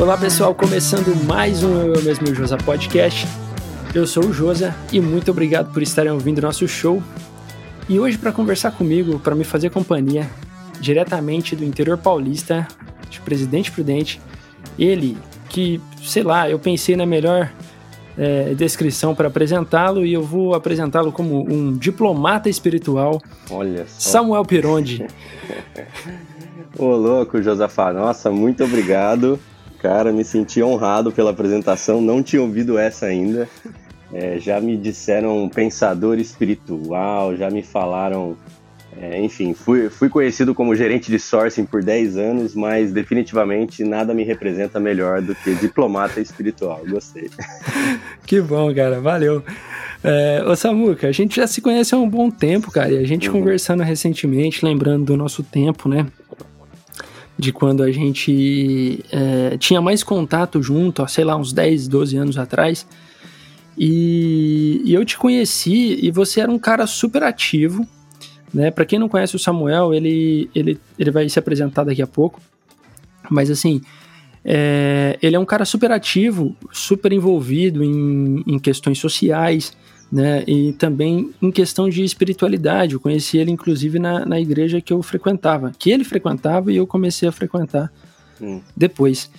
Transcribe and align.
Olá 0.00 0.16
pessoal, 0.16 0.54
começando 0.54 1.14
mais 1.26 1.62
um 1.62 1.78
Eu, 1.78 1.94
Eu 1.96 2.02
Mesmo 2.02 2.34
Josa 2.34 2.56
Podcast. 2.56 3.26
Eu 3.94 4.06
sou 4.06 4.24
o 4.24 4.32
Josa 4.32 4.74
e 4.90 4.98
muito 4.98 5.30
obrigado 5.30 5.74
por 5.74 5.82
estarem 5.82 6.10
ouvindo 6.10 6.40
nosso 6.40 6.66
show. 6.66 7.02
E 7.86 8.00
hoje 8.00 8.16
para 8.16 8.32
conversar 8.32 8.70
comigo, 8.70 9.18
para 9.18 9.34
me 9.34 9.44
fazer 9.44 9.68
companhia, 9.68 10.26
diretamente 10.80 11.54
do 11.54 11.62
interior 11.62 11.98
paulista, 11.98 12.66
de 13.10 13.20
Presidente 13.20 13.70
Prudente, 13.70 14.18
ele 14.78 15.18
que, 15.50 15.78
sei 16.02 16.22
lá, 16.22 16.48
eu 16.48 16.58
pensei 16.58 16.96
na 16.96 17.04
melhor 17.04 17.52
é, 18.16 18.54
descrição 18.54 19.14
para 19.14 19.28
apresentá-lo 19.28 20.06
e 20.06 20.14
eu 20.14 20.22
vou 20.22 20.54
apresentá-lo 20.54 21.12
como 21.12 21.46
um 21.46 21.76
diplomata 21.76 22.48
espiritual. 22.48 23.20
Olha 23.50 23.84
só. 23.86 24.12
Samuel 24.12 24.46
Pironde. 24.46 25.06
Ô 26.78 26.86
louco, 26.96 27.42
Josafá, 27.42 27.92
nossa, 27.92 28.30
muito 28.30 28.64
obrigado. 28.64 29.38
Cara, 29.80 30.12
me 30.12 30.24
senti 30.24 30.62
honrado 30.62 31.10
pela 31.10 31.30
apresentação, 31.30 32.00
não 32.02 32.22
tinha 32.22 32.42
ouvido 32.42 32.78
essa 32.78 33.06
ainda. 33.06 33.48
É, 34.12 34.38
já 34.38 34.60
me 34.60 34.76
disseram 34.76 35.48
pensador 35.48 36.18
espiritual, 36.18 37.34
já 37.36 37.48
me 37.50 37.62
falaram. 37.62 38.36
É, 39.00 39.20
enfim, 39.22 39.54
fui, 39.54 39.88
fui 39.88 40.08
conhecido 40.08 40.52
como 40.52 40.74
gerente 40.74 41.10
de 41.10 41.18
sourcing 41.18 41.64
por 41.64 41.82
10 41.82 42.18
anos, 42.18 42.54
mas 42.54 42.92
definitivamente 42.92 43.84
nada 43.84 44.12
me 44.12 44.24
representa 44.24 44.80
melhor 44.80 45.22
do 45.22 45.34
que 45.34 45.54
diplomata 45.54 46.20
espiritual. 46.20 46.82
Gostei. 46.88 47.30
Que 48.26 48.40
bom, 48.40 48.72
cara, 48.72 49.00
valeu. 49.00 49.42
É, 50.04 50.44
ô 50.46 50.54
Samuca, 50.54 51.08
a 51.08 51.12
gente 51.12 51.36
já 51.36 51.48
se 51.48 51.60
conhece 51.60 51.94
há 51.94 51.98
um 51.98 52.08
bom 52.08 52.30
tempo, 52.30 52.70
cara, 52.70 52.92
e 52.92 52.98
a 52.98 53.06
gente 53.06 53.28
uhum. 53.28 53.40
conversando 53.40 53.82
recentemente, 53.82 54.64
lembrando 54.64 55.06
do 55.06 55.16
nosso 55.16 55.42
tempo, 55.42 55.88
né? 55.88 56.06
De 57.40 57.52
quando 57.52 57.82
a 57.82 57.90
gente 57.90 59.02
é, 59.10 59.56
tinha 59.56 59.80
mais 59.80 60.04
contato 60.04 60.62
junto, 60.62 61.06
sei 61.08 61.24
lá, 61.24 61.36
uns 61.36 61.52
10, 61.52 61.88
12 61.88 62.16
anos 62.16 62.38
atrás. 62.38 62.86
E, 63.76 64.82
e, 64.84 64.92
eu 64.92 65.04
te 65.04 65.16
conheci 65.16 65.98
e 66.02 66.10
você 66.10 66.40
era 66.40 66.52
um 66.52 66.58
cara 66.58 66.86
super 66.86 67.22
ativo, 67.22 67.88
né? 68.52 68.70
Para 68.70 68.84
quem 68.84 68.98
não 68.98 69.08
conhece 69.08 69.34
o 69.34 69.38
Samuel, 69.38 69.94
ele, 69.94 70.50
ele, 70.54 70.78
ele 70.98 71.10
vai 71.10 71.28
se 71.28 71.38
apresentar 71.38 71.84
daqui 71.84 72.02
a 72.02 72.06
pouco. 72.06 72.40
Mas 73.30 73.50
assim, 73.50 73.80
é, 74.44 75.18
ele 75.22 75.36
é 75.36 75.38
um 75.38 75.44
cara 75.44 75.64
super 75.64 75.90
ativo, 75.92 76.54
super 76.70 77.12
envolvido 77.12 77.82
em, 77.82 78.42
em 78.46 78.58
questões 78.58 78.98
sociais, 78.98 79.74
né? 80.10 80.42
E 80.46 80.72
também 80.72 81.30
em 81.40 81.50
questão 81.50 81.88
de 81.88 82.02
espiritualidade. 82.02 82.94
Eu 82.94 83.00
conheci 83.00 83.38
ele, 83.38 83.50
inclusive, 83.50 83.98
na, 83.98 84.24
na 84.26 84.40
igreja 84.40 84.80
que 84.80 84.92
eu 84.92 85.02
frequentava, 85.02 85.72
que 85.78 85.90
ele 85.90 86.04
frequentava 86.04 86.72
e 86.72 86.76
eu 86.76 86.86
comecei 86.86 87.28
a 87.28 87.32
frequentar 87.32 87.92
hum. 88.40 88.60
depois. 88.76 89.30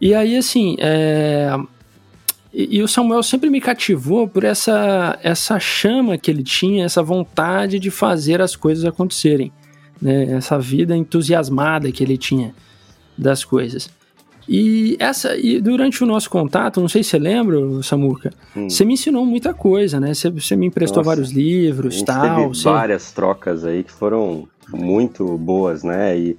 E 0.00 0.14
aí, 0.14 0.36
assim, 0.36 0.76
é... 0.78 1.56
e, 2.52 2.78
e, 2.78 2.82
o 2.82 2.88
Samuel 2.88 3.22
sempre 3.22 3.48
me 3.48 3.60
cativou 3.60 4.28
por 4.28 4.44
essa, 4.44 5.18
essa 5.22 5.58
chama 5.58 6.18
que 6.18 6.30
ele 6.30 6.42
tinha, 6.42 6.84
essa 6.84 7.02
vontade 7.02 7.78
de 7.78 7.90
fazer 7.90 8.40
as 8.40 8.54
coisas 8.54 8.84
acontecerem, 8.84 9.50
né? 10.00 10.32
Essa 10.32 10.58
vida 10.58 10.96
entusiasmada 10.96 11.90
que 11.90 12.04
ele 12.04 12.18
tinha 12.18 12.54
das 13.16 13.44
coisas. 13.44 13.90
E 14.48 14.96
essa 14.98 15.36
e 15.36 15.60
durante 15.60 16.02
o 16.02 16.06
nosso 16.06 16.30
contato, 16.30 16.80
não 16.80 16.88
sei 16.88 17.04
se 17.04 17.10
você 17.10 17.18
lembra, 17.18 17.58
Samuca, 17.82 18.32
hum. 18.56 18.68
você 18.68 18.82
me 18.82 18.94
ensinou 18.94 19.26
muita 19.26 19.52
coisa, 19.52 20.00
né? 20.00 20.14
Você, 20.14 20.30
você 20.30 20.56
me 20.56 20.66
emprestou 20.66 21.00
Nossa, 21.00 21.10
vários 21.10 21.30
livros, 21.30 22.02
tal. 22.02 22.36
Teve 22.36 22.48
você... 22.48 22.64
várias 22.64 23.12
trocas 23.12 23.64
aí 23.64 23.84
que 23.84 23.92
foram 23.92 24.48
muito 24.70 25.36
boas, 25.36 25.84
né? 25.84 26.18
E, 26.18 26.38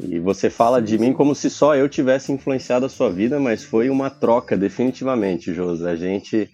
e 0.00 0.18
você 0.18 0.50
fala 0.50 0.82
de 0.82 0.98
mim 0.98 1.14
como 1.14 1.34
se 1.34 1.48
só 1.48 1.74
eu 1.74 1.88
tivesse 1.88 2.30
influenciado 2.30 2.84
a 2.84 2.90
sua 2.90 3.10
vida, 3.10 3.40
mas 3.40 3.64
foi 3.64 3.88
uma 3.88 4.10
troca, 4.10 4.54
definitivamente, 4.54 5.54
José. 5.54 5.90
A 5.90 5.96
gente 5.96 6.50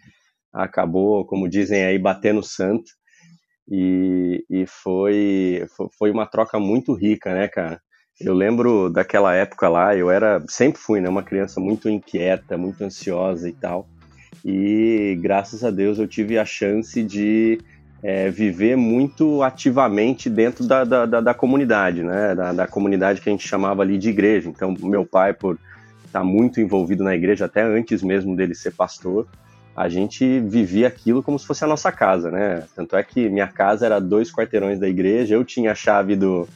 acabou, 0.53 1.27
como 1.27 1.49
dizem 1.49 1.85
aí, 1.85 1.99
batendo 1.99 2.45
santo. 2.45 2.85
E, 3.69 4.45
e 4.49 4.67
foi, 4.67 5.65
foi 5.99 6.11
uma 6.13 6.27
troca 6.27 6.61
muito 6.61 6.95
rica, 6.95 7.35
né, 7.35 7.49
cara? 7.49 7.81
Eu 8.25 8.35
lembro 8.35 8.89
daquela 8.89 9.35
época 9.35 9.69
lá, 9.69 9.97
eu 9.97 10.11
era, 10.11 10.43
sempre 10.47 10.81
fui, 10.81 11.01
né, 11.01 11.09
uma 11.09 11.23
criança 11.23 11.61
muito 11.61 11.89
inquieta, 11.89 12.57
muito 12.57 12.83
ansiosa 12.85 13.49
e 13.49 13.53
tal. 13.53 13.89
E 14.45 15.19
graças 15.21 15.65
a 15.65 15.71
Deus 15.71 15.99
eu 15.99 16.07
tive 16.07 16.39
a 16.39 16.45
chance 16.45 17.03
de 17.03 17.61
é, 18.03 18.31
viver 18.31 18.77
muito 18.77 19.43
ativamente 19.43 20.31
dentro 20.31 20.65
da, 20.65 20.85
da, 20.85 21.07
da, 21.07 21.21
da 21.21 21.35
comunidade, 21.35 22.03
né, 22.03 22.35
da, 22.35 22.53
da, 22.53 22.67
comunidade 22.67 23.21
que 23.21 23.29
a 23.29 23.33
gente 23.33 23.47
chamava 23.47 23.83
ali 23.83 23.99
de 23.99 24.11
igreja. 24.11 24.49
Então, 24.49 24.75
meu 24.81 25.05
pai, 25.05 25.33
por 25.33 25.59
estar 26.05 26.23
muito 26.23 26.61
envolvido 26.61 27.03
na 27.03 27.15
igreja, 27.15 27.47
até 27.47 27.63
antes 27.63 28.03
mesmo 28.03 28.37
dele 28.37 28.55
ser 28.55 28.73
pastor, 28.73 29.27
a 29.75 29.89
gente 29.89 30.39
vivia 30.41 30.87
aquilo 30.87 31.23
como 31.23 31.39
se 31.39 31.47
fosse 31.47 31.65
a 31.65 31.67
nossa 31.67 31.91
casa, 31.91 32.31
né? 32.31 32.65
Tanto 32.77 32.95
é 32.95 33.03
que 33.03 33.29
minha 33.29 33.49
casa 33.49 33.87
era 33.87 33.99
dois 33.99 34.31
quarteirões 34.31 34.79
da 34.79 34.89
igreja, 34.89 35.35
eu 35.35 35.45
tinha 35.45 35.73
a 35.73 35.75
chave 35.75 36.15
do, 36.15 36.47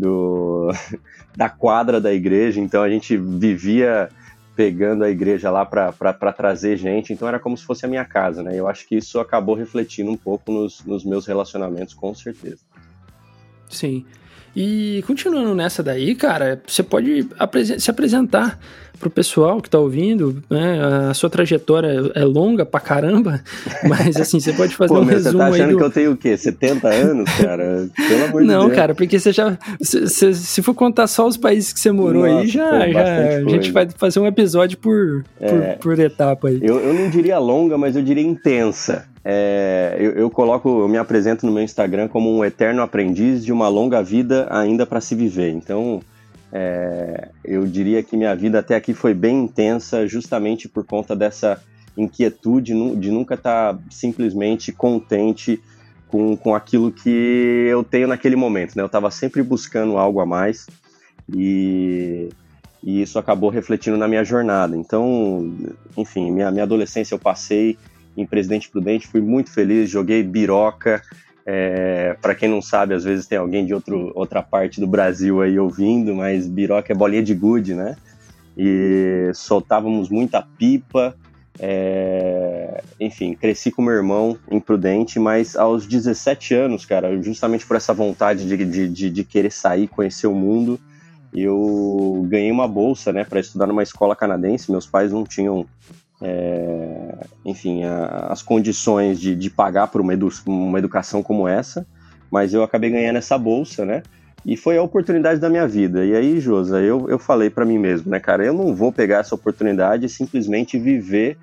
do, 0.00 0.72
da 1.36 1.48
quadra 1.48 2.00
da 2.00 2.12
igreja, 2.12 2.60
então 2.60 2.82
a 2.82 2.90
gente 2.90 3.16
vivia 3.16 4.08
pegando 4.56 5.04
a 5.04 5.10
igreja 5.10 5.50
lá 5.50 5.64
para 5.64 6.32
trazer 6.32 6.76
gente, 6.76 7.12
então 7.12 7.26
era 7.26 7.38
como 7.38 7.56
se 7.56 7.64
fosse 7.64 7.86
a 7.86 7.88
minha 7.88 8.04
casa, 8.04 8.42
né? 8.42 8.58
Eu 8.58 8.68
acho 8.68 8.86
que 8.86 8.96
isso 8.96 9.18
acabou 9.18 9.54
refletindo 9.54 10.10
um 10.10 10.16
pouco 10.16 10.52
nos, 10.52 10.84
nos 10.84 11.04
meus 11.04 11.26
relacionamentos, 11.26 11.94
com 11.94 12.14
certeza. 12.14 12.60
Sim. 13.70 14.04
E 14.54 15.02
continuando 15.06 15.54
nessa 15.54 15.82
daí, 15.82 16.14
cara, 16.14 16.60
você 16.66 16.82
pode 16.82 17.26
se 17.78 17.90
apresentar 17.90 18.58
pro 19.00 19.08
pessoal 19.08 19.62
que 19.62 19.70
tá 19.70 19.78
ouvindo, 19.78 20.42
né? 20.48 20.78
A 21.10 21.14
sua 21.14 21.30
trajetória 21.30 22.12
é 22.14 22.22
longa 22.22 22.66
pra 22.66 22.78
caramba, 22.78 23.42
mas 23.88 24.16
assim, 24.16 24.38
você 24.38 24.52
pode 24.52 24.76
fazer 24.76 24.92
Pô, 24.92 25.00
um 25.00 25.04
resumo 25.04 25.32
você 25.32 25.38
tá 25.38 25.48
achando 25.48 25.70
do... 25.70 25.78
que 25.78 25.84
eu 25.84 25.90
tenho 25.90 26.12
o 26.12 26.16
quê? 26.16 26.36
70 26.36 26.88
anos, 26.88 27.30
cara? 27.30 27.88
Pelo 27.96 28.24
amor 28.26 28.42
de 28.42 28.48
Deus. 28.48 28.62
Não, 28.62 28.70
cara, 28.70 28.94
porque 28.94 29.18
você 29.18 29.32
já 29.32 29.58
se, 29.80 30.06
se, 30.06 30.34
se, 30.34 30.62
for 30.62 30.74
contar 30.74 31.06
só 31.06 31.26
os 31.26 31.38
países 31.38 31.72
que 31.72 31.80
você 31.80 31.90
morou 31.90 32.26
Nossa, 32.26 32.40
aí, 32.40 32.48
já, 32.48 32.88
já 32.90 33.36
a 33.38 33.48
gente 33.48 33.72
vai 33.72 33.88
fazer 33.96 34.20
um 34.20 34.26
episódio 34.26 34.76
por, 34.76 35.24
é, 35.40 35.74
por, 35.74 35.78
por, 35.78 35.98
etapa 35.98 36.48
aí. 36.48 36.60
Eu, 36.62 36.78
eu 36.78 36.92
não 36.92 37.08
diria 37.08 37.38
longa, 37.38 37.78
mas 37.78 37.96
eu 37.96 38.02
diria 38.02 38.22
intensa. 38.22 39.08
É, 39.24 39.96
eu, 39.98 40.12
eu, 40.12 40.30
coloco, 40.30 40.68
eu 40.68 40.88
me 40.88 40.96
apresento 40.96 41.44
no 41.44 41.52
meu 41.52 41.62
Instagram 41.62 42.08
como 42.08 42.34
um 42.34 42.44
eterno 42.44 42.82
aprendiz 42.82 43.44
de 43.44 43.52
uma 43.52 43.68
longa 43.68 44.02
vida 44.02 44.46
ainda 44.50 44.86
para 44.86 45.00
se 45.00 45.14
viver. 45.14 45.50
Então, 45.50 46.00
é, 46.52 47.28
eu 47.44 47.66
diria 47.66 48.02
que 48.02 48.16
minha 48.16 48.34
vida 48.34 48.58
até 48.58 48.74
aqui 48.74 48.94
foi 48.94 49.14
bem 49.14 49.44
intensa, 49.44 50.06
justamente 50.06 50.68
por 50.68 50.84
conta 50.84 51.14
dessa 51.14 51.62
inquietude 51.96 52.72
de 52.96 53.10
nunca 53.10 53.34
estar 53.34 53.74
tá 53.74 53.80
simplesmente 53.90 54.72
contente 54.72 55.60
com, 56.08 56.36
com 56.36 56.54
aquilo 56.54 56.90
que 56.90 57.66
eu 57.68 57.84
tenho 57.84 58.08
naquele 58.08 58.36
momento. 58.36 58.74
Né? 58.74 58.82
Eu 58.82 58.86
estava 58.86 59.10
sempre 59.10 59.42
buscando 59.42 59.96
algo 59.96 60.20
a 60.20 60.26
mais 60.26 60.66
e, 61.32 62.28
e, 62.82 63.02
isso 63.02 63.18
acabou 63.18 63.50
refletindo 63.50 63.96
na 63.96 64.08
minha 64.08 64.24
jornada. 64.24 64.76
Então, 64.76 65.54
enfim, 65.96 66.30
minha, 66.30 66.50
minha 66.50 66.64
adolescência 66.64 67.14
eu 67.14 67.18
passei 67.18 67.78
em 68.16 68.26
Presidente 68.26 68.68
Prudente, 68.68 69.06
fui 69.06 69.20
muito 69.20 69.50
feliz, 69.50 69.88
joguei 69.88 70.22
biroca, 70.22 71.02
é, 71.46 72.16
para 72.20 72.34
quem 72.34 72.48
não 72.48 72.60
sabe, 72.60 72.94
às 72.94 73.04
vezes 73.04 73.26
tem 73.26 73.38
alguém 73.38 73.64
de 73.64 73.74
outro, 73.74 74.12
outra 74.14 74.42
parte 74.42 74.80
do 74.80 74.86
Brasil 74.86 75.40
aí 75.40 75.58
ouvindo, 75.58 76.14
mas 76.14 76.46
biroca 76.46 76.92
é 76.92 76.96
bolinha 76.96 77.22
de 77.22 77.34
gude, 77.34 77.74
né? 77.74 77.96
E 78.56 79.30
soltávamos 79.34 80.08
muita 80.08 80.42
pipa. 80.42 81.14
É, 81.58 82.82
enfim, 82.98 83.34
cresci 83.34 83.70
com 83.70 83.82
meu 83.82 83.94
irmão 83.94 84.38
imprudente, 84.50 85.18
mas 85.18 85.56
aos 85.56 85.86
17 85.86 86.54
anos, 86.54 86.86
cara, 86.86 87.20
justamente 87.20 87.66
por 87.66 87.76
essa 87.76 87.92
vontade 87.92 88.46
de, 88.46 88.64
de, 88.64 88.88
de, 88.88 89.10
de 89.10 89.24
querer 89.24 89.50
sair, 89.50 89.86
conhecer 89.88 90.26
o 90.26 90.34
mundo, 90.34 90.80
eu 91.34 92.26
ganhei 92.28 92.50
uma 92.50 92.66
bolsa, 92.66 93.12
né, 93.12 93.24
para 93.24 93.40
estudar 93.40 93.66
numa 93.66 93.82
escola 93.82 94.16
canadense. 94.16 94.70
Meus 94.70 94.86
pais 94.86 95.12
não 95.12 95.24
tinham 95.24 95.66
é, 96.22 97.14
enfim, 97.44 97.84
a, 97.84 98.28
as 98.30 98.42
condições 98.42 99.18
de, 99.18 99.34
de 99.34 99.50
pagar 99.50 99.88
por 99.88 100.00
uma, 100.00 100.12
edu, 100.12 100.28
uma 100.46 100.78
educação 100.78 101.22
como 101.22 101.48
essa, 101.48 101.86
mas 102.30 102.54
eu 102.54 102.62
acabei 102.62 102.90
ganhando 102.90 103.16
essa 103.16 103.36
bolsa, 103.38 103.84
né? 103.84 104.02
E 104.44 104.56
foi 104.56 104.78
a 104.78 104.82
oportunidade 104.82 105.38
da 105.38 105.50
minha 105.50 105.66
vida. 105.68 106.04
E 106.04 106.14
aí, 106.14 106.40
Josa, 106.40 106.80
eu, 106.80 107.08
eu 107.08 107.18
falei 107.18 107.50
para 107.50 107.64
mim 107.64 107.78
mesmo, 107.78 108.10
né, 108.10 108.18
cara, 108.18 108.44
eu 108.44 108.54
não 108.54 108.74
vou 108.74 108.90
pegar 108.90 109.18
essa 109.18 109.34
oportunidade 109.34 110.06
e 110.06 110.08
simplesmente 110.08 110.78
viver 110.78 111.36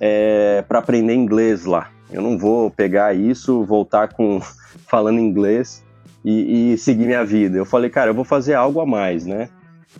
é, 0.00 0.62
para 0.68 0.78
aprender 0.78 1.14
inglês 1.14 1.64
lá. 1.64 1.90
Eu 2.10 2.22
não 2.22 2.38
vou 2.38 2.70
pegar 2.70 3.14
isso, 3.14 3.64
voltar 3.64 4.12
com 4.12 4.40
falando 4.86 5.18
inglês 5.18 5.84
e, 6.24 6.72
e 6.72 6.78
seguir 6.78 7.06
minha 7.06 7.24
vida. 7.24 7.58
Eu 7.58 7.64
falei, 7.64 7.90
cara, 7.90 8.10
eu 8.10 8.14
vou 8.14 8.24
fazer 8.24 8.54
algo 8.54 8.80
a 8.80 8.86
mais, 8.86 9.26
né? 9.26 9.48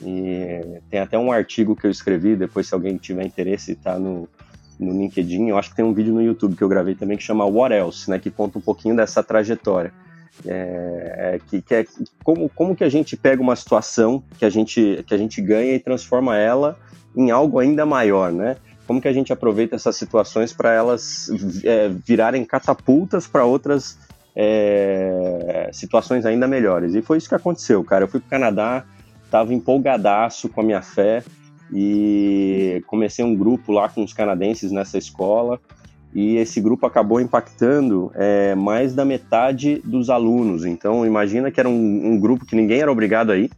E 0.03 0.81
tem 0.91 1.01
até 1.01 1.19
um 1.19 1.33
artigo 1.33 1.75
que 1.75 1.87
eu 1.87 1.91
escrevi, 1.91 2.37
depois 2.37 2.67
se 2.67 2.75
alguém 2.75 2.97
tiver 2.97 3.25
interesse, 3.25 3.75
tá 3.75 3.99
no, 3.99 4.29
no 4.79 4.93
LinkedIn. 4.93 5.49
Eu 5.49 5.59
acho 5.59 5.71
que 5.71 5.77
tem 5.77 5.85
um 5.85 5.95
vídeo 5.95 6.13
no 6.13 6.23
YouTube 6.23 6.57
que 6.57 6.63
eu 6.63 6.69
gravei 6.69 6.95
também 6.95 7.17
que 7.17 7.23
chama 7.23 7.45
What 7.45 7.75
Else, 7.75 8.11
né, 8.11 8.19
que 8.19 8.31
conta 8.31 8.59
um 8.59 8.63
pouquinho 8.63 8.95
dessa 8.95 9.23
trajetória. 9.23 9.93
É, 10.47 11.35
é, 11.35 11.41
que, 11.45 11.61
que 11.61 11.75
é 11.75 11.85
como, 12.23 12.49
como 12.51 12.77
que 12.77 12.85
a 12.85 12.89
gente 12.89 13.17
pega 13.17 13.43
uma 13.43 13.57
situação 13.57 14.23
que 14.39 14.45
a 14.45 14.51
gente, 14.51 15.03
que 15.07 15.13
a 15.13 15.19
gente 15.19 15.41
ganha 15.43 15.75
e 15.75 15.81
transforma 15.81 16.37
ela 16.37 16.79
em 17.17 17.31
algo 17.31 17.59
ainda 17.59 17.85
maior, 17.85 18.31
né? 18.31 18.57
Como 18.87 19.01
que 19.01 19.09
a 19.09 19.13
gente 19.13 19.33
aproveita 19.33 19.75
essas 19.75 19.97
situações 19.97 20.53
para 20.53 20.73
elas 20.73 21.29
é, 21.65 21.89
virarem 21.89 22.45
catapultas 22.45 23.27
para 23.27 23.45
outras 23.45 23.99
é, 24.35 25.69
situações 25.73 26.25
ainda 26.25 26.47
melhores? 26.47 26.95
E 26.95 27.03
foi 27.03 27.19
isso 27.19 27.29
que 27.29 27.35
aconteceu, 27.35 27.83
cara. 27.83 28.05
Eu 28.05 28.09
fui 28.09 28.21
para 28.21 28.27
o 28.29 28.31
Canadá, 28.31 28.85
estava 29.29 29.53
empolgadaço 29.53 30.49
com 30.49 30.63
a 30.63 30.65
minha 30.65 30.81
fé 30.81 31.23
e 31.73 32.83
comecei 32.87 33.23
um 33.23 33.37
grupo 33.37 33.73
lá 33.73 33.89
com 33.89 34.03
os 34.03 34.13
canadenses 34.13 34.73
nessa 34.73 34.97
escola 34.97 35.61
e 36.15 36.37
esse 36.37 36.61
grupo 36.61 36.87
acabou 36.87 37.21
impactando 37.21 38.11
é, 38.15 38.55
mais 38.55 38.95
da 38.95 39.05
metade 39.05 39.83
dos 39.85 40.09
alunos. 40.09 40.65
Então, 40.65 41.05
imagina 41.05 41.51
que 41.51 41.61
era 41.61 41.69
um, 41.69 42.13
um, 42.13 42.19
grupo 42.19 42.47
que 42.47 42.57
ninguém 42.57 42.81
era 42.81 42.91
obrigado 42.91 43.31
a 43.31 43.37
ir, 43.37 43.51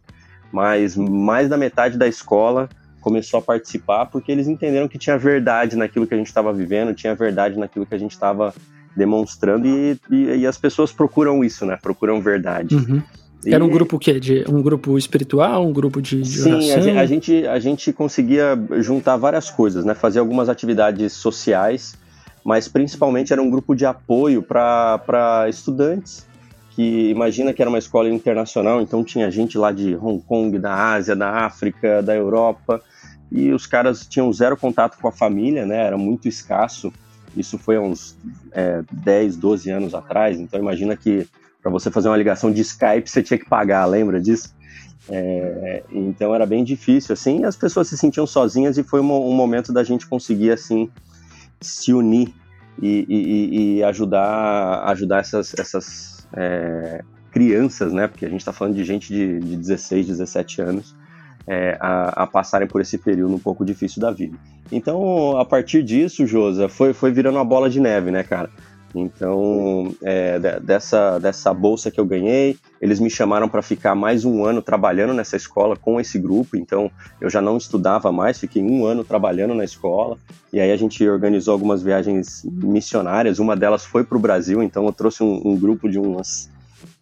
mas 0.51 0.97
mais 0.97 1.47
da 1.47 1.57
metade 1.57 1.97
da 1.97 2.07
escola 2.07 2.67
começou 2.99 3.39
a 3.39 3.41
participar 3.41 4.07
porque 4.07 4.31
eles 4.31 4.47
entenderam 4.47 4.89
que 4.89 4.97
tinha 4.97 5.17
verdade 5.17 5.77
naquilo 5.77 6.05
que 6.05 6.13
a 6.13 6.17
gente 6.17 6.27
estava 6.27 6.53
vivendo, 6.53 6.93
tinha 6.93 7.15
verdade 7.15 7.57
naquilo 7.57 7.85
que 7.85 7.95
a 7.95 7.97
gente 7.97 8.11
estava 8.11 8.53
demonstrando 8.95 9.65
e, 9.65 9.97
e, 10.09 10.39
e, 10.39 10.45
as 10.45 10.57
pessoas 10.57 10.91
procuram 10.91 11.43
isso, 11.45 11.65
né? 11.65 11.77
Procuram 11.81 12.21
verdade. 12.21 12.75
Uhum. 12.75 13.01
Era 13.45 13.63
um 13.63 13.69
grupo 13.69 13.97
que 13.97 14.19
de 14.19 14.45
um 14.47 14.61
grupo 14.61 14.97
espiritual, 14.97 15.65
um 15.65 15.73
grupo 15.73 16.01
de, 16.01 16.21
de 16.21 16.41
Sim, 16.41 16.53
oração? 16.53 16.99
a 16.99 17.05
gente 17.05 17.47
a 17.47 17.59
gente 17.59 17.91
conseguia 17.91 18.57
juntar 18.79 19.17
várias 19.17 19.49
coisas, 19.49 19.83
né? 19.83 19.95
Fazer 19.95 20.19
algumas 20.19 20.49
atividades 20.49 21.13
sociais 21.13 21.99
mas 22.43 22.67
principalmente 22.67 23.31
era 23.31 23.41
um 23.41 23.49
grupo 23.49 23.75
de 23.75 23.85
apoio 23.85 24.41
para 24.41 25.45
estudantes, 25.47 26.25
que 26.71 27.09
imagina 27.09 27.53
que 27.53 27.61
era 27.61 27.69
uma 27.69 27.77
escola 27.77 28.09
internacional, 28.09 28.81
então 28.81 29.03
tinha 29.03 29.29
gente 29.29 29.57
lá 29.57 29.71
de 29.71 29.95
Hong 29.95 30.21
Kong, 30.23 30.57
da 30.57 30.93
Ásia, 30.93 31.15
da 31.15 31.29
África, 31.45 32.01
da 32.01 32.15
Europa, 32.15 32.81
e 33.31 33.51
os 33.51 33.65
caras 33.65 34.05
tinham 34.07 34.31
zero 34.33 34.57
contato 34.57 34.97
com 34.99 35.07
a 35.07 35.11
família, 35.11 35.65
né? 35.65 35.85
Era 35.85 35.97
muito 35.97 36.27
escasso. 36.27 36.91
Isso 37.35 37.57
foi 37.57 37.77
há 37.77 37.81
uns 37.81 38.17
é, 38.51 38.83
10, 38.91 39.37
12 39.37 39.69
anos 39.69 39.93
atrás, 39.93 40.39
então 40.39 40.59
imagina 40.59 40.97
que 40.97 41.27
para 41.61 41.71
você 41.71 41.91
fazer 41.91 42.09
uma 42.09 42.17
ligação 42.17 42.51
de 42.51 42.61
Skype 42.61 43.09
você 43.09 43.21
tinha 43.21 43.37
que 43.37 43.47
pagar, 43.47 43.85
lembra 43.85 44.19
disso? 44.19 44.53
É, 45.09 45.83
então 45.91 46.33
era 46.33 46.45
bem 46.45 46.63
difícil, 46.63 47.13
assim, 47.13 47.43
as 47.43 47.55
pessoas 47.55 47.87
se 47.87 47.97
sentiam 47.97 48.25
sozinhas 48.25 48.77
e 48.77 48.83
foi 48.83 49.01
um, 49.01 49.29
um 49.29 49.33
momento 49.33 49.73
da 49.73 49.83
gente 49.83 50.07
conseguir, 50.07 50.51
assim, 50.51 50.89
se 51.59 51.93
unir 51.93 52.33
e, 52.81 53.05
e, 53.07 53.77
e 53.77 53.83
ajudar, 53.83 54.83
ajudar 54.89 55.19
essas, 55.19 55.53
essas 55.57 56.27
é, 56.33 57.03
crianças, 57.31 57.93
né? 57.93 58.07
Porque 58.07 58.25
a 58.25 58.29
gente 58.29 58.41
está 58.41 58.53
falando 58.53 58.75
de 58.75 58.83
gente 58.83 59.13
de, 59.13 59.39
de 59.39 59.57
16, 59.57 60.07
17 60.07 60.61
anos, 60.61 60.95
é, 61.47 61.77
a, 61.79 62.23
a, 62.23 62.27
passarem 62.27 62.67
por 62.67 62.81
esse 62.81 62.97
período 62.97 63.33
um 63.33 63.39
pouco 63.39 63.65
difícil 63.65 64.01
da 64.01 64.11
vida. 64.11 64.37
Então, 64.71 65.37
a 65.37 65.45
partir 65.45 65.83
disso, 65.83 66.25
Josa, 66.25 66.69
foi, 66.69 66.93
foi 66.93 67.11
virando 67.11 67.37
uma 67.37 67.45
bola 67.45 67.69
de 67.69 67.79
neve, 67.79 68.11
né, 68.11 68.23
cara? 68.23 68.49
Então, 68.93 69.95
é, 70.01 70.39
dessa, 70.59 71.17
dessa 71.19 71.53
bolsa 71.53 71.89
que 71.89 71.99
eu 71.99 72.05
ganhei, 72.05 72.57
eles 72.81 72.99
me 72.99 73.09
chamaram 73.09 73.47
para 73.47 73.61
ficar 73.61 73.95
mais 73.95 74.25
um 74.25 74.43
ano 74.43 74.61
trabalhando 74.61 75.13
nessa 75.13 75.35
escola 75.35 75.75
com 75.75 75.99
esse 75.99 76.19
grupo. 76.19 76.57
Então, 76.57 76.91
eu 77.19 77.29
já 77.29 77.41
não 77.41 77.57
estudava 77.57 78.11
mais, 78.11 78.39
fiquei 78.39 78.61
um 78.61 78.85
ano 78.85 79.03
trabalhando 79.03 79.55
na 79.55 79.63
escola. 79.63 80.17
E 80.51 80.59
aí 80.59 80.71
a 80.71 80.77
gente 80.77 81.07
organizou 81.07 81.53
algumas 81.53 81.81
viagens 81.81 82.43
missionárias. 82.45 83.39
Uma 83.39 83.55
delas 83.55 83.85
foi 83.85 84.03
para 84.03 84.17
o 84.17 84.21
Brasil, 84.21 84.61
então 84.61 84.85
eu 84.85 84.91
trouxe 84.91 85.23
um, 85.23 85.41
um 85.45 85.57
grupo 85.57 85.89
de 85.89 85.97
umas 85.97 86.49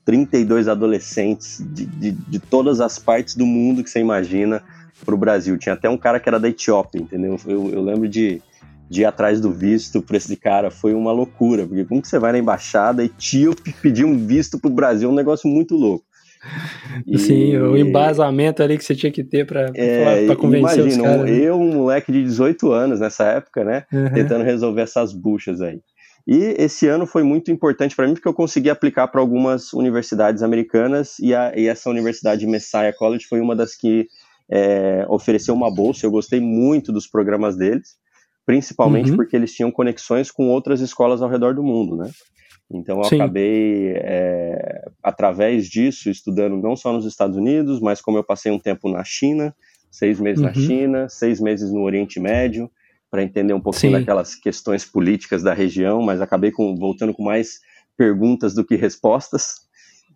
32 0.06 0.68
adolescentes 0.68 1.64
de, 1.74 1.86
de, 1.86 2.12
de 2.12 2.40
todas 2.40 2.82
as 2.82 3.00
partes 3.00 3.36
do 3.36 3.46
mundo 3.46 3.84
que 3.84 3.90
você 3.90 4.00
imagina 4.00 4.62
para 5.06 5.16
o 5.16 5.18
Brasil. 5.18 5.58
Tinha 5.58 5.74
até 5.74 5.90
um 5.90 5.98
cara 5.98 6.20
que 6.20 6.28
era 6.28 6.40
da 6.40 6.50
Etiópia, 6.50 7.00
entendeu? 7.00 7.38
Eu, 7.46 7.70
eu 7.70 7.82
lembro 7.82 8.08
de 8.08 8.42
de 8.90 9.02
ir 9.02 9.06
atrás 9.06 9.40
do 9.40 9.52
visto 9.52 10.02
para 10.02 10.18
esse 10.18 10.36
cara 10.36 10.72
foi 10.72 10.94
uma 10.94 11.12
loucura, 11.12 11.68
porque 11.68 11.86
como 11.86 12.02
que 12.02 12.08
você 12.08 12.18
vai 12.18 12.32
na 12.32 12.40
embaixada 12.40 13.04
etíope 13.04 13.74
pedir 13.82 14.04
um 14.04 14.18
visto 14.18 14.60
para 14.60 14.70
o 14.70 14.74
Brasil 14.74 15.10
é 15.10 15.12
um 15.12 15.16
negócio 15.16 15.50
muito 15.50 15.76
louco. 15.76 16.06
E... 17.06 17.18
Sim, 17.20 17.58
o 17.58 17.78
embasamento 17.78 18.64
ali 18.64 18.78
que 18.78 18.84
você 18.84 18.96
tinha 18.96 19.12
que 19.12 19.24
ter 19.24 19.46
para 19.46 19.72
é, 19.76 20.34
convencer 20.36 20.80
imagina, 20.80 20.88
os 20.88 20.98
caras. 20.98 21.26
Né? 21.26 21.38
Eu, 21.38 21.56
um 21.56 21.74
moleque 21.74 22.12
de 22.12 22.24
18 22.24 22.72
anos 22.72 23.00
nessa 23.00 23.26
época, 23.26 23.64
né, 23.64 23.86
uhum. 23.92 24.14
tentando 24.14 24.44
resolver 24.44 24.82
essas 24.82 25.14
buchas 25.14 25.62
aí. 25.62 25.82
E 26.28 26.56
esse 26.58 26.88
ano 26.88 27.06
foi 27.06 27.24
muito 27.24 27.52
importante 27.52 27.96
para 27.96 28.08
mim 28.08 28.14
porque 28.14 28.28
eu 28.28 28.34
consegui 28.34 28.70
aplicar 28.70 29.08
para 29.08 29.22
algumas 29.22 29.74
universidades 29.74 30.42
americanas 30.42 31.20
e, 31.20 31.34
a, 31.34 31.54
e, 31.56 31.68
essa 31.68 31.90
universidade 31.90 32.46
Messiah 32.48 32.94
College 32.94 33.26
foi 33.28 33.40
uma 33.40 33.56
das 33.56 33.76
que 33.76 34.08
é, 34.50 35.06
ofereceu 35.10 35.54
uma 35.54 35.74
bolsa. 35.74 36.06
Eu 36.06 36.12
gostei 36.12 36.40
muito 36.40 36.92
dos 36.92 37.08
programas 37.08 37.58
deles 37.58 37.98
principalmente 38.50 39.12
uhum. 39.12 39.16
porque 39.16 39.36
eles 39.36 39.54
tinham 39.54 39.70
conexões 39.70 40.32
com 40.32 40.50
outras 40.50 40.82
escolas 40.82 41.22
ao 41.22 41.30
redor 41.30 41.54
do 41.54 41.62
mundo, 41.62 41.96
né? 41.96 42.10
Então 42.68 42.98
eu 42.98 43.04
Sim. 43.04 43.18
acabei, 43.18 43.94
é, 43.96 44.90
através 45.04 45.68
disso, 45.68 46.10
estudando 46.10 46.58
não 46.58 46.76
só 46.76 46.92
nos 46.92 47.06
Estados 47.06 47.38
Unidos, 47.38 47.80
mas 47.80 48.02
como 48.02 48.18
eu 48.18 48.24
passei 48.24 48.52
um 48.52 48.58
tempo 48.58 48.90
na 48.90 49.04
China, 49.04 49.56
seis 49.92 50.20
meses 50.20 50.40
uhum. 50.40 50.48
na 50.48 50.54
China, 50.56 51.08
seis 51.10 51.40
meses 51.40 51.72
no 51.72 51.84
Oriente 51.84 52.20
Médio, 52.20 52.72
para 53.12 53.22
entender 53.22 53.54
um 53.54 53.62
pouquinho 53.62 53.94
Sim. 53.94 54.00
daquelas 54.00 54.34
questões 54.34 54.84
políticas 54.84 55.44
da 55.44 55.54
região, 55.54 56.02
mas 56.02 56.20
acabei 56.20 56.50
com, 56.50 56.76
voltando 56.76 57.14
com 57.14 57.22
mais 57.22 57.60
perguntas 57.96 58.56
do 58.56 58.66
que 58.66 58.76
respostas. 58.76 59.58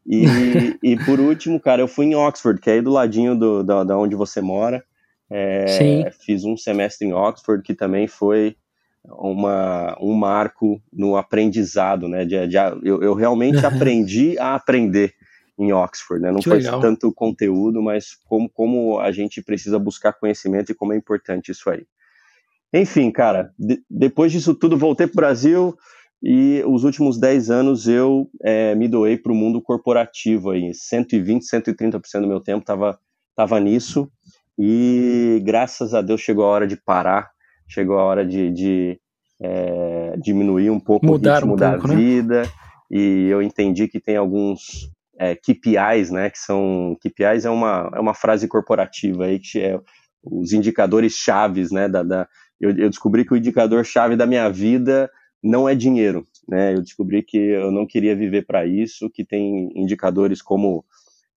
E, 0.08 0.24
e 0.82 1.06
por 1.06 1.20
último, 1.20 1.60
cara, 1.60 1.84
eu 1.84 1.88
fui 1.88 2.08
em 2.08 2.16
Oxford, 2.16 2.60
que 2.60 2.72
é 2.72 2.74
aí 2.74 2.82
do 2.82 2.90
ladinho 2.90 3.38
do, 3.38 3.64
da, 3.64 3.84
da 3.84 3.96
onde 3.96 4.16
você 4.16 4.42
mora. 4.42 4.84
É, 5.36 6.12
fiz 6.12 6.44
um 6.44 6.56
semestre 6.56 7.08
em 7.08 7.14
Oxford 7.14 7.64
que 7.64 7.74
também 7.74 8.08
foi 8.08 8.56
uma, 9.04 9.98
um 10.00 10.14
marco 10.14 10.82
no 10.92 11.18
aprendizado, 11.18 12.08
né? 12.08 12.24
De, 12.24 12.48
de 12.48 12.56
eu, 12.84 13.02
eu, 13.02 13.14
realmente 13.14 13.66
aprendi 13.66 14.38
a 14.38 14.56
aprender 14.56 15.14
em 15.58 15.74
Oxford, 15.74 16.22
né? 16.22 16.32
Não 16.32 16.40
que 16.40 16.50
foi 16.50 16.60
legal. 16.60 16.80
tanto 16.80 17.12
conteúdo, 17.12 17.82
mas 17.82 18.16
como, 18.28 18.48
como 18.48 19.00
a 19.00 19.12
gente 19.12 19.42
precisa 19.42 19.80
buscar 19.80 20.14
conhecimento 20.14 20.72
e 20.72 20.76
como 20.76 20.94
é 20.94 20.98
importante 20.98 21.52
isso 21.52 21.70
aí. 21.70 21.86
Enfim, 22.72 23.12
cara, 23.12 23.52
de, 23.58 23.84
depois 23.90 24.32
disso 24.32 24.54
tudo 24.54 24.78
voltei 24.78 25.08
para 25.08 25.14
o 25.14 25.18
Brasil 25.18 25.76
e 26.22 26.64
os 26.66 26.84
últimos 26.84 27.20
10 27.20 27.50
anos 27.50 27.88
eu 27.88 28.30
é, 28.42 28.74
me 28.76 28.88
doei 28.88 29.18
para 29.18 29.32
o 29.32 29.36
mundo 29.36 29.62
corporativo 29.62 30.52
aí, 30.52 30.74
120, 30.74 31.44
130% 31.44 32.22
do 32.22 32.28
meu 32.28 32.40
tempo 32.40 32.62
estava 32.62 33.00
tava 33.36 33.60
nisso 33.60 34.12
e 34.58 35.42
graças 35.44 35.94
a 35.94 36.02
Deus 36.02 36.22
chegou 36.22 36.46
a 36.46 36.50
hora 36.50 36.68
de 36.68 36.76
parar, 36.76 37.32
chegou 37.68 37.98
a 37.98 38.04
hora 38.04 38.26
de, 38.26 38.52
de 38.52 39.00
é, 39.42 40.16
diminuir 40.18 40.70
um 40.70 40.80
pouco 40.80 41.06
Mudar 41.06 41.32
o 41.32 41.36
ritmo 41.36 41.54
um 41.54 41.58
da 41.58 41.72
pouco, 41.72 41.88
né? 41.90 41.96
vida. 41.96 42.42
Né? 42.44 42.50
E 42.92 43.28
eu 43.28 43.42
entendi 43.42 43.88
que 43.88 44.00
tem 44.00 44.16
alguns 44.16 44.92
é, 45.18 45.36
KPIs, 45.36 46.12
né? 46.12 46.30
Que 46.30 46.38
são 46.38 46.96
KPIs 47.02 47.46
é 47.46 47.50
uma, 47.50 47.92
é 47.94 48.00
uma 48.00 48.14
frase 48.14 48.48
corporativa 48.48 49.26
aí 49.26 49.40
que 49.40 49.60
é 49.60 49.80
os 50.24 50.54
indicadores 50.54 51.14
chaves, 51.14 51.72
né? 51.72 51.90
Da, 51.90 52.04
da 52.04 52.28
eu, 52.60 52.70
eu 52.70 52.90
descobri 52.90 53.26
que 53.26 53.34
o 53.34 53.38
indicador 53.38 53.84
chave 53.84 54.16
da 54.16 54.26
minha 54.26 54.50
vida 54.50 55.10
não 55.44 55.68
é 55.68 55.76
dinheiro, 55.76 56.26
né? 56.48 56.74
Eu 56.74 56.82
descobri 56.82 57.22
que 57.22 57.38
eu 57.38 57.72
não 57.72 57.86
queria 57.86 58.16
viver 58.16 58.46
para 58.46 58.66
isso, 58.66 59.10
que 59.10 59.26
tem 59.26 59.70
indicadores 59.76 60.42
como 60.42 60.86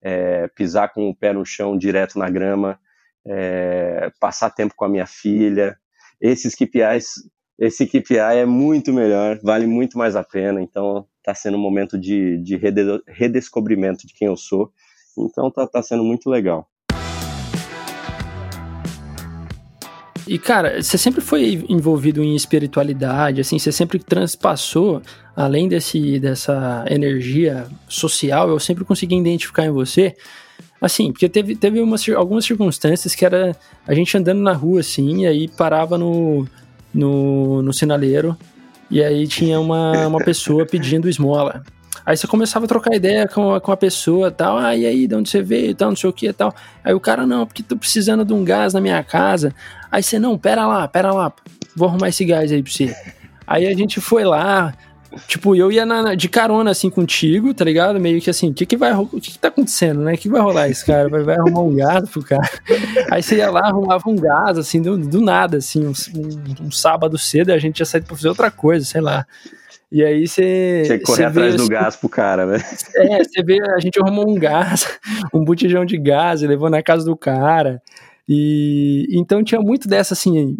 é, 0.02 0.46
pisar 0.48 0.92
com 0.92 1.08
o 1.08 1.14
pé 1.14 1.32
no 1.32 1.44
chão 1.44 1.76
direto 1.76 2.18
na 2.18 2.30
grama, 2.30 2.78
é, 3.26 4.10
passar 4.20 4.50
tempo 4.50 4.74
com 4.76 4.84
a 4.84 4.88
minha 4.88 5.06
filha. 5.06 5.76
Esses 6.20 6.54
KPIs, 6.54 7.28
esse 7.58 7.86
KPI 7.86 8.38
é 8.38 8.46
muito 8.46 8.92
melhor, 8.92 9.38
vale 9.42 9.66
muito 9.66 9.98
mais 9.98 10.14
a 10.16 10.22
pena. 10.22 10.62
Então, 10.62 11.06
está 11.18 11.34
sendo 11.34 11.56
um 11.56 11.60
momento 11.60 11.98
de, 11.98 12.38
de 12.38 12.58
redescobrimento 13.06 14.06
de 14.06 14.14
quem 14.14 14.28
eu 14.28 14.36
sou. 14.36 14.72
Então, 15.18 15.48
está 15.48 15.66
tá 15.66 15.82
sendo 15.82 16.04
muito 16.04 16.30
legal. 16.30 16.68
E, 20.26 20.38
cara, 20.38 20.82
você 20.82 20.98
sempre 20.98 21.20
foi 21.20 21.64
envolvido 21.68 22.22
em 22.22 22.34
espiritualidade, 22.34 23.40
assim, 23.40 23.60
você 23.60 23.70
sempre 23.70 24.00
transpassou, 24.00 25.00
além 25.36 25.68
desse, 25.68 26.18
dessa 26.18 26.84
energia 26.88 27.68
social, 27.88 28.48
eu 28.48 28.58
sempre 28.58 28.84
consegui 28.84 29.14
identificar 29.16 29.64
em 29.64 29.70
você 29.70 30.16
Assim, 30.80 31.10
porque 31.10 31.28
teve, 31.28 31.56
teve 31.56 31.80
umas, 31.80 32.06
algumas 32.10 32.44
circunstâncias 32.44 33.14
que 33.14 33.24
era 33.24 33.56
a 33.86 33.94
gente 33.94 34.16
andando 34.16 34.40
na 34.40 34.52
rua, 34.52 34.80
assim, 34.80 35.22
e 35.22 35.26
aí 35.26 35.48
parava 35.48 35.96
no, 35.96 36.46
no, 36.92 37.62
no 37.62 37.72
sinaleiro, 37.72 38.36
e 38.90 39.02
aí 39.02 39.26
tinha 39.26 39.58
uma, 39.58 40.06
uma 40.06 40.18
pessoa 40.18 40.66
pedindo 40.66 41.08
esmola. 41.08 41.62
Aí 42.04 42.16
você 42.16 42.26
começava 42.26 42.66
a 42.66 42.68
trocar 42.68 42.94
ideia 42.94 43.26
com 43.26 43.54
a, 43.54 43.60
com 43.60 43.72
a 43.72 43.76
pessoa 43.76 44.30
tal, 44.30 44.58
ah, 44.58 44.76
e 44.76 44.86
aí, 44.86 45.08
de 45.08 45.14
onde 45.14 45.28
você 45.28 45.42
veio 45.42 45.74
tal, 45.74 45.88
não 45.88 45.96
sei 45.96 46.08
o 46.08 46.12
que 46.12 46.32
tal. 46.32 46.54
Aí 46.84 46.94
o 46.94 47.00
cara, 47.00 47.26
não, 47.26 47.46
porque 47.46 47.62
tô 47.62 47.76
precisando 47.76 48.24
de 48.24 48.32
um 48.32 48.44
gás 48.44 48.74
na 48.74 48.80
minha 48.80 49.02
casa. 49.02 49.52
Aí 49.90 50.02
você, 50.02 50.18
não, 50.18 50.38
pera 50.38 50.66
lá, 50.66 50.86
pera 50.86 51.12
lá, 51.12 51.32
vou 51.74 51.88
arrumar 51.88 52.10
esse 52.10 52.24
gás 52.24 52.52
aí 52.52 52.62
pra 52.62 52.70
você. 52.70 52.94
Aí 53.46 53.66
a 53.66 53.74
gente 53.74 54.00
foi 54.00 54.24
lá, 54.24 54.72
Tipo, 55.26 55.54
eu 55.54 55.70
ia 55.70 55.86
na, 55.86 56.14
de 56.14 56.28
carona, 56.28 56.70
assim, 56.70 56.90
contigo, 56.90 57.52
tá 57.54 57.64
ligado? 57.64 58.00
Meio 58.00 58.20
que 58.20 58.30
assim, 58.30 58.50
o 58.50 58.54
que 58.54 58.66
que 58.66 58.76
vai, 58.76 58.92
o 58.94 59.06
que 59.06 59.32
que 59.32 59.38
tá 59.38 59.48
acontecendo, 59.48 60.00
né? 60.00 60.14
O 60.14 60.18
que 60.18 60.28
vai 60.28 60.40
rolar 60.40 60.68
esse 60.68 60.84
cara? 60.84 61.08
Vai, 61.08 61.22
vai 61.22 61.36
arrumar 61.36 61.62
um 61.62 61.74
gás 61.74 62.08
pro 62.08 62.22
cara? 62.22 62.48
Aí 63.10 63.22
você 63.22 63.36
ia 63.36 63.50
lá, 63.50 63.66
arrumava 63.66 64.02
um 64.06 64.16
gás, 64.16 64.58
assim, 64.58 64.80
do, 64.80 64.96
do 64.98 65.20
nada, 65.20 65.58
assim, 65.58 65.86
um, 65.86 65.92
um, 66.16 66.66
um 66.66 66.70
sábado 66.70 67.18
cedo, 67.18 67.50
a 67.52 67.58
gente 67.58 67.80
ia 67.80 67.86
sair 67.86 68.02
pra 68.02 68.16
fazer 68.16 68.28
outra 68.28 68.50
coisa, 68.50 68.84
sei 68.84 69.00
lá. 69.00 69.26
E 69.90 70.04
aí 70.04 70.26
você. 70.26 70.82
Você 70.84 70.98
correr 70.98 71.24
atrás 71.24 71.52
vê, 71.52 71.56
do 71.56 71.62
assim, 71.62 71.72
gás 71.72 71.96
pro 71.96 72.08
cara, 72.08 72.44
né? 72.46 72.58
É, 72.96 73.22
você 73.22 73.42
vê, 73.42 73.60
a 73.62 73.78
gente 73.78 74.00
arrumou 74.00 74.28
um 74.28 74.34
gás, 74.34 74.98
um 75.32 75.44
botijão 75.44 75.84
de 75.84 75.96
gás, 75.96 76.42
e 76.42 76.46
levou 76.46 76.68
na 76.68 76.82
casa 76.82 77.04
do 77.04 77.16
cara. 77.16 77.80
E 78.28 79.06
então 79.12 79.44
tinha 79.44 79.60
muito 79.60 79.86
dessa 79.86 80.14
assim. 80.14 80.56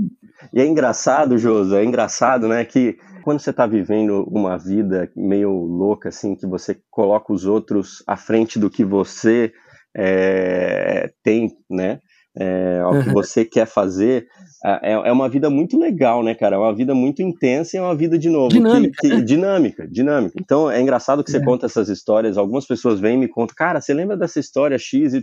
E 0.53 0.61
é 0.61 0.67
engraçado, 0.67 1.37
Joso, 1.37 1.75
é 1.75 1.85
engraçado, 1.85 2.47
né, 2.47 2.65
que 2.65 2.99
quando 3.27 3.41
você 3.41 3.51
está 3.51 3.67
vivendo 3.67 4.23
uma 4.31 4.57
vida 4.57 5.11
meio 5.17 5.51
louca, 5.51 6.11
assim, 6.11 6.37
que 6.37 6.47
você 6.47 6.79
coloca 6.89 7.33
os 7.33 7.45
outros 7.45 8.01
à 8.07 8.17
frente 8.17 8.57
do 8.57 8.71
que 8.71 8.85
você 8.85 9.53
é, 9.97 11.11
tem, 11.25 11.51
né? 11.69 11.99
É, 12.39 12.85
o 12.85 13.03
que 13.03 13.11
você 13.11 13.45
quer 13.45 13.67
fazer, 13.67 14.29
é, 14.65 14.93
é 14.93 15.11
uma 15.11 15.29
vida 15.29 15.51
muito 15.51 15.77
legal, 15.77 16.23
né, 16.23 16.37
cara? 16.37 16.55
É 16.55 16.59
uma 16.61 16.73
vida 16.73 16.95
muito 16.95 17.21
intensa 17.21 17.77
e 17.77 17.81
é 17.81 17.83
uma 17.83 17.97
vida, 17.97 18.17
de 18.17 18.31
novo, 18.31 18.51
dinâmica. 18.51 18.97
Que, 19.01 19.09
que, 19.09 19.23
dinâmica, 19.23 19.89
dinâmica. 19.89 20.35
Então 20.41 20.71
é 20.71 20.81
engraçado 20.81 21.25
que 21.25 21.31
você 21.33 21.39
é. 21.39 21.45
conta 21.45 21.67
essas 21.67 21.89
histórias. 21.89 22.39
Algumas 22.39 22.65
pessoas 22.65 23.01
vêm 23.01 23.17
e 23.17 23.21
me 23.23 23.29
contam, 23.29 23.57
cara, 23.57 23.81
você 23.81 23.93
lembra 23.93 24.17
dessa 24.17 24.39
história 24.39 24.79
XYZ? 24.79 25.21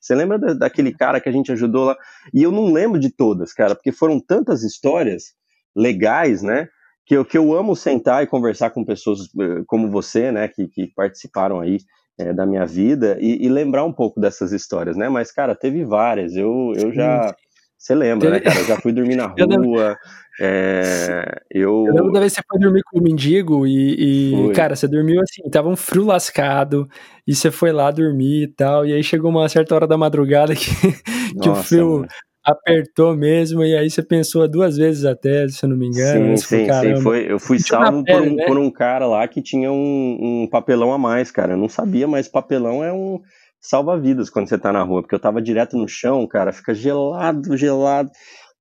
Você 0.00 0.14
lembra 0.14 0.38
da, 0.38 0.54
daquele 0.54 0.92
cara 0.92 1.20
que 1.20 1.28
a 1.28 1.32
gente 1.32 1.50
ajudou 1.50 1.86
lá? 1.86 1.96
E 2.32 2.40
eu 2.40 2.52
não 2.52 2.72
lembro 2.72 3.00
de 3.00 3.10
todas, 3.10 3.52
cara, 3.52 3.74
porque 3.74 3.90
foram 3.90 4.20
tantas 4.20 4.62
histórias 4.62 5.34
legais, 5.74 6.40
né? 6.40 6.68
Que 7.06 7.14
eu, 7.14 7.24
que 7.24 7.38
eu 7.38 7.54
amo 7.54 7.76
sentar 7.76 8.22
e 8.24 8.26
conversar 8.26 8.70
com 8.70 8.84
pessoas 8.84 9.20
eh, 9.40 9.62
como 9.66 9.88
você, 9.88 10.32
né, 10.32 10.48
que, 10.48 10.66
que 10.66 10.88
participaram 10.88 11.60
aí 11.60 11.78
é, 12.18 12.32
da 12.32 12.44
minha 12.44 12.66
vida 12.66 13.16
e, 13.20 13.46
e, 13.46 13.48
lembrar 13.48 13.84
um 13.84 13.92
pouco 13.92 14.20
dessas 14.20 14.50
histórias, 14.50 14.96
né? 14.96 15.08
Mas, 15.08 15.30
cara, 15.30 15.54
teve 15.54 15.84
várias. 15.84 16.34
Eu, 16.34 16.72
eu 16.74 16.92
já. 16.92 17.34
Você 17.78 17.94
lembra, 17.94 18.30
né, 18.30 18.40
cara? 18.40 18.58
Eu 18.58 18.64
já 18.64 18.80
fui 18.80 18.90
dormir 18.90 19.16
na 19.16 19.26
rua. 19.36 19.96
É, 20.40 21.42
eu... 21.50 21.84
eu 21.86 21.94
lembro 21.94 22.12
da 22.12 22.20
vez 22.20 22.32
que 22.32 22.40
você 22.40 22.46
foi 22.48 22.58
dormir 22.58 22.82
com 22.84 22.98
o 22.98 23.02
mendigo 23.02 23.66
e, 23.66 24.48
e 24.48 24.52
cara, 24.52 24.74
você 24.74 24.88
dormiu 24.88 25.20
assim, 25.20 25.48
tava 25.50 25.68
um 25.68 25.76
frio 25.76 26.04
lascado, 26.04 26.88
e 27.26 27.34
você 27.34 27.50
foi 27.50 27.72
lá 27.72 27.90
dormir 27.90 28.42
e 28.42 28.48
tal, 28.48 28.84
e 28.84 28.92
aí 28.92 29.02
chegou 29.02 29.30
uma 29.30 29.48
certa 29.48 29.74
hora 29.74 29.86
da 29.86 29.96
madrugada 29.96 30.54
que, 30.54 30.66
que 31.40 31.48
Nossa, 31.48 31.60
o 31.60 31.62
frio 31.62 31.90
mano 32.00 32.08
apertou 32.46 33.16
mesmo, 33.16 33.64
e 33.64 33.76
aí 33.76 33.90
você 33.90 34.02
pensou 34.02 34.46
duas 34.48 34.76
vezes 34.76 35.04
até, 35.04 35.48
se 35.48 35.64
eu 35.64 35.68
não 35.68 35.76
me 35.76 35.88
engano. 35.88 36.38
Sim, 36.38 36.66
sim, 36.66 36.72
sim. 36.72 37.02
Foi, 37.02 37.30
eu 37.30 37.40
fui 37.40 37.58
salvo 37.58 38.04
pele, 38.04 38.18
por, 38.18 38.28
um, 38.28 38.34
né? 38.36 38.46
por 38.46 38.58
um 38.58 38.70
cara 38.70 39.04
lá 39.04 39.26
que 39.26 39.42
tinha 39.42 39.72
um, 39.72 40.44
um, 40.44 40.48
papelão 40.48 40.92
a 40.92 40.98
mais, 40.98 41.32
cara. 41.32 41.54
Eu 41.54 41.56
não 41.56 41.68
sabia, 41.68 42.06
mas 42.06 42.28
papelão 42.28 42.84
é 42.84 42.92
um 42.92 43.20
salva-vidas 43.60 44.30
quando 44.30 44.48
você 44.48 44.56
tá 44.56 44.72
na 44.72 44.84
rua, 44.84 45.02
porque 45.02 45.14
eu 45.16 45.20
tava 45.20 45.42
direto 45.42 45.76
no 45.76 45.88
chão, 45.88 46.24
cara, 46.28 46.52
fica 46.52 46.72
gelado, 46.72 47.56
gelado. 47.56 48.10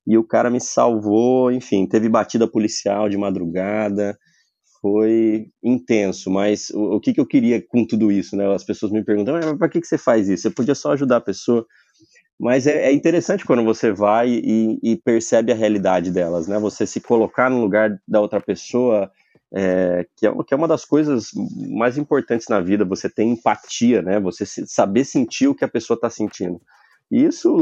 E 0.07 0.17
o 0.17 0.23
cara 0.23 0.49
me 0.49 0.59
salvou, 0.59 1.51
enfim, 1.51 1.87
teve 1.87 2.09
batida 2.09 2.47
policial 2.47 3.07
de 3.07 3.17
madrugada, 3.17 4.17
foi 4.81 5.47
intenso, 5.63 6.31
mas 6.31 6.71
o, 6.71 6.95
o 6.95 6.99
que, 6.99 7.13
que 7.13 7.19
eu 7.19 7.25
queria 7.27 7.63
com 7.67 7.85
tudo 7.85 8.11
isso, 8.11 8.35
né? 8.35 8.51
As 8.51 8.63
pessoas 8.63 8.91
me 8.91 9.03
perguntam, 9.03 9.35
mas 9.35 9.57
pra 9.57 9.69
que, 9.69 9.79
que 9.79 9.87
você 9.87 9.97
faz 9.97 10.27
isso? 10.27 10.43
Você 10.43 10.49
podia 10.49 10.75
só 10.75 10.93
ajudar 10.93 11.17
a 11.17 11.21
pessoa. 11.21 11.65
Mas 12.39 12.67
é, 12.67 12.89
é, 12.89 12.93
interessante 12.93 13.45
quando 13.45 13.63
você 13.63 13.91
vai 13.91 14.29
e, 14.29 14.79
e, 14.83 14.95
percebe 14.97 15.51
a 15.51 15.55
realidade 15.55 16.11
delas, 16.11 16.47
né? 16.47 16.59
Você 16.59 16.85
se 16.85 16.99
colocar 16.99 17.49
no 17.49 17.61
lugar 17.61 17.97
da 18.05 18.19
outra 18.19 18.41
pessoa, 18.41 19.09
é, 19.53 20.05
que, 20.17 20.27
é, 20.27 20.31
que, 20.43 20.53
é, 20.53 20.57
uma 20.57 20.67
das 20.67 20.83
coisas 20.83 21.29
mais 21.69 21.97
importantes 21.97 22.47
na 22.49 22.59
vida, 22.59 22.83
você 22.83 23.09
ter 23.09 23.23
empatia, 23.23 24.01
né? 24.01 24.19
Você 24.19 24.45
se, 24.45 24.67
saber 24.67 25.05
sentir 25.05 25.47
o 25.47 25.55
que 25.55 25.63
a 25.63 25.69
pessoa 25.69 25.95
está 25.95 26.09
sentindo. 26.09 26.61
E 27.09 27.23
isso 27.23 27.55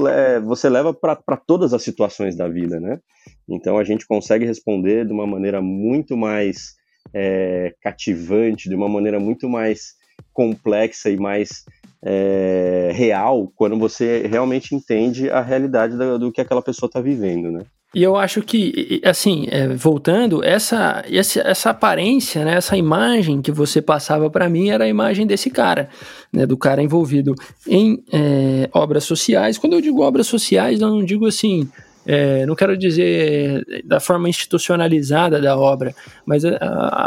você 0.45 0.69
leva 0.69 0.93
para 0.93 1.37
todas 1.37 1.73
as 1.73 1.83
situações 1.83 2.35
da 2.35 2.47
vida, 2.47 2.79
né? 2.79 2.99
Então 3.47 3.77
a 3.77 3.83
gente 3.83 4.07
consegue 4.07 4.45
responder 4.45 5.05
de 5.05 5.11
uma 5.11 5.27
maneira 5.27 5.61
muito 5.61 6.15
mais 6.15 6.77
é, 7.13 7.75
cativante, 7.81 8.69
de 8.69 8.75
uma 8.75 8.87
maneira 8.87 9.19
muito 9.19 9.49
mais 9.49 9.95
complexa 10.31 11.09
e 11.09 11.17
mais 11.17 11.65
é, 12.03 12.91
real 12.93 13.51
quando 13.55 13.77
você 13.77 14.27
realmente 14.27 14.75
entende 14.75 15.29
a 15.29 15.41
realidade 15.41 15.95
do, 15.97 16.19
do 16.19 16.31
que 16.31 16.41
aquela 16.41 16.61
pessoa 16.61 16.87
está 16.87 16.99
vivendo, 16.99 17.51
né? 17.51 17.61
E 17.95 18.01
eu 18.01 18.15
acho 18.15 18.41
que, 18.41 18.99
assim, 19.05 19.45
é, 19.51 19.67
voltando, 19.67 20.43
essa, 20.43 21.05
essa, 21.07 21.41
essa 21.41 21.69
aparência, 21.69 22.43
né, 22.43 22.55
essa 22.55 22.75
imagem 22.75 23.39
que 23.39 23.51
você 23.51 23.83
passava 23.83 24.31
para 24.31 24.49
mim 24.49 24.69
era 24.69 24.85
a 24.85 24.87
imagem 24.87 25.27
desse 25.27 25.51
cara, 25.51 25.89
né, 26.31 26.43
do 26.47 26.57
cara 26.57 26.81
envolvido 26.81 27.35
em 27.67 28.03
é, 28.11 28.67
obras 28.73 29.03
sociais. 29.03 29.59
Quando 29.59 29.73
eu 29.73 29.81
digo 29.81 30.01
obras 30.01 30.25
sociais, 30.25 30.81
eu 30.81 30.89
não 30.89 31.05
digo 31.05 31.27
assim, 31.27 31.69
é, 32.03 32.47
não 32.47 32.55
quero 32.55 32.75
dizer 32.75 33.63
da 33.85 33.99
forma 33.99 34.27
institucionalizada 34.27 35.39
da 35.39 35.55
obra, 35.55 35.93
mas 36.25 36.43
a, 36.43 36.57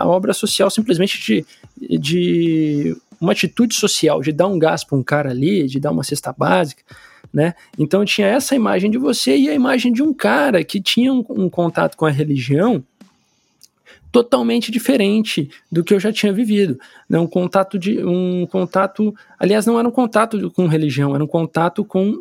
a 0.02 0.06
obra 0.06 0.32
social 0.32 0.70
simplesmente 0.70 1.20
de, 1.20 1.98
de 1.98 2.96
uma 3.20 3.32
atitude 3.32 3.74
social 3.74 4.20
de 4.20 4.32
dar 4.32 4.46
um 4.46 4.58
gás 4.58 4.84
para 4.84 4.96
um 4.96 5.02
cara 5.02 5.30
ali, 5.30 5.66
de 5.66 5.80
dar 5.80 5.90
uma 5.90 6.04
cesta 6.04 6.32
básica, 6.32 6.82
né? 7.32 7.54
Então 7.78 8.04
tinha 8.04 8.26
essa 8.26 8.54
imagem 8.54 8.90
de 8.90 8.98
você 8.98 9.36
e 9.36 9.48
a 9.48 9.54
imagem 9.54 9.92
de 9.92 10.02
um 10.02 10.12
cara 10.14 10.62
que 10.64 10.80
tinha 10.80 11.12
um, 11.12 11.24
um 11.30 11.50
contato 11.50 11.96
com 11.96 12.06
a 12.06 12.10
religião 12.10 12.84
totalmente 14.16 14.72
diferente 14.72 15.50
do 15.70 15.84
que 15.84 15.92
eu 15.92 16.00
já 16.00 16.10
tinha 16.10 16.32
vivido. 16.32 16.78
Né? 17.06 17.18
Um 17.18 17.26
contato 17.26 17.78
de 17.78 18.02
um 18.02 18.46
contato, 18.46 19.14
aliás, 19.38 19.66
não 19.66 19.78
era 19.78 19.86
um 19.86 19.90
contato 19.90 20.50
com 20.52 20.66
religião, 20.66 21.14
era 21.14 21.22
um 21.22 21.26
contato 21.26 21.84
com 21.84 22.14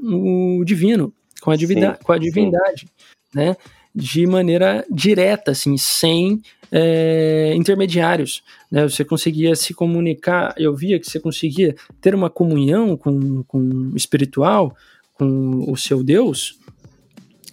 o 0.60 0.64
divino, 0.66 1.14
com 1.42 1.52
a, 1.52 1.56
divida, 1.56 1.98
com 2.04 2.12
a 2.12 2.18
divindade, 2.18 2.88
né? 3.34 3.56
De 3.96 4.28
maneira 4.28 4.86
direta, 4.92 5.52
assim, 5.52 5.78
sem 5.78 6.42
é, 6.72 7.54
intermediários. 7.56 8.44
Né? 8.70 8.84
Você 8.84 9.06
conseguia 9.06 9.56
se 9.56 9.74
comunicar, 9.74 10.54
eu 10.58 10.76
via 10.76 11.00
que 11.00 11.10
você 11.10 11.20
conseguia 11.20 11.76
ter 12.02 12.14
uma 12.14 12.30
comunhão 12.30 12.98
com, 12.98 13.44
com 13.44 13.92
espiritual, 13.96 14.76
com 15.14 15.72
o 15.72 15.78
seu 15.78 16.04
Deus, 16.04 16.60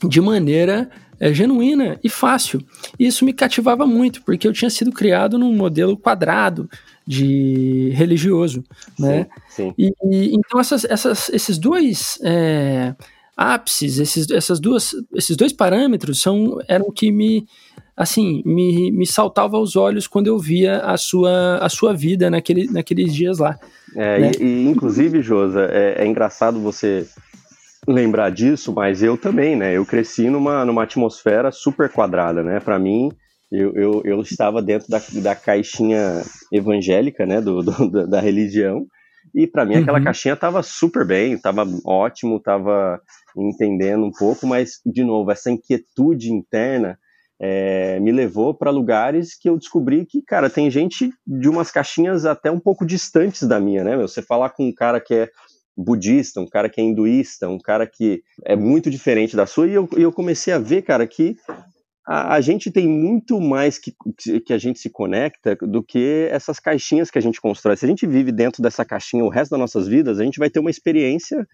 de 0.09 0.21
maneira 0.21 0.91
é, 1.21 1.33
genuína 1.33 2.01
e 2.03 2.09
fácil. 2.09 2.61
E 2.99 3.07
isso 3.07 3.25
me 3.25 3.33
cativava 3.33 3.87
muito, 3.87 4.23
porque 4.23 4.49
eu 4.49 4.53
tinha 4.53 4.71
sido 4.71 4.91
criado 4.91 5.39
num 5.39 5.55
modelo 5.55 5.97
quadrado 5.97 6.69
de 7.07 7.91
religioso, 7.95 8.65
né? 8.99 9.29
Sim, 9.49 9.71
sim. 9.71 9.75
E, 9.79 9.93
e, 10.05 10.35
então 10.35 10.59
essas, 10.59 10.85
essas, 10.85 11.29
esses 11.29 11.59
dois 11.59 12.19
é, 12.25 12.95
ápices, 13.43 13.99
esses, 13.99 14.31
essas 14.31 14.61
duas, 14.61 14.95
esses 15.15 15.37
dois 15.37 15.53
parâmetros 15.53 16.23
são 16.23 16.59
eram 16.69 16.87
o 16.87 16.93
que 16.93 17.11
me 17.11 17.45
assim 17.97 18.43
me, 18.47 18.91
me 18.91 19.07
saltava 19.07 19.57
aos 19.57 19.77
olhos 19.77 20.07
quando 20.07 20.29
eu 20.29 20.39
via 20.39 20.79
a 20.79 20.97
sua, 20.97 21.59
a 21.59 21.69
sua 21.69 21.93
vida 21.93 22.31
naquele, 22.31 22.71
naqueles 22.71 23.15
dias 23.15 23.39
lá. 23.39 23.59
É, 23.95 24.19
né? 24.19 24.31
e, 24.41 24.45
e, 24.45 24.69
inclusive, 24.69 25.21
Josa, 25.21 25.69
é, 25.71 26.03
é, 26.03 26.07
engraçado 26.07 26.59
você 26.61 27.07
lembrar 27.87 28.31
disso, 28.31 28.73
mas 28.73 29.03
eu 29.03 29.19
também, 29.19 29.57
né? 29.57 29.77
Eu 29.77 29.85
cresci 29.85 30.31
numa, 30.31 30.65
numa 30.65 30.85
atmosfera 30.85 31.51
super 31.51 31.91
quadrada, 31.91 32.43
né? 32.43 32.61
Para 32.61 32.79
mim, 32.79 33.11
eu, 33.51 33.75
eu, 33.75 34.03
eu, 34.05 34.21
estava 34.23 34.63
dentro 34.63 34.89
da, 34.89 35.01
da 35.21 35.35
caixinha 35.35 36.23
evangélica, 36.51 37.27
né? 37.27 37.41
Do, 37.41 37.61
do 37.63 38.07
da 38.07 38.21
religião. 38.21 38.87
E 39.35 39.47
para 39.47 39.65
mim 39.65 39.77
aquela 39.77 39.99
uhum. 39.99 40.05
caixinha 40.05 40.35
estava 40.35 40.63
super 40.63 41.07
bem, 41.07 41.35
estava 41.35 41.65
ótimo, 41.85 42.37
estava 42.37 43.01
entendendo 43.37 44.05
um 44.05 44.11
pouco, 44.11 44.47
mas 44.47 44.81
de 44.85 45.05
novo 45.05 45.31
essa 45.31 45.51
inquietude 45.51 46.33
interna 46.33 46.99
é, 47.41 47.99
me 47.99 48.13
levou 48.13 48.55
para 48.55 48.71
lugares 48.71 49.37
que 49.37 49.49
eu 49.49 49.59
descobri 49.59 50.07
que, 50.07 50.23
cara, 50.23 50.49
tem 50.49 50.71
gente 50.71 51.13
de 51.27 51.49
umas 51.49 51.73
caixinhas 51.73 52.25
até 52.25 52.51
um 52.51 52.61
pouco 52.61 52.87
distantes 52.87 53.43
da 53.49 53.59
minha, 53.59 53.83
né? 53.83 53.97
Você 53.97 54.23
falar 54.23 54.51
com 54.51 54.69
um 54.69 54.73
cara 54.73 55.01
que 55.01 55.13
é 55.13 55.31
budista, 55.77 56.41
um 56.41 56.47
cara 56.47 56.69
que 56.69 56.81
é 56.81 56.85
hinduísta, 56.85 57.49
um 57.49 57.59
cara 57.59 57.85
que 57.87 58.23
é 58.45 58.55
muito 58.55 58.89
diferente 58.91 59.35
da 59.35 59.45
sua, 59.47 59.67
e 59.67 59.75
eu, 59.75 59.89
eu 59.97 60.13
comecei 60.13 60.53
a 60.53 60.59
ver, 60.59 60.83
cara, 60.83 61.05
que 61.05 61.37
a, 62.07 62.35
a, 62.35 62.41
gente 62.41 62.71
tem 62.71 62.87
muito 62.87 63.41
mais 63.41 63.79
que, 63.79 63.93
que 64.45 64.53
a 64.53 64.59
gente 64.59 64.79
se 64.79 64.91
conecta 64.91 65.57
do 65.57 65.83
que 65.83 66.29
essas 66.31 66.61
caixinhas 66.61 67.11
que 67.11 67.19
a 67.19 67.23
gente 67.23 67.41
constrói. 67.41 67.77
Se 67.77 67.85
a 67.85 67.89
gente 67.89 68.07
vive 68.07 68.31
dentro 68.31 68.63
dessa 68.63 68.85
caixinha 68.85 69.25
o 69.25 69.29
resto 69.29 69.53
das 69.53 69.61
nossas 69.61 69.89
vidas, 69.89 70.21
a 70.21 70.25
gente 70.25 70.39
vai 70.39 70.51
ter 70.51 70.61
uma 70.61 70.71
experiência 70.71 71.47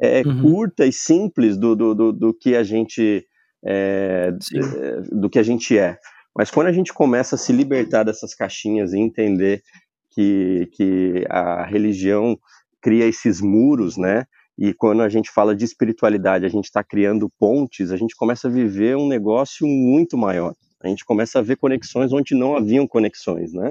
é, 0.00 0.22
uhum. 0.22 0.42
curta 0.42 0.86
e 0.86 0.92
simples 0.92 1.56
do, 1.56 1.74
do, 1.76 1.94
do, 1.94 2.12
do 2.12 2.34
que 2.34 2.56
a 2.56 2.62
gente 2.62 3.24
é, 3.64 4.32
é, 4.54 5.00
do 5.12 5.30
que 5.30 5.38
a 5.38 5.42
gente 5.42 5.78
é. 5.78 5.96
Mas 6.36 6.50
quando 6.50 6.66
a 6.66 6.72
gente 6.72 6.92
começa 6.92 7.36
a 7.36 7.38
se 7.38 7.52
libertar 7.52 8.04
dessas 8.04 8.34
caixinhas 8.34 8.92
e 8.92 8.98
entender 8.98 9.62
que, 10.10 10.68
que 10.72 11.24
a 11.28 11.64
religião 11.64 12.38
cria 12.80 13.06
esses 13.06 13.40
muros, 13.40 13.96
né? 13.96 14.24
E 14.58 14.74
quando 14.74 15.02
a 15.02 15.08
gente 15.08 15.30
fala 15.30 15.54
de 15.54 15.64
espiritualidade, 15.64 16.44
a 16.44 16.48
gente 16.48 16.64
está 16.64 16.82
criando 16.82 17.30
pontes, 17.38 17.90
a 17.90 17.96
gente 17.96 18.14
começa 18.16 18.48
a 18.48 18.50
viver 18.50 18.96
um 18.96 19.08
negócio 19.08 19.66
muito 19.66 20.16
maior. 20.16 20.54
A 20.82 20.88
gente 20.88 21.04
começa 21.04 21.38
a 21.38 21.42
ver 21.42 21.56
conexões 21.56 22.12
onde 22.12 22.34
não 22.34 22.56
haviam 22.56 22.86
conexões, 22.86 23.52
né? 23.52 23.70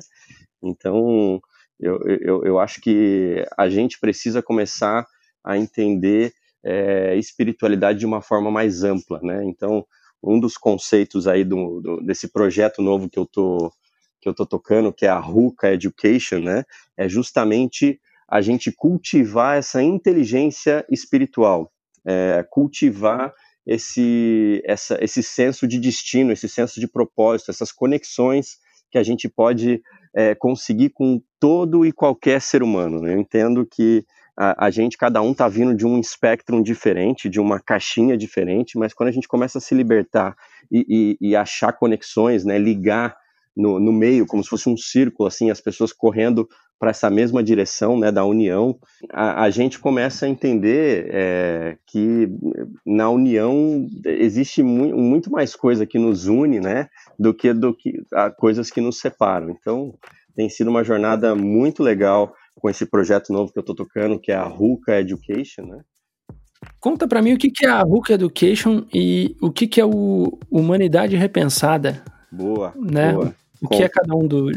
Então, 0.64 1.42
eu, 1.80 2.00
eu, 2.08 2.46
eu 2.46 2.60
acho 2.60 2.80
que 2.80 3.46
a 3.58 3.68
gente 3.70 4.00
precisa 4.00 4.42
começar 4.42 5.06
a 5.44 5.58
entender 5.58 6.34
é, 6.64 7.16
espiritualidade 7.16 8.00
de 8.00 8.06
uma 8.06 8.22
forma 8.22 8.52
mais 8.52 8.84
ampla, 8.84 9.20
né? 9.24 9.44
Então, 9.46 9.86
um 10.24 10.40
dos 10.40 10.58
conceitos 10.58 11.28
aí 11.28 11.44
do, 11.44 11.82
do, 11.82 12.02
desse 12.02 12.28
projeto 12.28 12.82
novo 12.82 13.10
que 13.10 13.18
eu 13.18 13.26
tô 13.26 13.72
que 14.22 14.30
eu 14.30 14.36
tô 14.36 14.46
tocando, 14.46 14.94
que 14.94 15.04
é 15.04 15.10
a 15.10 15.18
Ruka 15.18 15.74
Education, 15.74 16.42
né? 16.42 16.64
É 16.96 17.10
justamente 17.10 18.00
a 18.30 18.40
gente 18.40 18.72
cultivar 18.72 19.58
essa 19.58 19.82
inteligência 19.82 20.86
espiritual, 20.92 21.72
é, 22.06 22.46
cultivar 22.50 23.34
esse, 23.66 24.62
essa, 24.64 24.98
esse 25.04 25.24
senso 25.24 25.68
de 25.68 25.80
destino, 25.80 26.32
esse 26.32 26.48
senso 26.48 26.80
de 26.80 26.88
propósito, 26.88 27.52
essas 27.52 27.72
conexões 27.72 28.58
que 28.92 28.98
a 28.98 29.04
gente 29.04 29.28
pode 29.28 29.82
é, 30.14 30.36
conseguir 30.36 30.90
com 30.90 31.22
todo 31.40 31.86
e 31.86 31.92
qualquer 31.92 32.42
ser 32.42 32.62
humano. 32.62 33.02
Né? 33.02 33.14
Eu 33.14 33.20
entendo 33.20 33.66
que 33.66 34.06
a, 34.42 34.66
a 34.66 34.70
gente, 34.72 34.98
cada 34.98 35.22
um 35.22 35.34
está 35.34 35.48
vindo 35.48 35.76
de 35.76 35.86
um 35.86 36.00
espectro 36.00 36.64
diferente, 36.64 37.30
de 37.30 37.40
uma 37.40 37.60
caixinha 37.60 38.18
diferente, 38.18 38.76
mas 38.76 38.92
quando 38.92 39.10
a 39.10 39.12
gente 39.12 39.28
começa 39.28 39.60
a 39.60 39.62
se 39.62 39.76
libertar 39.76 40.36
e, 40.72 41.18
e, 41.22 41.30
e 41.30 41.36
achar 41.36 41.72
conexões, 41.74 42.44
né, 42.44 42.58
ligar 42.58 43.16
no, 43.56 43.80
no, 43.80 43.92
meio, 43.92 44.26
como 44.26 44.44
se 44.44 44.50
fosse 44.50 44.68
um 44.68 44.76
círculo, 44.76 45.28
assim, 45.28 45.52
as 45.52 45.62
pessoas 45.62 45.94
correndo 45.94 46.50
para 46.80 46.90
essa 46.90 47.08
mesma 47.12 47.44
direção, 47.44 48.00
né, 48.00 48.12
da 48.12 48.26
união, 48.26 48.80
a, 49.14 49.44
a 49.44 49.50
gente 49.52 49.78
começa 49.78 50.26
a 50.26 50.30
entender 50.30 51.12
é, 51.12 51.78
que 51.86 52.28
na 52.84 53.12
união 53.12 53.88
existe 54.04 54.64
mu 54.64 54.98
muito 54.98 55.30
mais 55.30 55.56
coisa 55.56 55.86
que 55.86 56.00
nos 56.00 56.26
une, 56.26 56.60
né, 56.60 56.88
do 57.20 57.32
que 57.32 57.54
do 57.54 57.76
que 57.76 58.02
a, 58.12 58.32
coisas 58.32 58.72
que 58.72 58.82
nos 58.82 59.00
separam. 59.00 59.52
Então, 59.52 59.94
tem 60.36 60.50
sido 60.50 60.72
uma 60.72 60.84
jornada 60.84 61.36
muito 61.36 61.84
legal 61.84 62.34
com 62.56 62.70
esse 62.70 62.86
projeto 62.86 63.32
novo 63.32 63.52
que 63.52 63.58
eu 63.58 63.62
estou 63.62 63.76
tocando, 63.76 64.20
que 64.20 64.32
é 64.32 64.36
a 64.36 64.44
Ruka 64.44 65.00
Education, 65.00 65.64
né? 65.64 65.82
Conta 66.80 67.08
para 67.08 67.22
mim 67.22 67.34
o 67.34 67.38
que, 67.38 67.50
que 67.50 67.66
é 67.66 67.70
a 67.70 67.82
Ruka 67.82 68.14
Education 68.14 68.86
e 68.94 69.36
o 69.42 69.52
que, 69.52 69.68
que 69.68 69.82
é 69.82 69.86
o 69.86 70.38
Humanidade 70.50 71.16
Repensada. 71.16 72.04
Boa, 72.32 72.74
né? 72.78 73.14
boa. 73.14 73.36
O 73.62 73.68
que 73.68 73.84
é 73.84 73.90
cada 73.90 74.16
um 74.16 74.28
do. 74.28 74.52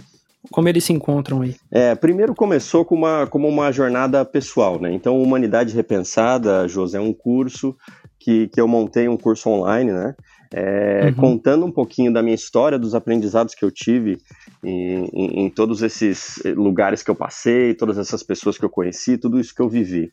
Como 0.50 0.68
eles 0.68 0.84
se 0.84 0.92
encontram 0.92 1.40
aí? 1.40 1.56
É, 1.70 1.94
primeiro 1.94 2.34
começou 2.34 2.84
com 2.84 2.94
uma, 2.94 3.26
como 3.26 3.48
uma 3.48 3.72
jornada 3.72 4.22
pessoal, 4.24 4.78
né? 4.78 4.92
Então, 4.92 5.20
Humanidade 5.20 5.74
Repensada, 5.74 6.68
José, 6.68 6.98
é 6.98 7.00
um 7.00 7.14
curso 7.14 7.74
que, 8.18 8.48
que 8.48 8.60
eu 8.60 8.68
montei, 8.68 9.08
um 9.08 9.16
curso 9.16 9.48
online, 9.48 9.90
né? 9.90 10.14
É, 10.52 11.06
uhum. 11.06 11.14
contando 11.14 11.66
um 11.66 11.72
pouquinho 11.72 12.12
da 12.12 12.22
minha 12.22 12.34
história, 12.34 12.78
dos 12.78 12.94
aprendizados 12.94 13.54
que 13.54 13.64
eu 13.64 13.70
tive 13.70 14.18
em, 14.64 15.04
em, 15.12 15.44
em, 15.44 15.50
todos 15.50 15.82
esses 15.82 16.40
lugares 16.56 17.02
que 17.02 17.10
eu 17.10 17.14
passei, 17.14 17.74
todas 17.74 17.98
essas 17.98 18.22
pessoas 18.22 18.58
que 18.58 18.64
eu 18.64 18.70
conheci, 18.70 19.18
tudo 19.18 19.38
isso 19.38 19.54
que 19.54 19.62
eu 19.62 19.68
vivi. 19.68 20.12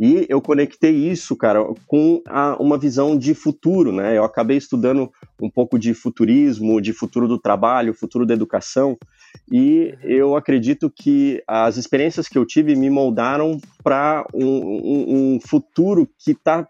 E 0.00 0.24
eu 0.28 0.40
conectei 0.40 0.94
isso, 0.94 1.36
cara, 1.36 1.62
com 1.86 2.22
a, 2.26 2.56
uma 2.58 2.78
visão 2.78 3.16
de 3.16 3.34
futuro, 3.34 3.92
né? 3.92 4.16
Eu 4.16 4.24
acabei 4.24 4.56
estudando 4.56 5.10
um 5.40 5.50
pouco 5.50 5.78
de 5.78 5.92
futurismo, 5.92 6.80
de 6.80 6.94
futuro 6.94 7.28
do 7.28 7.38
trabalho, 7.38 7.92
futuro 7.92 8.24
da 8.24 8.32
educação, 8.32 8.96
e 9.50 9.94
eu 10.02 10.34
acredito 10.34 10.90
que 10.90 11.42
as 11.46 11.76
experiências 11.76 12.26
que 12.26 12.38
eu 12.38 12.46
tive 12.46 12.74
me 12.74 12.88
moldaram 12.88 13.58
para 13.82 14.26
um, 14.32 14.46
um, 14.46 15.34
um, 15.34 15.40
futuro 15.40 16.08
que 16.18 16.32
está 16.32 16.66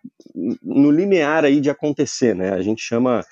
no 0.63 0.91
limiar 0.91 1.45
aí 1.45 1.61
de 1.61 1.71
acontecer, 1.71 2.35
né? 2.35 2.53
A 2.53 2.63
gente 2.63 2.83
chama 2.83 3.25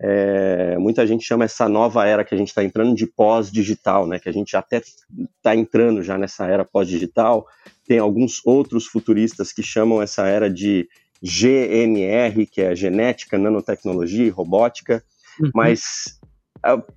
é, 0.00 0.76
muita 0.78 1.06
gente 1.06 1.24
chama 1.24 1.44
essa 1.44 1.68
nova 1.68 2.06
era 2.06 2.24
que 2.24 2.34
a 2.34 2.38
gente 2.38 2.48
está 2.48 2.64
entrando 2.64 2.94
de 2.94 3.06
pós-digital, 3.06 4.06
né? 4.06 4.18
Que 4.18 4.28
a 4.28 4.32
gente 4.32 4.56
até 4.56 4.78
está 4.78 5.54
entrando 5.54 6.02
já 6.02 6.18
nessa 6.18 6.46
era 6.46 6.64
pós-digital. 6.64 7.46
Tem 7.86 7.98
alguns 7.98 8.40
outros 8.44 8.86
futuristas 8.86 9.52
que 9.52 9.62
chamam 9.62 10.02
essa 10.02 10.26
era 10.26 10.50
de 10.50 10.88
GNR, 11.22 12.46
que 12.46 12.60
é 12.60 12.74
genética, 12.74 13.38
nanotecnologia 13.38 14.26
e 14.26 14.30
robótica. 14.30 15.02
Uhum. 15.40 15.50
Mas 15.54 16.18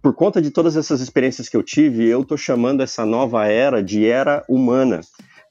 por 0.01 0.13
conta 0.13 0.41
de 0.41 0.49
todas 0.49 0.77
essas 0.77 1.01
experiências 1.01 1.49
que 1.49 1.57
eu 1.57 1.63
tive, 1.63 2.05
eu 2.05 2.21
estou 2.21 2.37
chamando 2.37 2.81
essa 2.81 3.05
nova 3.05 3.45
era 3.47 3.83
de 3.83 4.05
era 4.05 4.43
humana. 4.47 5.01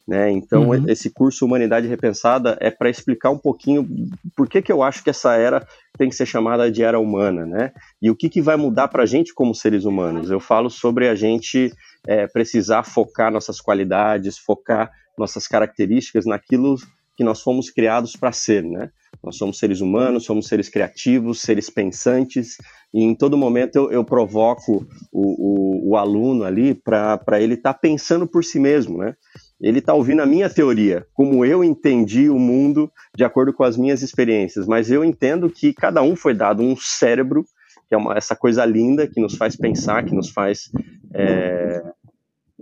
Né? 0.07 0.31
Então, 0.31 0.69
uhum. 0.69 0.89
esse 0.89 1.11
curso 1.11 1.45
Humanidade 1.45 1.89
Repensada 1.89 2.57
é 2.61 2.71
para 2.71 2.89
explicar 2.89 3.31
um 3.31 3.39
pouquinho 3.39 3.89
por 4.37 4.49
que, 4.49 4.63
que 4.63 4.71
eu 4.71 4.81
acho 4.83 5.03
que 5.03 5.11
essa 5.11 5.35
era 5.35 5.67
tem 5.99 6.09
que 6.09 6.15
ser 6.15 6.27
chamada 6.27 6.71
de 6.71 6.83
era 6.83 7.01
humana, 7.01 7.45
né? 7.45 7.73
E 8.01 8.09
o 8.09 8.15
que, 8.15 8.29
que 8.29 8.41
vai 8.41 8.57
mudar 8.57 8.87
para 8.87 9.03
a 9.03 9.07
gente 9.07 9.35
como 9.35 9.55
seres 9.55 9.85
humanos. 9.85 10.31
Eu 10.31 10.39
falo 10.39 10.71
sobre 10.71 11.09
a 11.09 11.15
gente 11.17 11.73
é, 12.07 12.27
precisar 12.29 12.85
focar 12.85 13.33
nossas 13.33 13.61
qualidades, 13.61 14.39
focar 14.39 14.93
nossas 15.19 15.49
características 15.49 16.25
naquilo 16.25 16.77
que 17.17 17.25
nós 17.25 17.41
fomos 17.41 17.71
criados 17.71 18.15
para 18.15 18.31
ser, 18.31 18.63
né? 18.63 18.91
Nós 19.25 19.37
somos 19.37 19.59
seres 19.59 19.81
humanos, 19.81 20.25
somos 20.25 20.47
seres 20.47 20.69
criativos, 20.69 21.41
seres 21.41 21.71
pensantes, 21.71 22.59
e 22.93 23.03
em 23.03 23.15
todo 23.15 23.37
momento 23.37 23.77
eu, 23.77 23.91
eu 23.91 24.05
provoco 24.05 24.87
o, 25.11 25.91
o, 25.91 25.91
o, 25.91 25.97
aluno 25.97 26.45
ali 26.45 26.75
para 26.75 27.41
ele 27.41 27.55
estar 27.55 27.73
tá 27.73 27.79
pensando 27.79 28.27
por 28.27 28.45
si 28.45 28.61
mesmo, 28.61 28.99
né? 28.99 29.15
Ele 29.61 29.79
está 29.79 29.95
ouvindo 29.95 30.21
a 30.21 30.27
minha 30.27 30.51
teoria, 30.51 31.07
como 31.15 31.45
eu 31.45 31.65
entendi 31.65 32.29
o 32.29 32.39
mundo 32.39 32.93
de 33.17 33.25
acordo 33.25 33.55
com 33.55 33.65
as 33.65 33.77
minhas 33.77 34.03
experiências, 34.03 34.67
mas 34.67 34.91
eu 34.91 35.03
entendo 35.03 35.49
que 35.49 35.73
cada 35.73 36.03
um 36.03 36.15
foi 36.15 36.35
dado 36.35 36.63
um 36.63 36.77
cérebro, 36.77 37.45
que 37.89 37.95
é 37.95 37.97
uma, 37.97 38.17
essa 38.17 38.37
coisa 38.37 38.65
linda 38.67 39.09
que 39.09 39.21
nos 39.21 39.35
faz 39.35 39.57
pensar, 39.57 40.05
que 40.05 40.15
nos 40.15 40.29
faz, 40.29 40.71
é, 41.15 41.83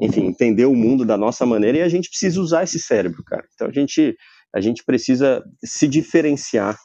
enfim, 0.00 0.26
entender 0.26 0.66
o 0.66 0.74
mundo 0.74 1.04
da 1.04 1.16
nossa 1.16 1.44
maneira, 1.44 1.78
e 1.78 1.82
a 1.82 1.88
gente 1.88 2.08
precisa 2.08 2.40
usar 2.40 2.62
esse 2.62 2.78
cérebro, 2.78 3.24
cara. 3.24 3.44
Então 3.54 3.66
a 3.66 3.72
gente, 3.72 4.16
a 4.54 4.60
gente 4.60 4.84
precisa 4.84 5.42
se 5.64 5.88
diferenciar 5.88 6.78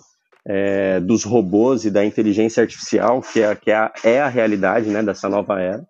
é, 0.48 1.00
dos 1.00 1.24
robôs 1.24 1.86
e 1.86 1.91
da 1.91 2.04
inteligência 2.04 2.62
artificial, 2.62 3.22
que 3.22 3.41
é, 3.41 3.56
que 3.56 3.69
é, 3.69 3.76
a, 3.76 3.93
é 4.04 4.19
a 4.22 4.28
realidade 4.28 4.89
né, 4.89 5.04
dessa 5.04 5.30
nova 5.30 5.62
era 5.62 5.86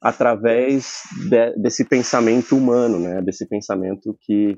através 0.00 1.02
de, 1.28 1.56
desse 1.56 1.84
pensamento 1.84 2.56
humano, 2.56 2.98
né? 2.98 3.22
Desse 3.22 3.48
pensamento 3.48 4.16
que 4.20 4.56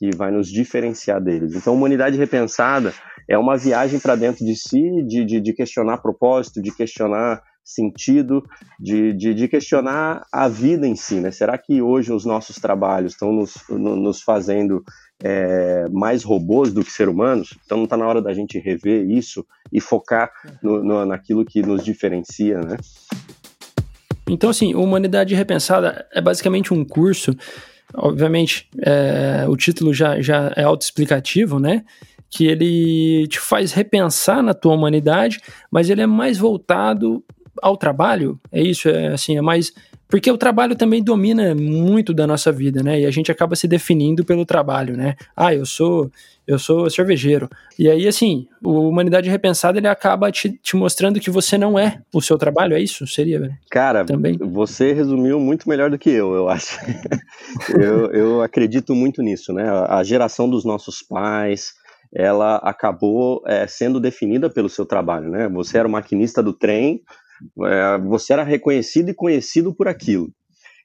que 0.00 0.16
vai 0.16 0.30
nos 0.30 0.48
diferenciar 0.48 1.22
deles. 1.22 1.54
Então, 1.54 1.74
humanidade 1.74 2.16
repensada 2.16 2.94
é 3.28 3.36
uma 3.36 3.58
viagem 3.58 4.00
para 4.00 4.16
dentro 4.16 4.46
de 4.46 4.56
si, 4.56 4.80
de, 5.06 5.26
de, 5.26 5.40
de, 5.42 5.52
questionar 5.52 5.98
propósito, 5.98 6.62
de 6.62 6.74
questionar 6.74 7.42
sentido, 7.62 8.42
de, 8.80 9.12
de, 9.12 9.34
de, 9.34 9.46
questionar 9.46 10.24
a 10.32 10.48
vida 10.48 10.86
em 10.86 10.96
si. 10.96 11.16
Né? 11.16 11.30
Será 11.30 11.58
que 11.58 11.82
hoje 11.82 12.14
os 12.14 12.24
nossos 12.24 12.56
trabalhos 12.56 13.12
estão 13.12 13.30
nos, 13.30 13.54
nos 13.68 14.22
fazendo 14.22 14.82
é, 15.22 15.84
mais 15.90 16.24
robôs 16.24 16.72
do 16.72 16.82
que 16.82 16.90
ser 16.90 17.08
humanos? 17.08 17.54
Então, 17.66 17.76
não 17.76 17.84
está 17.84 17.98
na 17.98 18.08
hora 18.08 18.22
da 18.22 18.32
gente 18.32 18.58
rever 18.58 19.08
isso 19.08 19.46
e 19.70 19.82
focar 19.82 20.32
no, 20.62 20.82
no, 20.82 21.04
naquilo 21.04 21.44
que 21.44 21.60
nos 21.62 21.84
diferencia, 21.84 22.58
né? 22.58 22.78
Então, 24.30 24.50
assim, 24.50 24.74
Humanidade 24.74 25.34
Repensada 25.34 26.06
é 26.12 26.20
basicamente 26.20 26.72
um 26.72 26.84
curso. 26.84 27.34
Obviamente, 27.94 28.68
é, 28.82 29.44
o 29.48 29.56
título 29.56 29.92
já, 29.92 30.20
já 30.20 30.52
é 30.56 30.62
autoexplicativo, 30.62 31.58
né? 31.58 31.84
Que 32.30 32.46
ele 32.46 33.26
te 33.26 33.40
faz 33.40 33.72
repensar 33.72 34.42
na 34.42 34.54
tua 34.54 34.74
humanidade, 34.74 35.40
mas 35.70 35.90
ele 35.90 36.00
é 36.00 36.06
mais 36.06 36.38
voltado 36.38 37.24
ao 37.60 37.76
trabalho. 37.76 38.40
É 38.52 38.62
isso, 38.62 38.88
é 38.88 39.08
assim, 39.08 39.36
é 39.36 39.42
mais 39.42 39.72
porque 40.10 40.30
o 40.30 40.36
trabalho 40.36 40.74
também 40.74 41.02
domina 41.02 41.54
muito 41.54 42.12
da 42.12 42.26
nossa 42.26 42.50
vida, 42.50 42.82
né? 42.82 43.00
E 43.00 43.06
a 43.06 43.10
gente 43.10 43.30
acaba 43.30 43.54
se 43.54 43.68
definindo 43.68 44.24
pelo 44.24 44.44
trabalho, 44.44 44.96
né? 44.96 45.14
Ah, 45.36 45.54
eu 45.54 45.64
sou 45.64 46.10
eu 46.50 46.58
sou 46.58 46.90
cervejeiro. 46.90 47.48
E 47.78 47.88
aí, 47.88 48.08
assim, 48.08 48.48
o 48.60 48.88
Humanidade 48.88 49.30
Repensada, 49.30 49.78
ele 49.78 49.86
acaba 49.86 50.32
te, 50.32 50.50
te 50.50 50.74
mostrando 50.74 51.20
que 51.20 51.30
você 51.30 51.56
não 51.56 51.78
é 51.78 52.02
o 52.12 52.20
seu 52.20 52.36
trabalho, 52.36 52.74
é 52.74 52.80
isso? 52.80 53.06
Seria, 53.06 53.56
Cara, 53.70 54.04
também? 54.04 54.36
você 54.36 54.92
resumiu 54.92 55.38
muito 55.38 55.68
melhor 55.68 55.90
do 55.90 55.98
que 55.98 56.10
eu, 56.10 56.34
eu 56.34 56.48
acho. 56.48 56.76
eu, 57.80 58.10
eu 58.10 58.42
acredito 58.42 58.96
muito 58.96 59.22
nisso, 59.22 59.52
né? 59.52 59.70
A 59.88 60.02
geração 60.02 60.50
dos 60.50 60.64
nossos 60.64 61.02
pais, 61.02 61.74
ela 62.12 62.56
acabou 62.56 63.44
é, 63.46 63.64
sendo 63.68 64.00
definida 64.00 64.50
pelo 64.50 64.68
seu 64.68 64.84
trabalho, 64.84 65.30
né? 65.30 65.48
Você 65.50 65.78
era 65.78 65.86
o 65.86 65.90
maquinista 65.90 66.42
do 66.42 66.52
trem, 66.52 67.00
é, 67.64 67.98
você 67.98 68.32
era 68.32 68.42
reconhecido 68.42 69.10
e 69.10 69.14
conhecido 69.14 69.74
por 69.74 69.88
aquilo. 69.88 70.30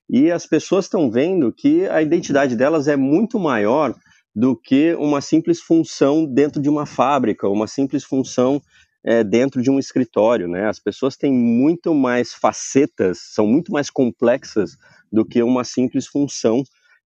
E 0.10 0.32
as 0.32 0.46
pessoas 0.46 0.86
estão 0.86 1.10
vendo 1.10 1.52
que 1.52 1.88
a 1.88 2.02
identidade 2.02 2.56
delas 2.56 2.88
é 2.88 2.96
muito 2.96 3.39
maior 3.39 3.96
do 4.36 4.56
que 4.56 4.94
uma 4.96 5.22
simples 5.22 5.62
função 5.62 6.26
dentro 6.26 6.62
de 6.62 6.70
uma 6.70 6.86
fábrica, 6.86 7.48
uma 7.48 7.68
simples 7.68 8.04
função 8.04 8.62
é, 9.04 9.24
dentro 9.24 9.62
de 9.62 9.72
um 9.72 9.80
escritório. 9.80 10.48
Né? 10.48 10.68
As 10.68 10.80
pessoas 10.80 11.15
têm 11.15 11.32
muito 11.32 11.94
mais 11.96 12.34
facetas, 12.34 13.20
são 13.34 13.48
muito 13.48 13.72
mais 13.72 13.89
complexas 13.89 14.72
do 15.12 15.26
que 15.26 15.41
uma 15.41 15.63
simples 15.63 16.06
função 16.06 16.63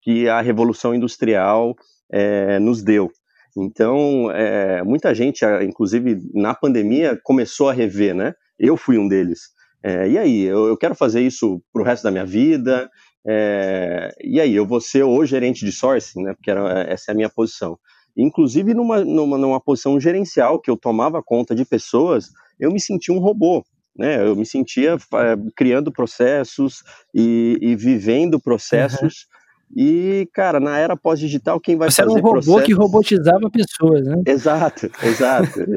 que 0.02 0.28
a 0.28 0.42
Revolução 0.42 0.96
Industrial 0.96 1.76
é, 2.12 2.58
nos 2.60 2.82
deu. 2.82 3.12
Então, 3.56 4.32
é, 4.32 4.82
muita 4.82 5.14
gente, 5.14 5.46
inclusive 5.62 6.18
na 6.34 6.56
pandemia, 6.56 7.20
começou 7.24 7.70
a 7.70 7.74
rever, 7.74 8.16
né? 8.16 8.34
Eu 8.62 8.78
fui 8.78 8.98
um 8.98 9.08
deles. 9.08 9.50
É, 9.84 10.08
e 10.08 10.18
aí, 10.18 10.44
eu, 10.44 10.68
eu, 10.68 10.78
quero 10.78 10.94
fazer 10.94 11.22
isso 11.22 11.62
pro 11.74 11.84
resto 11.84 12.04
da 12.04 12.12
minha 12.12 12.26
vida, 12.26 12.88
é, 13.28 14.14
e 14.24 14.40
aí, 14.40 14.54
eu 14.56 14.66
vou 14.66 14.80
ser 14.80 15.04
o 15.04 15.26
gerente 15.26 15.66
de 15.66 15.72
sourcing, 15.72 16.22
né, 16.22 16.34
porque 16.34 16.52
era, 16.52 16.84
essa 16.84 17.10
é 17.10 17.14
a 17.14 17.16
minha 17.16 17.30
posição. 17.30 17.80
Inclusive, 18.16 18.74
numa, 18.76 19.04
numa, 19.04 19.38
numa 19.38 19.60
posição 19.60 20.00
gerencial, 20.00 20.60
que 20.60 20.70
eu 20.70 20.78
tomava 20.78 21.24
conta 21.24 21.56
de 21.56 21.66
pessoas, 21.66 22.30
eu 22.60 22.72
me 22.72 22.80
sentia 22.80 23.14
um 23.14 23.20
robô, 23.20 23.64
né? 23.98 24.22
Eu 24.26 24.36
me 24.36 24.46
sentia 24.46 24.96
é, 24.96 25.52
criando 25.56 25.92
processos 25.92 26.84
e, 27.14 27.58
e 27.62 27.76
vivendo 27.76 28.40
processos. 28.40 29.02
Uhum. 29.02 29.41
E, 29.76 30.28
cara, 30.34 30.60
na 30.60 30.78
era 30.78 30.98
pós-digital, 30.98 31.60
quem 31.60 31.78
vai 31.78 31.90
Você 31.90 32.04
fazer 32.04 32.18
era 32.18 32.28
um 32.28 32.32
robô 32.32 32.62
que 32.62 32.74
robotizava 32.74 33.50
pessoas, 33.50 34.06
né? 34.06 34.22
Exato, 34.26 34.92
exato. 35.02 35.60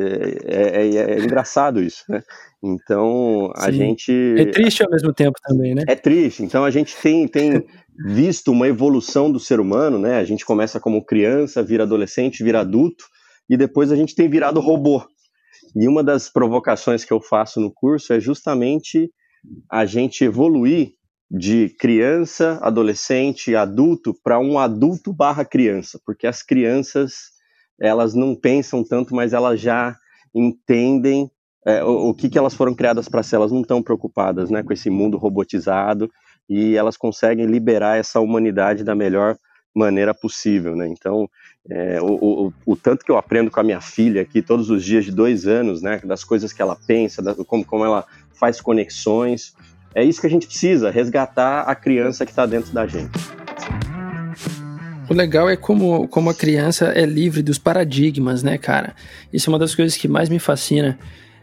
é, 0.46 0.83
é, 0.83 0.87
é, 0.87 1.11
é, 1.12 1.18
engraçado 1.20 1.80
isso, 1.80 2.04
né? 2.09 2.22
Então, 2.62 3.52
a 3.54 3.66
Sim. 3.66 3.72
gente... 3.72 4.35
É 4.37 4.46
triste 4.46 4.83
ao 4.83 4.90
mesmo 4.90 5.12
tempo 5.12 5.38
também, 5.42 5.74
né? 5.74 5.85
É 5.87 5.94
triste. 5.94 6.42
Então, 6.42 6.64
a 6.64 6.70
gente 6.70 6.96
tem, 6.96 7.28
tem 7.28 7.64
visto 8.07 8.50
uma 8.50 8.66
evolução 8.66 9.30
do 9.30 9.38
ser 9.38 9.61
humano, 9.61 9.98
né? 9.98 10.18
A 10.18 10.24
gente 10.24 10.44
começa 10.44 10.80
como 10.80 11.04
criança, 11.04 11.62
vira 11.62 11.85
adolescente, 11.85 12.42
vira 12.42 12.61
adulto, 12.61 13.04
e 13.48 13.57
depois 13.57 13.92
a 13.92 13.96
gente 13.96 14.14
tem 14.14 14.28
virado 14.28 14.61
robô. 14.61 15.04
E 15.76 15.87
uma 15.87 16.02
das 16.02 16.28
provocações 16.28 17.04
que 17.04 17.12
eu 17.12 17.20
faço 17.20 17.61
no 17.61 17.72
curso 17.72 18.12
é 18.12 18.18
justamente 18.18 19.11
a 19.70 19.85
gente 19.85 20.24
evoluir 20.24 20.94
de 21.30 21.70
criança, 21.78 22.58
adolescente, 22.62 23.56
adulto 23.56 24.14
para 24.22 24.38
um 24.38 24.58
adulto 24.58 25.12
barra 25.12 25.44
criança, 25.44 26.00
porque 26.04 26.26
as 26.26 26.42
crianças 26.42 27.32
elas 27.80 28.14
não 28.14 28.34
pensam 28.34 28.84
tanto, 28.84 29.14
mas 29.14 29.32
elas 29.32 29.60
já 29.60 29.96
entendem 30.34 31.30
é, 31.66 31.82
o, 31.82 32.10
o, 32.10 32.14
que, 32.14 32.28
que 32.28 32.38
elas 32.38 32.54
foram 32.54 32.74
criadas 32.74 33.08
para 33.08 33.22
ser, 33.22 33.37
elas 33.37 33.50
não 33.50 33.62
estão 33.62 33.82
preocupadas 33.82 34.50
né, 34.50 34.62
com 34.62 34.72
esse 34.72 34.90
mundo 34.90 35.16
robotizado 35.16 36.10
e 36.48 36.76
elas 36.76 36.96
conseguem 36.96 37.46
liberar 37.46 37.98
essa 37.98 38.20
humanidade 38.20 38.84
da 38.84 38.94
melhor 38.94 39.37
maneira 39.74 40.14
possível, 40.14 40.76
né? 40.76 40.87
Então, 40.87 41.28
é, 41.68 42.00
o, 42.00 42.14
o, 42.46 42.52
o, 42.64 42.76
tanto 42.76 43.04
que 43.04 43.10
eu 43.10 43.16
aprendo 43.16 43.50
com 43.50 43.58
a 43.58 43.64
minha 43.64 43.80
filha 43.80 44.22
aqui 44.22 44.40
todos 44.40 44.70
os 44.70 44.84
dias 44.84 45.04
de 45.04 45.10
dois 45.10 45.48
anos, 45.48 45.82
né? 45.82 46.00
Das 46.04 46.22
coisas 46.22 46.52
que 46.52 46.62
ela 46.62 46.76
pensa, 46.87 47.20
da, 47.20 47.34
como, 47.34 47.64
como 47.64 47.84
ela 47.84 48.06
faz 48.38 48.60
conexões, 48.60 49.52
é 49.94 50.04
isso 50.04 50.20
que 50.20 50.26
a 50.26 50.30
gente 50.30 50.46
precisa, 50.46 50.90
resgatar 50.90 51.62
a 51.62 51.74
criança 51.74 52.24
que 52.24 52.33
está 52.33 52.46
dentro 52.46 52.72
da 52.72 52.87
gente. 52.87 53.12
O 55.09 55.14
legal 55.14 55.48
é 55.48 55.57
como, 55.57 56.09
como 56.09 56.30
a 56.30 56.35
criança 56.35 56.87
é 56.87 57.04
livre 57.04 57.42
dos 57.42 57.59
paradigmas, 57.59 58.42
né, 58.42 58.57
cara? 58.57 58.94
Isso 59.33 59.48
é 59.48 59.52
uma 59.52 59.59
das 59.59 59.74
coisas 59.74 59.96
que 59.96 60.09
mais 60.09 60.28
me 60.28 60.38
fascina. 60.38 60.98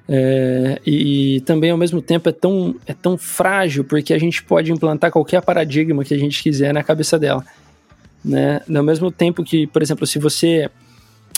É, 0.09 0.81
e, 0.85 1.37
e, 1.37 1.41
também 1.41 1.69
ao 1.71 1.77
mesmo 1.77 2.01
tempo 2.01 2.27
é 2.27 2.31
tão, 2.31 2.75
é 2.85 2.93
tão 2.93 3.17
frágil 3.17 3.83
porque 3.83 4.13
a 4.13 4.17
gente 4.17 4.43
pode 4.43 4.71
implantar 4.71 5.11
qualquer 5.11 5.41
paradigma 5.41 6.03
que 6.03 6.13
a 6.13 6.17
gente 6.17 6.41
quiser 6.41 6.73
na 6.73 6.83
cabeça 6.83 7.17
dela 7.19 7.45
né? 8.23 8.61
No 8.67 8.83
mesmo 8.83 9.11
tempo 9.11 9.43
que, 9.43 9.67
por 9.67 9.81
exemplo, 9.81 10.05
se 10.05 10.19
você 10.19 10.69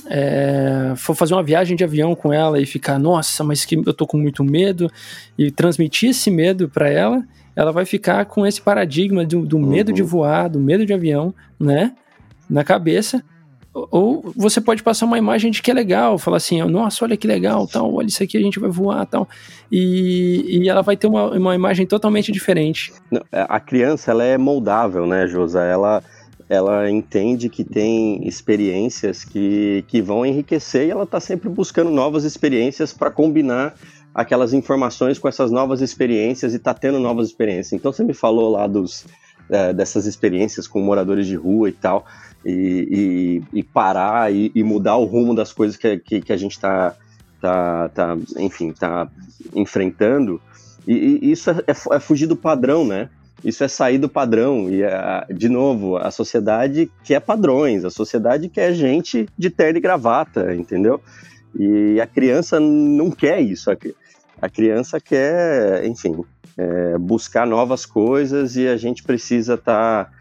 é, 0.08 0.94
for 0.96 1.16
fazer 1.16 1.34
uma 1.34 1.44
viagem 1.44 1.76
de 1.76 1.84
avião 1.84 2.16
com 2.16 2.32
ela 2.32 2.60
e 2.60 2.66
ficar, 2.66 3.00
nossa, 3.00 3.44
mas 3.44 3.66
que 3.66 3.76
eu 3.76 3.94
tô 3.94 4.06
com 4.06 4.18
muito 4.18 4.44
medo, 4.44 4.92
e 5.38 5.52
transmitir 5.52 6.10
esse 6.10 6.30
medo 6.30 6.70
para 6.70 6.90
ela, 6.90 7.24
ela 7.56 7.72
vai 7.72 7.86
ficar 7.86 8.26
com 8.26 8.46
esse 8.46 8.62
paradigma 8.62 9.26
do, 9.26 9.46
do 9.46 9.60
medo 9.60 9.90
uhum. 9.90 9.96
de 9.96 10.02
voar, 10.02 10.50
do 10.50 10.60
medo 10.60 10.86
de 10.86 10.94
avião, 10.94 11.34
né? 11.60 11.94
Na 12.50 12.64
cabeça. 12.64 13.24
Ou 13.74 14.32
você 14.36 14.62
pode 14.62 14.84
passar 14.84 15.06
uma 15.08 15.18
imagem 15.18 15.50
de 15.50 15.62
que 15.62 15.72
é 15.72 15.74
legal, 15.74 16.20
falar 16.20 16.38
assim, 16.38 16.62
nossa, 16.64 17.04
olha 17.04 17.18
que 17.18 17.26
legal, 17.26 17.68
tal, 17.68 17.92
olha 17.92 18.06
isso 18.06 18.22
aqui, 18.22 18.38
a 18.38 18.42
gente 18.42 18.60
vai 18.60 18.70
voar, 18.70 19.04
tal. 19.08 19.28
E, 19.72 20.60
e 20.60 20.70
ela 20.70 20.84
vai 20.84 20.96
ter 20.96 21.08
uma, 21.08 21.32
uma 21.32 21.56
imagem 21.56 21.88
totalmente 21.88 22.32
diferente. 22.32 22.94
A 23.32 23.60
criança, 23.60 24.12
ela 24.12 24.24
é 24.24 24.38
moldável, 24.38 25.08
né, 25.08 25.26
Josa? 25.26 25.64
Ela 25.64 26.04
ela 26.54 26.90
entende 26.90 27.50
que 27.50 27.64
tem 27.64 28.28
experiências 28.28 29.24
que, 29.24 29.84
que 29.88 30.02
vão 30.02 30.24
enriquecer 30.24 30.88
e 30.88 30.92
ela 30.92 31.04
está 31.04 31.20
sempre 31.20 31.50
buscando 31.50 31.90
novas 31.90 32.24
experiências 32.24 32.94
para 32.94 33.10
combinar 33.10 33.74
aquelas 34.14 34.54
informações 34.54 35.18
com 35.18 35.28
essas 35.28 35.50
novas 35.50 35.82
experiências 35.82 36.54
e 36.54 36.58
está 36.58 36.72
tendo 36.72 37.00
novas 37.00 37.30
experiências. 37.30 37.74
Então 37.74 37.92
você 37.92 38.04
me 38.04 38.14
falou 38.14 38.52
lá 38.52 38.68
dos, 38.68 39.04
é, 39.50 39.74
dessas 39.74 40.06
experiências 40.06 40.68
com 40.68 40.80
moradores 40.80 41.26
de 41.26 41.36
rua 41.36 41.70
e 41.70 41.72
tal, 41.72 42.06
e, 42.46 43.42
e, 43.52 43.60
e 43.60 43.64
parar 43.64 44.32
e, 44.32 44.52
e, 44.54 44.64
mudar 44.64 44.98
o 44.98 45.06
rumo 45.06 45.34
das 45.34 45.52
coisas 45.52 45.76
que, 45.76 45.98
que, 45.98 46.22
que 46.22 46.34
a 46.34 46.38
gente 46.38 46.52
está, 46.52 46.96
tá, 47.42 47.90
tá, 47.90 48.16
enfim, 48.38 48.72
tá 48.72 49.10
enfrentando. 49.56 50.40
E, 50.88 51.32
isso 51.32 51.50
é, 51.50 51.56
é, 51.66 51.96
é 51.96 52.00
fugir 52.00 52.28
do 52.28 52.36
padrão, 52.36 52.86
né? 52.86 53.10
Isso 53.44 53.64
é 53.64 53.68
sair 53.68 53.98
do 53.98 54.10
padrão. 54.10 54.70
E, 54.70 54.84
a, 54.84 55.26
de 55.30 55.50
novo, 55.50 55.98
a 55.98 56.12
sociedade 56.12 56.92
quer 57.04 57.20
padrões, 57.22 57.86
a 57.86 57.90
sociedade 57.90 58.50
quer 58.50 58.74
gente 58.74 59.28
de 59.38 59.50
terno 59.50 59.78
e 59.78 59.82
gravata, 59.82 60.54
entendeu? 60.56 61.02
E 61.58 62.00
a 62.02 62.08
criança 62.08 62.60
não 62.60 63.12
quer 63.12 63.40
isso. 63.42 63.72
A, 63.72 63.78
a 64.42 64.50
criança 64.50 65.00
quer, 65.00 65.86
enfim, 65.86 66.24
é, 66.58 66.98
buscar 66.98 67.46
novas 67.46 67.86
coisas 67.86 68.56
e 68.56 68.68
a 68.68 68.78
gente 68.78 69.04
precisa 69.04 69.56
estar 69.56 70.06
tá 70.06 70.12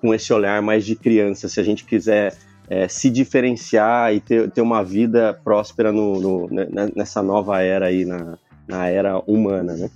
com 0.00 0.14
esse 0.14 0.32
olhar 0.32 0.62
mais 0.62 0.84
de 0.84 0.94
criança. 0.94 1.48
Se 1.48 1.60
a 1.60 1.62
gente 1.62 1.84
quiser 1.84 2.34
é, 2.68 2.86
se 2.86 3.10
diferenciar 3.10 4.14
e 4.14 4.20
ter, 4.20 4.50
ter 4.50 4.60
uma 4.60 4.84
vida 4.84 5.38
próspera 5.42 5.90
no, 5.90 6.20
no, 6.20 6.48
nessa 6.94 7.22
nova 7.22 7.60
era 7.62 7.86
aí, 7.86 8.04
na, 8.04 8.38
na 8.66 8.88
era 8.88 9.18
humana, 9.26 9.74
né? 9.74 9.90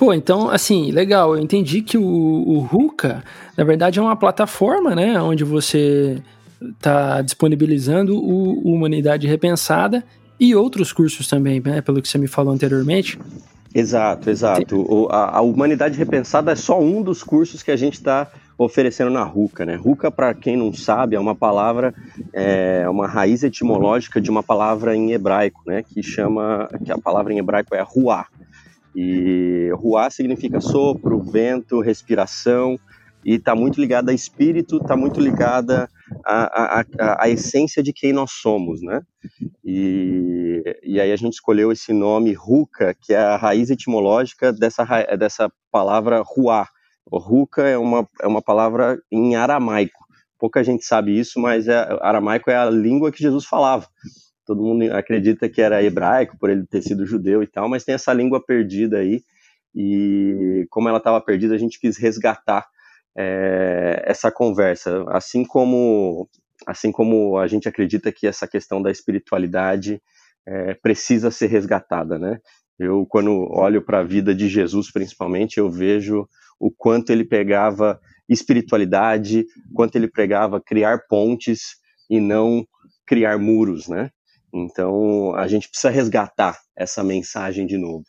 Pô, 0.00 0.14
então, 0.14 0.48
assim, 0.48 0.90
legal. 0.90 1.36
Eu 1.36 1.42
entendi 1.42 1.82
que 1.82 1.98
o, 1.98 2.02
o 2.02 2.60
Ruka, 2.60 3.22
na 3.54 3.64
verdade, 3.64 3.98
é 3.98 4.02
uma 4.02 4.16
plataforma, 4.16 4.94
né? 4.94 5.20
Onde 5.20 5.44
você 5.44 6.22
está 6.58 7.20
disponibilizando 7.20 8.16
o, 8.16 8.72
Humanidade 8.72 9.26
Repensada 9.26 10.02
e 10.40 10.54
outros 10.54 10.90
cursos 10.90 11.28
também, 11.28 11.60
né? 11.60 11.82
Pelo 11.82 12.00
que 12.00 12.08
você 12.08 12.16
me 12.16 12.28
falou 12.28 12.50
anteriormente. 12.50 13.18
Exato, 13.74 14.30
exato. 14.30 14.80
O, 14.80 15.06
a, 15.10 15.36
a, 15.36 15.40
Humanidade 15.42 15.98
Repensada 15.98 16.52
é 16.52 16.56
só 16.56 16.80
um 16.80 17.02
dos 17.02 17.22
cursos 17.22 17.62
que 17.62 17.70
a 17.70 17.76
gente 17.76 17.98
está 17.98 18.26
oferecendo 18.56 19.10
na 19.10 19.22
RUCA, 19.22 19.66
né? 19.66 19.74
RUCA, 19.74 20.10
para 20.10 20.32
quem 20.32 20.56
não 20.56 20.72
sabe, 20.72 21.14
é 21.14 21.20
uma 21.20 21.34
palavra, 21.34 21.92
é 22.32 22.88
uma 22.88 23.06
raiz 23.06 23.42
etimológica 23.42 24.18
de 24.18 24.30
uma 24.30 24.42
palavra 24.42 24.96
em 24.96 25.12
hebraico, 25.12 25.60
né? 25.66 25.82
Que 25.82 26.02
chama, 26.02 26.70
que 26.82 26.90
a 26.90 26.96
palavra 26.96 27.34
em 27.34 27.38
hebraico 27.38 27.74
é 27.74 27.82
ruá. 27.82 28.26
E 28.94 29.70
ruá 29.74 30.10
significa 30.10 30.60
sopro, 30.60 31.22
vento, 31.22 31.80
respiração, 31.80 32.78
e 33.24 33.34
está 33.34 33.54
muito 33.54 33.80
ligada 33.80 34.10
a 34.10 34.14
espírito, 34.14 34.78
está 34.78 34.96
muito 34.96 35.20
ligada 35.20 35.88
à, 36.24 37.28
essência 37.28 37.82
de 37.82 37.92
quem 37.92 38.12
nós 38.12 38.32
somos, 38.32 38.80
né? 38.82 39.02
E, 39.64 40.62
e 40.82 41.00
aí 41.00 41.12
a 41.12 41.16
gente 41.16 41.34
escolheu 41.34 41.70
esse 41.70 41.92
nome 41.92 42.32
Ruka, 42.32 42.94
que 42.94 43.12
é 43.12 43.18
a 43.18 43.36
raiz 43.36 43.70
etimológica 43.70 44.52
dessa, 44.52 44.84
dessa 45.18 45.52
palavra 45.70 46.22
ruá. 46.24 46.66
Ruka 47.12 47.62
é 47.62 47.76
uma, 47.76 48.08
é 48.22 48.26
uma 48.26 48.40
palavra 48.40 48.98
em 49.10 49.36
aramaico. 49.36 50.00
Pouca 50.38 50.64
gente 50.64 50.86
sabe 50.86 51.18
isso, 51.18 51.38
mas 51.38 51.68
é, 51.68 51.86
aramaico 52.00 52.50
é 52.50 52.56
a 52.56 52.70
língua 52.70 53.12
que 53.12 53.22
Jesus 53.22 53.44
falava 53.44 53.86
todo 54.50 54.64
mundo 54.64 54.92
acredita 54.92 55.48
que 55.48 55.62
era 55.62 55.80
hebraico 55.80 56.36
por 56.36 56.50
ele 56.50 56.66
ter 56.66 56.82
sido 56.82 57.06
judeu 57.06 57.40
e 57.40 57.46
tal, 57.46 57.68
mas 57.68 57.84
tem 57.84 57.94
essa 57.94 58.12
língua 58.12 58.44
perdida 58.44 58.98
aí 58.98 59.22
e 59.72 60.66
como 60.70 60.88
ela 60.88 60.98
estava 60.98 61.20
perdida 61.20 61.54
a 61.54 61.58
gente 61.58 61.78
quis 61.78 61.96
resgatar 61.96 62.66
é, 63.16 64.02
essa 64.04 64.28
conversa, 64.28 65.04
assim 65.10 65.44
como 65.44 66.28
assim 66.66 66.90
como 66.90 67.38
a 67.38 67.46
gente 67.46 67.68
acredita 67.68 68.10
que 68.10 68.26
essa 68.26 68.48
questão 68.48 68.82
da 68.82 68.90
espiritualidade 68.90 70.02
é, 70.44 70.74
precisa 70.74 71.30
ser 71.30 71.46
resgatada, 71.46 72.18
né? 72.18 72.40
Eu 72.76 73.06
quando 73.06 73.30
olho 73.52 73.80
para 73.80 74.00
a 74.00 74.04
vida 74.04 74.34
de 74.34 74.48
Jesus 74.48 74.90
principalmente 74.90 75.58
eu 75.58 75.70
vejo 75.70 76.28
o 76.58 76.72
quanto 76.72 77.10
ele 77.10 77.24
pegava 77.24 78.00
espiritualidade, 78.28 79.46
quanto 79.72 79.94
ele 79.94 80.08
pregava 80.08 80.60
criar 80.60 81.06
pontes 81.08 81.76
e 82.10 82.18
não 82.18 82.66
criar 83.06 83.38
muros, 83.38 83.86
né? 83.86 84.10
Então 84.52 85.34
a 85.34 85.46
gente 85.46 85.68
precisa 85.68 85.90
resgatar 85.90 86.58
essa 86.76 87.02
mensagem 87.02 87.66
de 87.66 87.78
novo. 87.78 88.04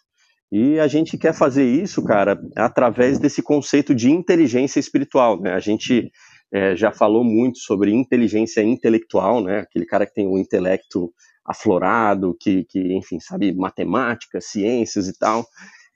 E 0.52 0.80
a 0.80 0.88
gente 0.88 1.18
quer 1.18 1.34
fazer 1.34 1.66
isso, 1.66 2.04
cara, 2.04 2.38
através 2.58 3.18
desse 3.18 3.42
conceito 3.42 3.96
de 3.96 4.12
inteligência 4.12 4.82
espiritual. 4.82 5.40
Né? 5.40 5.54
A 5.54 5.60
gente 5.60 6.12
é, 6.54 6.76
já 6.76 6.92
falou 6.92 7.24
muito 7.24 7.60
sobre 7.60 7.94
inteligência 7.94 8.62
intelectual, 8.62 9.42
né? 9.42 9.60
Aquele 9.60 9.86
cara 9.86 10.06
que 10.06 10.14
tem 10.14 10.28
o 10.28 10.38
intelecto 10.38 11.10
aflorado, 11.46 12.36
que, 12.38 12.66
que 12.66 12.94
enfim, 12.94 13.20
sabe 13.22 13.54
matemática, 13.54 14.42
ciências 14.42 15.08
e 15.08 15.18
tal. 15.18 15.46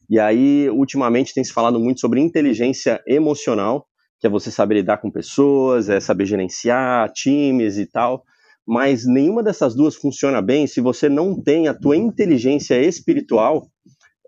E 0.09 0.17
aí, 0.17 0.69
ultimamente, 0.69 1.33
tem 1.33 1.43
se 1.43 1.51
falado 1.51 1.77
muito 1.77 1.99
sobre 1.99 2.21
inteligência 2.21 3.01
emocional, 3.05 3.85
que 4.21 4.27
é 4.27 4.29
você 4.29 4.49
saber 4.49 4.75
lidar 4.75 4.99
com 4.99 5.11
pessoas, 5.11 5.89
é 5.89 5.99
saber 5.99 6.25
gerenciar 6.25 7.11
times 7.11 7.77
e 7.77 7.85
tal 7.85 8.23
mas 8.67 9.05
nenhuma 9.05 9.43
dessas 9.43 9.75
duas 9.75 9.95
funciona 9.95 10.41
bem 10.41 10.65
se 10.65 10.81
você 10.81 11.07
não 11.07 11.39
tem 11.39 11.67
a 11.67 11.73
tua 11.73 11.95
inteligência 11.95 12.81
espiritual 12.81 13.67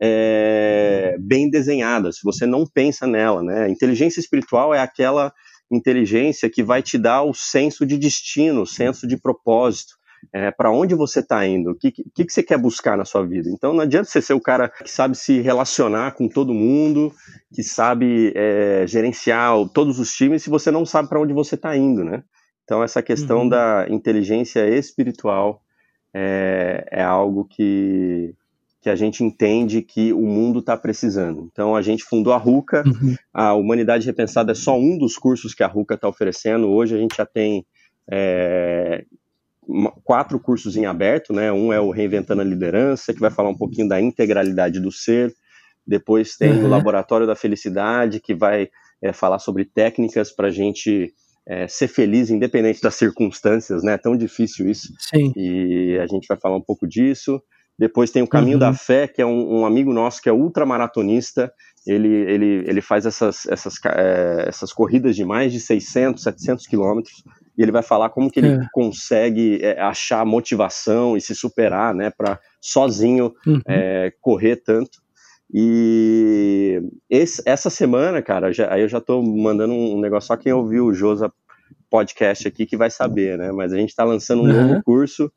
é, 0.02 1.15
bem 1.19 1.50
desenhada, 1.50 2.12
se 2.12 2.19
você 2.23 2.45
não 2.45 2.65
pensa 2.65 3.08
nela, 3.08 3.41
né? 3.41 3.69
Inteligência 3.69 4.19
espiritual 4.19 4.73
é 4.73 4.80
aquela 4.80 5.34
inteligência 5.71 6.50
que 6.50 6.63
vai 6.63 6.82
te 6.82 6.97
dar 6.97 7.23
o 7.23 7.34
senso 7.34 7.86
de 7.86 7.97
destino, 7.97 8.62
o 8.62 8.67
senso 8.67 9.08
de 9.08 9.17
propósito. 9.17 9.95
É, 10.34 10.50
para 10.50 10.71
onde 10.71 10.95
você 10.95 11.19
está 11.19 11.45
indo, 11.45 11.71
o 11.71 11.76
que, 11.76 11.91
que, 11.91 12.04
que, 12.12 12.30
você 12.30 12.41
quer 12.41 12.58
buscar 12.58 12.97
na 12.97 13.06
sua 13.06 13.26
vida. 13.26 13.50
Então 13.52 13.71
não 13.71 13.82
adianta 13.82 14.10
você 14.10 14.19
ser 14.19 14.34
o 14.34 14.41
cara 14.41 14.67
que 14.67 14.89
sabe 14.89 15.15
se 15.15 15.39
relacionar 15.41 16.15
com 16.15 16.28
todo 16.28 16.56
mundo, 16.56 17.13
que 17.54 17.62
sabe 17.63 18.34
é, 18.36 18.86
gerenciar 18.88 19.54
todos 19.73 20.00
os 20.00 20.12
times, 20.12 20.41
se 20.41 20.50
você 20.50 20.71
não 20.71 20.88
sabe 20.88 21.08
para 21.08 21.21
onde 21.21 21.34
você 21.34 21.54
está 21.54 21.78
indo, 21.78 22.04
né? 22.04 22.23
Então 22.67 22.84
essa 22.84 23.01
questão 23.01 23.43
uhum. 23.43 23.49
da 23.49 23.88
inteligência 23.89 24.67
espiritual 24.67 25.62
é, 26.13 26.86
é 26.91 27.01
algo 27.01 27.45
que, 27.45 28.36
que 28.82 28.89
a 28.89 28.95
gente 28.95 29.23
entende 29.23 29.82
que 29.82 30.12
o 30.12 30.23
mundo 30.23 30.60
está 30.60 30.75
precisando. 30.75 31.47
Então 31.49 31.77
a 31.77 31.82
gente 31.82 32.03
fundou 32.03 32.34
a 32.34 32.38
RUCA, 32.38 32.84
uhum. 32.86 33.15
a 33.34 33.53
Humanidade 33.53 34.06
Repensada 34.06 34.51
é 34.51 34.56
só 34.56 34.77
um 34.77 34.97
dos 34.97 35.17
cursos 35.17 35.53
que 35.53 35.63
a 35.63 35.67
RUCA 35.67 35.95
está 35.95 36.10
oferecendo. 36.10 36.67
Hoje 36.67 36.93
a 36.93 36.97
gente 36.97 37.15
já 37.15 37.25
tem 37.25 37.65
é, 38.12 39.06
quatro 40.03 40.38
cursos 40.38 40.75
em 40.75 40.86
aberto, 40.86 41.32
né? 41.32 41.49
Um 41.53 41.71
é 41.71 41.80
o 41.80 41.89
Reinventando 41.89 42.41
a 42.41 42.45
Liderança, 42.45 43.13
que 43.13 43.21
vai 43.21 43.32
falar 43.32 43.47
um 43.47 43.58
pouquinho 43.58 43.88
da 43.88 44.01
integralidade 44.01 44.82
do 44.82 44.91
ser. 44.91 45.34
Depois 45.86 46.36
tem 46.36 46.51
uhum. 46.51 46.65
o 46.65 46.67
Laboratório 46.67 47.25
da 47.25 47.34
Felicidade, 47.34 48.19
que 48.19 48.36
vai 48.36 48.67
é, 49.01 49.13
falar 49.13 49.39
sobre 49.39 49.63
técnicas 49.63 50.34
para 50.34 50.49
a 50.49 50.51
gente 50.51 51.13
é, 51.47 51.67
ser 51.67 51.88
feliz 51.88 52.29
independente 52.29 52.81
das 52.81 52.95
circunstâncias, 52.95 53.81
né? 53.81 53.93
É 53.93 53.97
tão 53.97 54.17
difícil 54.17 54.69
isso. 54.69 54.93
Sim. 54.99 55.31
E 55.36 55.97
a 55.97 56.05
gente 56.05 56.27
vai 56.27 56.38
falar 56.38 56.57
um 56.57 56.62
pouco 56.62 56.86
disso. 56.86 57.41
Depois 57.79 58.12
tem 58.12 58.23
o 58.23 58.27
Caminho 58.27 58.55
uhum. 58.55 58.60
da 58.60 58.73
Fé, 58.73 59.07
que 59.07 59.21
é 59.21 59.25
um, 59.25 59.60
um, 59.60 59.65
amigo 59.65 59.93
nosso 59.93 60.21
que 60.21 60.27
é 60.27 60.33
ultramaratonista. 60.33 61.51
Ele, 61.86 62.10
ele, 62.10 62.63
ele 62.67 62.81
faz 62.81 63.05
essas, 63.05 63.45
essas, 63.45 63.75
é, 63.86 64.45
essas 64.47 64.73
corridas 64.73 65.15
de 65.15 65.23
mais 65.23 65.53
de 65.53 65.60
600, 65.60 66.21
700 66.21 66.67
quilômetros. 66.67 67.23
E 67.57 67.62
ele 67.62 67.71
vai 67.71 67.83
falar 67.83 68.10
como 68.10 68.29
que 68.29 68.39
ele 68.39 68.55
é. 68.55 68.67
consegue 68.73 69.60
é, 69.62 69.79
achar 69.79 70.25
motivação 70.25 71.15
e 71.15 71.21
se 71.21 71.33
superar, 71.33 71.93
né? 71.93 72.10
Para 72.10 72.39
sozinho 72.60 73.33
uhum. 73.45 73.62
É, 73.65 74.12
correr 74.19 74.57
tanto. 74.57 74.99
E 75.53 76.81
esse, 77.10 77.41
essa 77.45 77.69
semana, 77.69 78.21
cara, 78.21 78.51
já, 78.51 78.71
aí 78.73 78.81
eu 78.81 78.89
já 78.89 78.99
tô 78.99 79.21
mandando 79.21 79.73
um 79.73 79.99
negócio, 79.99 80.27
só 80.27 80.36
quem 80.36 80.51
ouviu 80.51 80.86
o 80.86 80.93
Josa 80.93 81.31
podcast 81.89 82.47
aqui 82.47 82.65
que 82.65 82.75
vai 82.75 82.89
saber, 82.89 83.38
né? 83.38 83.51
Mas 83.51 83.71
a 83.71 83.77
gente 83.77 83.89
está 83.89 84.03
lançando 84.03 84.43
um 84.43 84.45
uhum. 84.45 84.67
novo 84.67 84.83
curso 84.83 85.31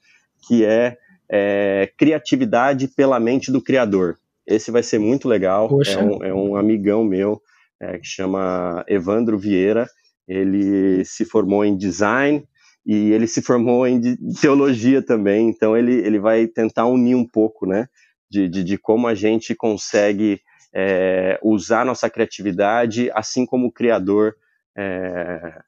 que 0.47 0.65
é, 0.65 0.97
é, 1.31 1.91
Criatividade 1.97 2.89
pela 2.89 3.21
Mente 3.21 3.53
do 3.53 3.63
Criador. 3.63 4.17
Esse 4.47 4.71
vai 4.71 4.83
ser 4.83 4.99
muito 4.99 5.29
legal. 5.29 5.71
É 5.87 5.99
um, 5.99 6.25
é 6.25 6.35
um, 6.35 6.57
amigão 6.57 7.05
meu 7.05 7.41
é, 7.81 7.99
que 7.99 8.07
chama 8.07 8.85
Evandro 8.89 9.39
Vieira. 9.39 9.87
Ele 10.27 11.05
se 11.05 11.25
formou 11.25 11.65
em 11.65 11.77
design 11.77 12.45
e 12.85 13.13
ele 13.13 13.27
se 13.27 13.43
formou 13.43 13.87
em 13.87 14.01
teologia 14.41 15.03
também. 15.03 15.49
Então 15.49 15.77
ele, 15.77 15.95
ele 15.95 16.19
vai 16.19 16.47
tentar 16.47 16.87
unir 16.87 17.15
um 17.15 17.27
pouco, 17.27 17.67
né? 17.67 17.87
De, 18.31 18.49
de, 18.49 18.65
de 18.65 18.79
como 18.79 19.07
a 19.07 19.15
gente 19.15 19.55
consegue 19.55 20.41
é, 20.73 21.39
usar 21.43 21.85
nossa 21.85 22.09
criatividade, 22.09 23.11
assim 23.13 23.45
como 23.45 23.67
o 23.67 23.73
Criador, 23.73 24.37
é, 24.77 25.61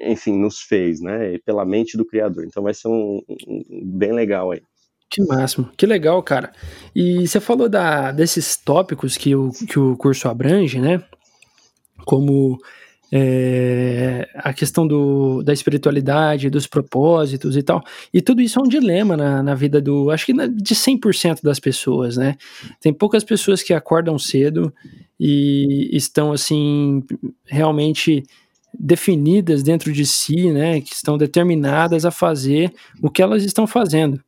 enfim, 0.00 0.38
nos 0.38 0.60
fez, 0.60 1.00
né? 1.00 1.38
Pela 1.44 1.64
mente 1.64 1.96
do 1.96 2.04
Criador. 2.04 2.44
Então 2.44 2.62
vai 2.62 2.74
ser 2.74 2.88
um, 2.88 3.22
um, 3.28 3.82
bem 3.84 4.12
legal 4.12 4.50
aí. 4.50 4.62
Que 5.08 5.22
máximo, 5.24 5.68
que 5.76 5.86
legal, 5.86 6.22
cara. 6.22 6.52
E 6.94 7.26
você 7.26 7.40
falou 7.40 7.68
da, 7.68 8.12
desses 8.12 8.56
tópicos 8.56 9.16
que 9.16 9.34
o, 9.34 9.50
que 9.68 9.78
o 9.78 9.96
curso 9.96 10.28
abrange, 10.28 10.78
né? 10.78 11.02
Como 12.04 12.58
é, 13.12 14.28
a 14.36 14.52
questão 14.52 14.86
do, 14.86 15.42
da 15.42 15.52
espiritualidade, 15.52 16.48
dos 16.48 16.66
propósitos 16.66 17.56
e 17.56 17.62
tal. 17.62 17.82
E 18.12 18.20
tudo 18.20 18.40
isso 18.40 18.58
é 18.58 18.62
um 18.62 18.68
dilema 18.68 19.16
na, 19.16 19.42
na 19.42 19.54
vida 19.54 19.80
do, 19.80 20.10
acho 20.10 20.26
que 20.26 20.32
na, 20.32 20.46
de 20.46 20.74
100% 20.74 21.42
das 21.42 21.58
pessoas, 21.58 22.16
né? 22.16 22.36
Tem 22.80 22.92
poucas 22.92 23.24
pessoas 23.24 23.62
que 23.62 23.74
acordam 23.74 24.18
cedo 24.18 24.72
e 25.18 25.90
estão, 25.92 26.32
assim, 26.32 27.02
realmente 27.46 28.22
definidas 28.78 29.62
dentro 29.62 29.92
de 29.92 30.06
si, 30.06 30.50
né? 30.52 30.80
Que 30.80 30.94
estão 30.94 31.18
determinadas 31.18 32.04
a 32.04 32.10
fazer 32.10 32.72
o 33.02 33.10
que 33.10 33.22
elas 33.22 33.42
estão 33.44 33.66
fazendo. 33.66 34.20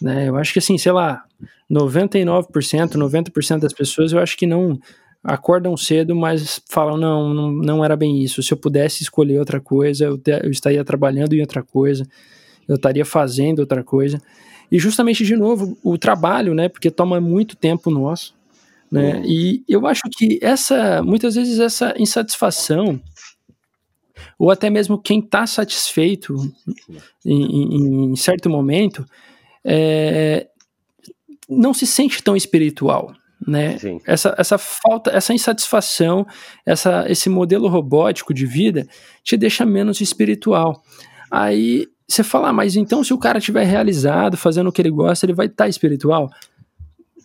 Né? 0.00 0.28
Eu 0.28 0.36
acho 0.36 0.52
que, 0.52 0.58
assim, 0.58 0.76
sei 0.76 0.92
lá, 0.92 1.24
99%, 1.70 2.48
90% 2.92 3.60
das 3.60 3.72
pessoas, 3.72 4.12
eu 4.12 4.18
acho 4.18 4.36
que 4.36 4.46
não 4.46 4.78
acordam 5.22 5.76
cedo, 5.76 6.14
mas 6.14 6.60
falam: 6.68 6.96
não, 6.96 7.32
não, 7.34 7.52
não 7.52 7.84
era 7.84 7.96
bem 7.96 8.22
isso. 8.22 8.42
Se 8.42 8.52
eu 8.52 8.56
pudesse 8.56 9.02
escolher 9.02 9.38
outra 9.38 9.60
coisa, 9.60 10.06
eu, 10.06 10.18
te, 10.18 10.32
eu 10.42 10.50
estaria 10.50 10.84
trabalhando 10.84 11.34
em 11.34 11.40
outra 11.40 11.62
coisa, 11.62 12.06
eu 12.66 12.76
estaria 12.76 13.04
fazendo 13.04 13.60
outra 13.60 13.84
coisa. 13.84 14.20
E 14.70 14.78
justamente, 14.78 15.24
de 15.24 15.36
novo, 15.36 15.76
o 15.82 15.98
trabalho, 15.98 16.54
né? 16.54 16.68
Porque 16.68 16.90
toma 16.90 17.20
muito 17.20 17.56
tempo 17.56 17.90
nosso. 17.90 18.34
Né? 18.90 19.16
Uhum. 19.16 19.24
E 19.24 19.64
eu 19.68 19.86
acho 19.86 20.02
que 20.16 20.38
essa, 20.42 21.02
muitas 21.02 21.34
vezes, 21.34 21.58
essa 21.58 21.94
insatisfação, 21.98 23.00
ou 24.38 24.50
até 24.50 24.70
mesmo 24.70 24.98
quem 24.98 25.20
está 25.20 25.46
satisfeito 25.46 26.36
em, 27.24 27.42
em, 27.42 28.12
em, 28.12 28.16
certo 28.16 28.48
momento, 28.48 29.04
é, 29.64 30.48
não 31.48 31.74
se 31.74 31.86
sente 31.86 32.22
tão 32.22 32.36
espiritual 32.36 33.14
né? 33.46 33.76
Essa, 34.06 34.34
essa 34.36 34.58
falta, 34.58 35.10
essa 35.10 35.32
insatisfação, 35.32 36.26
essa, 36.64 37.04
esse 37.08 37.28
modelo 37.28 37.68
robótico 37.68 38.34
de 38.34 38.44
vida 38.44 38.86
te 39.22 39.36
deixa 39.36 39.64
menos 39.64 40.00
espiritual. 40.00 40.82
Aí 41.30 41.86
você 42.06 42.22
fala, 42.24 42.48
ah, 42.48 42.52
mas 42.52 42.76
então 42.76 43.04
se 43.04 43.14
o 43.14 43.18
cara 43.18 43.40
tiver 43.40 43.64
realizado, 43.64 44.36
fazendo 44.36 44.68
o 44.68 44.72
que 44.72 44.82
ele 44.82 44.90
gosta, 44.90 45.24
ele 45.24 45.32
vai 45.32 45.46
estar 45.46 45.64
tá 45.64 45.68
espiritual? 45.68 46.28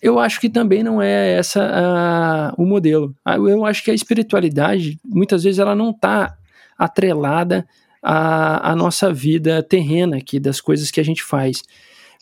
Eu 0.02 0.20
acho 0.20 0.40
que 0.40 0.50
também 0.50 0.84
não 0.84 1.02
é 1.02 1.34
essa 1.34 2.54
uh, 2.56 2.62
o 2.62 2.66
modelo. 2.66 3.16
Ah, 3.26 3.36
eu 3.36 3.66
acho 3.66 3.84
que 3.84 3.90
a 3.90 3.94
espiritualidade, 3.94 5.00
muitas 5.04 5.44
vezes, 5.44 5.60
ela 5.60 5.74
não 5.74 5.90
está 5.90 6.38
atrelada 6.78 7.66
à, 8.04 8.72
à 8.72 8.76
nossa 8.76 9.12
vida 9.12 9.64
terrena 9.64 10.18
aqui, 10.18 10.40
das 10.40 10.62
coisas 10.62 10.92
que 10.92 11.00
a 11.00 11.04
gente 11.04 11.24
faz. 11.24 11.64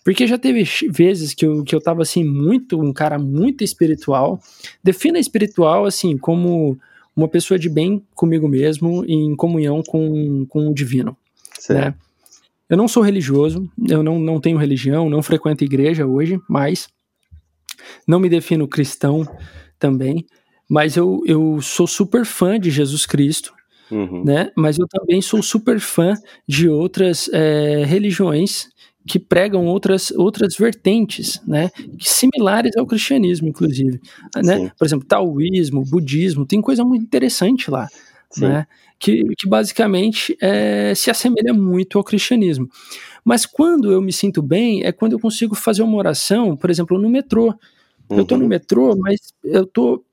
Porque 0.03 0.27
já 0.27 0.37
teve 0.37 0.63
vezes 0.89 1.33
que 1.33 1.45
eu, 1.45 1.63
que 1.63 1.73
eu 1.73 1.81
tava 1.81 2.01
assim, 2.01 2.23
muito, 2.23 2.79
um 2.81 2.91
cara 2.91 3.17
muito 3.17 3.63
espiritual. 3.63 4.39
Defina 4.83 5.17
espiritual 5.17 5.85
assim 5.85 6.17
como 6.17 6.77
uma 7.15 7.27
pessoa 7.27 7.57
de 7.57 7.69
bem 7.69 8.03
comigo 8.13 8.47
mesmo, 8.47 9.05
em 9.07 9.35
comunhão 9.35 9.81
com, 9.83 10.45
com 10.47 10.69
o 10.69 10.73
divino. 10.73 11.15
Né? 11.69 11.95
Eu 12.69 12.75
não 12.75 12.87
sou 12.87 13.03
religioso, 13.03 13.69
eu 13.87 14.01
não, 14.01 14.19
não 14.19 14.39
tenho 14.39 14.57
religião, 14.57 15.09
não 15.09 15.21
frequento 15.21 15.63
igreja 15.63 16.05
hoje, 16.05 16.39
mas 16.49 16.89
não 18.07 18.19
me 18.19 18.29
defino 18.29 18.67
cristão 18.67 19.27
também, 19.77 20.25
mas 20.69 20.97
eu, 20.97 21.21
eu 21.25 21.61
sou 21.61 21.85
super 21.85 22.25
fã 22.25 22.59
de 22.59 22.71
Jesus 22.71 23.05
Cristo, 23.05 23.53
uhum. 23.91 24.23
né? 24.23 24.51
Mas 24.55 24.79
eu 24.79 24.87
também 24.87 25.21
sou 25.21 25.43
super 25.43 25.79
fã 25.79 26.15
de 26.47 26.67
outras 26.67 27.29
é, 27.31 27.83
religiões 27.85 28.69
que 29.05 29.19
pregam 29.19 29.65
outras, 29.65 30.11
outras 30.11 30.55
vertentes, 30.55 31.41
né, 31.45 31.69
similares 31.99 32.75
ao 32.77 32.85
cristianismo, 32.85 33.47
inclusive, 33.47 33.99
né? 34.37 34.71
Por 34.77 34.85
exemplo, 34.85 35.05
taoísmo, 35.05 35.83
budismo, 35.83 36.45
tem 36.45 36.61
coisa 36.61 36.85
muito 36.85 37.03
interessante 37.03 37.69
lá, 37.69 37.87
Sim. 38.31 38.47
né, 38.47 38.67
que, 38.97 39.23
que 39.37 39.47
basicamente 39.47 40.37
é, 40.41 40.93
se 40.95 41.11
assemelha 41.11 41.53
muito 41.53 41.97
ao 41.97 42.03
cristianismo. 42.03 42.69
Mas 43.23 43.45
quando 43.45 43.91
eu 43.91 44.01
me 44.01 44.11
sinto 44.11 44.41
bem 44.41 44.83
é 44.83 44.91
quando 44.91 45.13
eu 45.13 45.19
consigo 45.19 45.55
fazer 45.55 45.81
uma 45.81 45.97
oração, 45.97 46.55
por 46.55 46.69
exemplo, 46.69 46.99
no 46.99 47.09
metrô. 47.09 47.53
Uhum. 48.09 48.17
Eu 48.17 48.25
tô 48.25 48.35
no 48.35 48.43
uhum. 48.43 48.49
metrô, 48.49 48.95
mas 48.97 49.19
eu 49.43 49.65
tô 49.65 50.03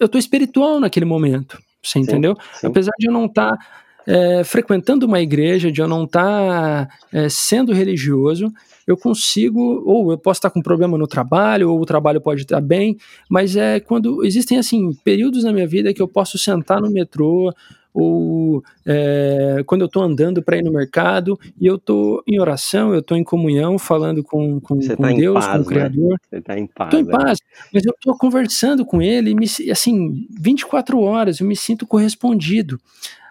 eu 0.00 0.08
tô 0.08 0.18
espiritual 0.18 0.80
naquele 0.80 1.06
momento, 1.06 1.58
você 1.82 1.98
entendeu? 1.98 2.34
Sim. 2.54 2.66
Apesar 2.66 2.90
de 2.98 3.06
eu 3.06 3.12
não 3.12 3.26
estar 3.26 3.56
tá 3.56 3.66
é, 4.06 4.44
frequentando 4.44 5.06
uma 5.06 5.20
igreja, 5.20 5.70
de 5.72 5.80
eu 5.80 5.88
não 5.88 6.04
estar 6.04 6.86
tá, 6.86 6.98
é, 7.12 7.28
sendo 7.28 7.72
religioso, 7.72 8.52
eu 8.86 8.96
consigo, 8.96 9.82
ou 9.84 10.12
eu 10.12 10.18
posso 10.18 10.38
estar 10.38 10.50
tá 10.50 10.54
com 10.54 10.62
problema 10.62 10.96
no 10.96 11.06
trabalho, 11.06 11.70
ou 11.70 11.80
o 11.80 11.86
trabalho 11.86 12.20
pode 12.20 12.42
estar 12.42 12.60
bem, 12.60 12.96
mas 13.28 13.56
é 13.56 13.80
quando 13.80 14.24
existem 14.24 14.58
assim 14.58 14.92
períodos 15.04 15.44
na 15.44 15.52
minha 15.52 15.66
vida 15.66 15.92
que 15.92 16.00
eu 16.00 16.08
posso 16.08 16.38
sentar 16.38 16.80
no 16.80 16.90
metrô 16.90 17.52
ou 17.96 18.62
é, 18.84 19.62
quando 19.64 19.80
eu 19.80 19.86
estou 19.86 20.02
andando 20.02 20.42
para 20.42 20.58
ir 20.58 20.62
no 20.62 20.70
mercado 20.70 21.40
e 21.58 21.66
eu 21.66 21.76
estou 21.76 22.22
em 22.26 22.38
oração, 22.38 22.92
eu 22.92 23.00
estou 23.00 23.16
em 23.16 23.24
comunhão, 23.24 23.78
falando 23.78 24.22
com, 24.22 24.60
com, 24.60 24.78
com 24.78 24.96
tá 24.96 25.12
Deus, 25.12 25.42
paz, 25.42 25.46
com 25.46 25.56
o 25.56 25.60
né? 25.60 25.66
Criador. 25.66 26.10
Né? 26.10 26.16
Você 26.28 26.36
está 26.36 26.58
em 26.58 26.66
paz. 26.66 26.92
Estou 26.92 27.00
em 27.00 27.08
é. 27.08 27.18
paz, 27.18 27.38
mas 27.72 27.86
eu 27.86 27.92
estou 27.92 28.18
conversando 28.18 28.84
com 28.84 29.00
Ele, 29.00 29.34
me, 29.34 29.46
assim, 29.72 30.28
24 30.38 31.00
horas, 31.00 31.40
eu 31.40 31.46
me 31.46 31.56
sinto 31.56 31.86
correspondido. 31.86 32.78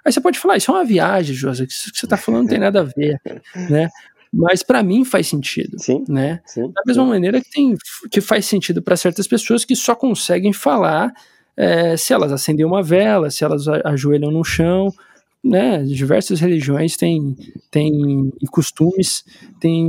Aí 0.05 0.11
você 0.11 0.21
pode 0.21 0.37
falar, 0.37 0.57
isso 0.57 0.71
é 0.71 0.73
uma 0.73 0.85
viagem, 0.85 1.35
Josa, 1.35 1.63
isso 1.63 1.91
que 1.91 1.97
você 1.97 2.05
está 2.05 2.15
falando 2.15 2.43
não 2.43 2.49
tem 2.49 2.59
nada 2.59 2.81
a 2.81 2.83
ver, 2.83 3.19
né? 3.69 3.89
mas 4.31 4.61
para 4.61 4.83
mim 4.83 5.05
faz 5.05 5.27
sentido, 5.27 5.77
sim, 5.79 6.03
né? 6.09 6.41
Sim, 6.45 6.69
da 6.73 6.81
mesma 6.85 7.03
sim. 7.03 7.09
maneira 7.09 7.41
que 7.41 7.49
tem 7.49 7.75
que 8.11 8.19
faz 8.19 8.45
sentido 8.45 8.81
para 8.81 8.97
certas 8.97 9.27
pessoas 9.27 9.63
que 9.63 9.75
só 9.75 9.95
conseguem 9.95 10.51
falar 10.51 11.13
é, 11.55 11.95
se 11.95 12.13
elas 12.13 12.33
acendem 12.33 12.65
uma 12.65 12.83
vela, 12.83 13.31
se 13.31 13.43
elas 13.45 13.65
ajoelham 13.67 14.29
no 14.31 14.43
chão, 14.43 14.91
né, 15.41 15.83
diversas 15.83 16.39
religiões 16.39 16.97
têm, 16.97 17.35
têm 17.71 18.31
costumes, 18.51 19.23
têm 19.59 19.87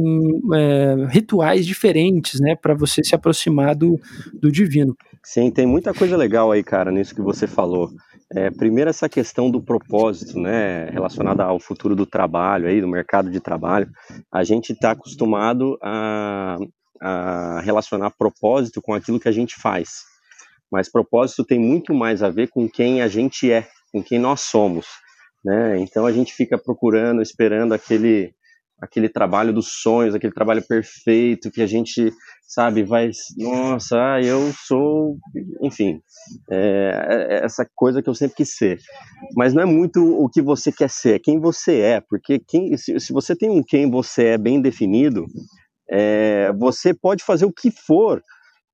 é, 0.55 1.07
rituais 1.09 1.67
diferentes, 1.67 2.39
né, 2.39 2.55
para 2.55 2.75
você 2.75 3.03
se 3.03 3.15
aproximar 3.15 3.75
do, 3.75 3.99
do 4.35 4.53
divino. 4.53 4.95
Sim, 5.25 5.51
tem 5.51 5.67
muita 5.67 5.93
coisa 5.93 6.17
legal 6.17 6.53
aí, 6.53 6.63
cara, 6.63 6.93
nisso 6.93 7.15
que 7.15 7.23
você 7.23 7.47
falou. 7.47 7.91
É, 8.35 8.51
primeiro 8.51 8.91
essa 8.91 9.09
questão 9.09 9.51
do 9.51 9.63
propósito, 9.63 10.39
né, 10.39 10.91
relacionada 10.91 11.45
ao 11.45 11.61
futuro 11.61 11.95
do 11.95 12.05
trabalho 12.05 12.67
aí, 12.67 12.81
do 12.81 12.89
mercado 12.89 13.31
de 13.31 13.41
trabalho. 13.41 13.89
A 14.33 14.43
gente 14.43 14.73
está 14.73 14.91
acostumado 14.91 15.79
a, 15.83 16.57
a 17.01 17.61
relacionar 17.61 18.11
propósito 18.19 18.83
com 18.83 18.95
aquilo 18.95 19.21
que 19.21 19.29
a 19.29 19.33
gente 19.33 19.55
faz, 19.55 20.03
mas 20.71 20.91
propósito 20.91 21.45
tem 21.45 21.59
muito 21.59 21.95
mais 21.95 22.23
a 22.23 22.29
ver 22.29 22.49
com 22.49 22.69
quem 22.69 23.01
a 23.01 23.09
gente 23.09 23.51
é, 23.51 23.69
com 23.93 24.03
quem 24.03 24.19
nós 24.19 24.41
somos 24.41 24.87
né? 25.47 25.79
Então 25.79 26.05
a 26.05 26.11
gente 26.11 26.35
fica 26.35 26.59
procurando, 26.59 27.23
esperando 27.23 27.73
aquele 27.73 28.35
aquele 28.81 29.09
trabalho 29.09 29.53
dos 29.53 29.81
sonhos, 29.81 30.15
aquele 30.15 30.33
trabalho 30.33 30.63
perfeito 30.67 31.51
que 31.51 31.63
a 31.63 31.67
gente 31.67 32.13
sabe 32.47 32.83
vai, 32.83 33.11
nossa, 33.37 34.21
eu 34.23 34.53
sou, 34.53 35.17
enfim, 35.63 36.01
é, 36.51 37.07
é, 37.09 37.45
essa 37.45 37.67
coisa 37.75 38.03
que 38.03 38.09
eu 38.09 38.15
sempre 38.15 38.37
quis 38.37 38.55
ser. 38.55 38.79
Mas 39.35 39.55
não 39.55 39.63
é 39.63 39.67
muito 39.67 40.01
o 40.01 40.29
que 40.29 40.43
você 40.43 40.71
quer 40.71 40.91
ser, 40.91 41.17
é 41.17 41.19
quem 41.19 41.41
você 41.41 41.81
é, 41.81 42.01
porque 42.01 42.39
quem, 42.39 42.77
se, 42.77 42.99
se 43.01 43.13
você 43.13 43.35
tem 43.35 43.51
um 43.51 43.63
quem 43.63 43.91
você 43.91 44.27
é 44.27 44.39
bem 44.39 44.61
definido, 44.61 45.25
é, 45.91 46.53
você 46.59 46.93
pode 46.93 47.25
fazer 47.25 47.47
o 47.47 47.53
que 47.53 47.71
for, 47.71 48.23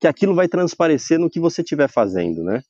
que 0.00 0.06
aquilo 0.06 0.34
vai 0.34 0.48
transparecer 0.48 1.18
no 1.18 1.30
que 1.30 1.40
você 1.40 1.62
estiver 1.62 1.88
fazendo, 1.88 2.42
né? 2.42 2.60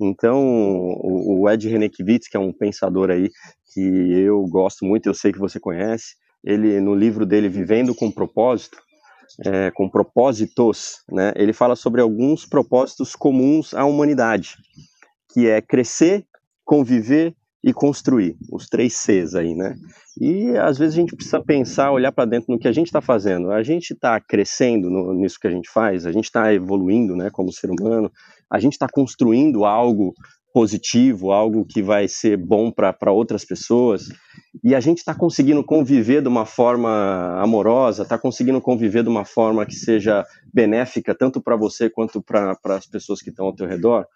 Então, 0.00 0.42
o, 0.42 1.48
Ed 1.50 1.68
Renekiewicz, 1.68 2.26
que 2.26 2.36
é 2.36 2.40
um 2.40 2.54
pensador 2.54 3.10
aí 3.10 3.30
que 3.74 3.80
eu 3.80 4.42
gosto 4.46 4.84
muito, 4.84 5.06
eu 5.06 5.14
sei 5.14 5.30
que 5.30 5.38
você 5.38 5.60
conhece, 5.60 6.14
ele 6.44 6.80
no 6.80 6.94
livro 6.94 7.26
dele 7.26 7.48
Vivendo 7.48 7.94
com 7.94 8.10
Propósito, 8.10 8.78
é, 9.44 9.70
com 9.70 9.88
propósitos, 9.88 11.02
né, 11.10 11.32
ele 11.36 11.52
fala 11.52 11.76
sobre 11.76 12.00
alguns 12.00 12.44
propósitos 12.44 13.14
comuns 13.14 13.72
à 13.74 13.84
humanidade, 13.84 14.56
que 15.32 15.48
é 15.48 15.60
crescer, 15.60 16.26
conviver 16.64 17.34
e 17.62 17.72
construir, 17.72 18.36
os 18.50 18.68
três 18.68 18.94
Cs 18.94 19.34
aí, 19.34 19.54
né? 19.54 19.76
E 20.18 20.56
às 20.56 20.78
vezes 20.78 20.94
a 20.94 21.00
gente 21.00 21.14
precisa 21.14 21.40
pensar, 21.42 21.92
olhar 21.92 22.10
para 22.10 22.24
dentro 22.24 22.52
no 22.52 22.58
que 22.58 22.66
a 22.66 22.72
gente 22.72 22.86
está 22.86 23.02
fazendo. 23.02 23.50
A 23.50 23.62
gente 23.62 23.92
está 23.92 24.18
crescendo 24.18 24.88
no, 24.88 25.12
nisso 25.12 25.38
que 25.38 25.46
a 25.46 25.50
gente 25.50 25.68
faz, 25.70 26.06
a 26.06 26.12
gente 26.12 26.24
está 26.24 26.52
evoluindo, 26.54 27.14
né, 27.14 27.28
como 27.30 27.52
ser 27.52 27.70
humano, 27.70 28.10
a 28.50 28.58
gente 28.58 28.72
está 28.72 28.86
construindo 28.90 29.64
algo 29.64 30.14
positivo, 30.52 31.32
algo 31.32 31.64
que 31.64 31.82
vai 31.82 32.08
ser 32.08 32.36
bom 32.36 32.70
para 32.70 33.12
outras 33.12 33.44
pessoas, 33.44 34.08
e 34.62 34.74
a 34.74 34.80
gente 34.80 34.98
está 34.98 35.14
conseguindo 35.14 35.62
conviver 35.62 36.22
de 36.22 36.28
uma 36.28 36.44
forma 36.44 37.40
amorosa, 37.40 38.02
está 38.02 38.18
conseguindo 38.18 38.60
conviver 38.60 39.02
de 39.02 39.08
uma 39.08 39.24
forma 39.24 39.64
que 39.64 39.74
seja 39.74 40.24
benéfica 40.52 41.14
tanto 41.14 41.40
para 41.40 41.56
você 41.56 41.88
quanto 41.88 42.20
para 42.20 42.56
as 42.64 42.86
pessoas 42.86 43.22
que 43.22 43.30
estão 43.30 43.46
ao 43.46 43.54
teu 43.54 43.66
redor. 43.66 44.06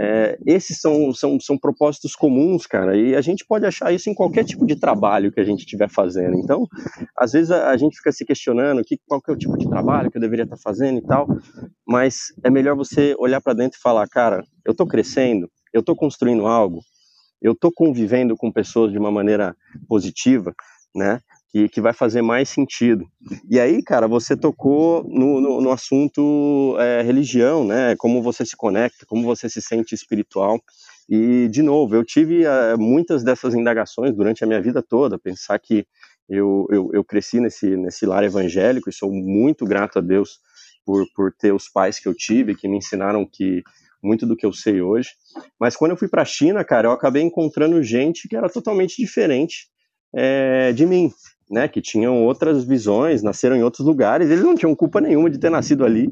É, 0.00 0.38
esses 0.46 0.80
são, 0.80 1.12
são, 1.12 1.38
são 1.38 1.58
propósitos 1.58 2.14
comuns, 2.16 2.66
cara, 2.66 2.96
e 2.96 3.14
a 3.14 3.20
gente 3.20 3.44
pode 3.46 3.66
achar 3.66 3.92
isso 3.92 4.08
em 4.08 4.14
qualquer 4.14 4.44
tipo 4.44 4.66
de 4.66 4.74
trabalho 4.76 5.30
que 5.30 5.40
a 5.40 5.44
gente 5.44 5.60
estiver 5.60 5.90
fazendo. 5.90 6.38
Então, 6.38 6.66
às 7.16 7.32
vezes 7.32 7.50
a, 7.50 7.68
a, 7.68 7.76
gente 7.76 7.96
fica 7.98 8.10
se 8.10 8.24
questionando 8.24 8.82
que, 8.82 8.98
qual 9.06 9.20
que 9.20 9.30
é 9.30 9.34
o 9.34 9.36
tipo 9.36 9.56
de 9.58 9.68
trabalho 9.68 10.10
que 10.10 10.16
eu 10.16 10.20
deveria 10.20 10.44
estar 10.44 10.56
tá 10.56 10.62
fazendo 10.62 10.98
e 10.98 11.02
tal, 11.02 11.28
mas 11.86 12.32
é 12.42 12.48
melhor 12.48 12.74
você 12.74 13.14
olhar 13.18 13.40
para 13.42 13.52
dentro 13.52 13.78
e 13.78 13.82
falar, 13.82 14.08
cara, 14.08 14.42
eu 14.64 14.72
estou 14.72 14.86
crescendo, 14.86 15.50
eu 15.72 15.80
estou 15.80 15.96
construindo 15.96 16.46
algo, 16.46 16.82
eu 17.40 17.52
estou 17.52 17.72
convivendo 17.72 18.36
com 18.36 18.52
pessoas 18.52 18.92
de 18.92 18.98
uma 18.98 19.10
maneira 19.10 19.56
positiva, 19.88 20.54
né? 20.94 21.20
Que, 21.50 21.68
que 21.68 21.80
vai 21.82 21.92
fazer 21.92 22.22
mais 22.22 22.48
sentido. 22.48 23.04
E 23.50 23.60
aí, 23.60 23.82
cara, 23.82 24.08
você 24.08 24.34
tocou 24.34 25.04
no, 25.04 25.38
no, 25.38 25.60
no 25.60 25.70
assunto 25.70 26.76
é, 26.78 27.02
religião, 27.02 27.64
né? 27.64 27.94
Como 27.96 28.22
você 28.22 28.46
se 28.46 28.56
conecta, 28.56 29.04
como 29.06 29.24
você 29.24 29.50
se 29.50 29.60
sente 29.60 29.94
espiritual. 29.94 30.58
E, 31.08 31.48
de 31.48 31.60
novo, 31.60 31.94
eu 31.94 32.04
tive 32.04 32.44
é, 32.44 32.76
muitas 32.76 33.22
dessas 33.22 33.54
indagações 33.54 34.14
durante 34.14 34.42
a 34.42 34.46
minha 34.46 34.62
vida 34.62 34.82
toda, 34.82 35.18
pensar 35.18 35.58
que 35.58 35.86
eu, 36.28 36.66
eu, 36.70 36.90
eu 36.94 37.04
cresci 37.04 37.40
nesse, 37.40 37.76
nesse 37.76 38.06
lar 38.06 38.24
evangélico 38.24 38.88
e 38.88 38.92
sou 38.92 39.12
muito 39.12 39.66
grato 39.66 39.98
a 39.98 40.02
Deus 40.02 40.40
por, 40.86 41.04
por 41.14 41.32
ter 41.32 41.52
os 41.52 41.68
pais 41.68 41.98
que 41.98 42.08
eu 42.08 42.14
tive, 42.14 42.54
que 42.54 42.68
me 42.68 42.78
ensinaram 42.78 43.26
que 43.30 43.62
muito 44.02 44.26
do 44.26 44.36
que 44.36 44.44
eu 44.44 44.52
sei 44.52 44.82
hoje. 44.82 45.10
Mas 45.60 45.76
quando 45.76 45.92
eu 45.92 45.96
fui 45.96 46.08
para 46.08 46.22
a 46.22 46.26
China, 46.26 46.64
cara, 46.64 46.88
eu 46.88 46.92
acabei 46.92 47.22
encontrando 47.22 47.82
gente 47.82 48.28
que 48.28 48.36
era 48.36 48.48
totalmente 48.48 48.96
diferente 48.96 49.68
é, 50.14 50.72
de 50.72 50.84
mim, 50.84 51.10
né? 51.50 51.68
Que 51.68 51.80
tinham 51.80 52.24
outras 52.24 52.64
visões, 52.64 53.22
nasceram 53.22 53.56
em 53.56 53.62
outros 53.62 53.86
lugares. 53.86 54.30
Eles 54.30 54.44
não 54.44 54.54
tinham 54.54 54.74
culpa 54.74 55.00
nenhuma 55.00 55.30
de 55.30 55.38
ter 55.38 55.50
nascido 55.50 55.84
ali. 55.84 56.10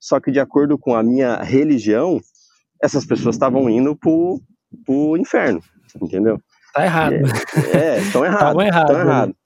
Só 0.00 0.20
que 0.20 0.30
de 0.30 0.40
acordo 0.40 0.78
com 0.78 0.94
a 0.94 1.02
minha 1.02 1.36
religião, 1.42 2.20
essas 2.82 3.04
pessoas 3.04 3.34
estavam 3.34 3.68
indo 3.68 3.96
pro, 3.96 4.40
pro 4.84 5.16
inferno, 5.16 5.60
entendeu? 6.00 6.38
Tá 6.72 6.84
errado. 6.84 7.14
É, 7.74 7.98
estão 7.98 8.24
é, 8.24 8.28
errados. 8.28 8.62
errado, 8.64 8.90
estão 8.90 9.00
errado. 9.00 9.36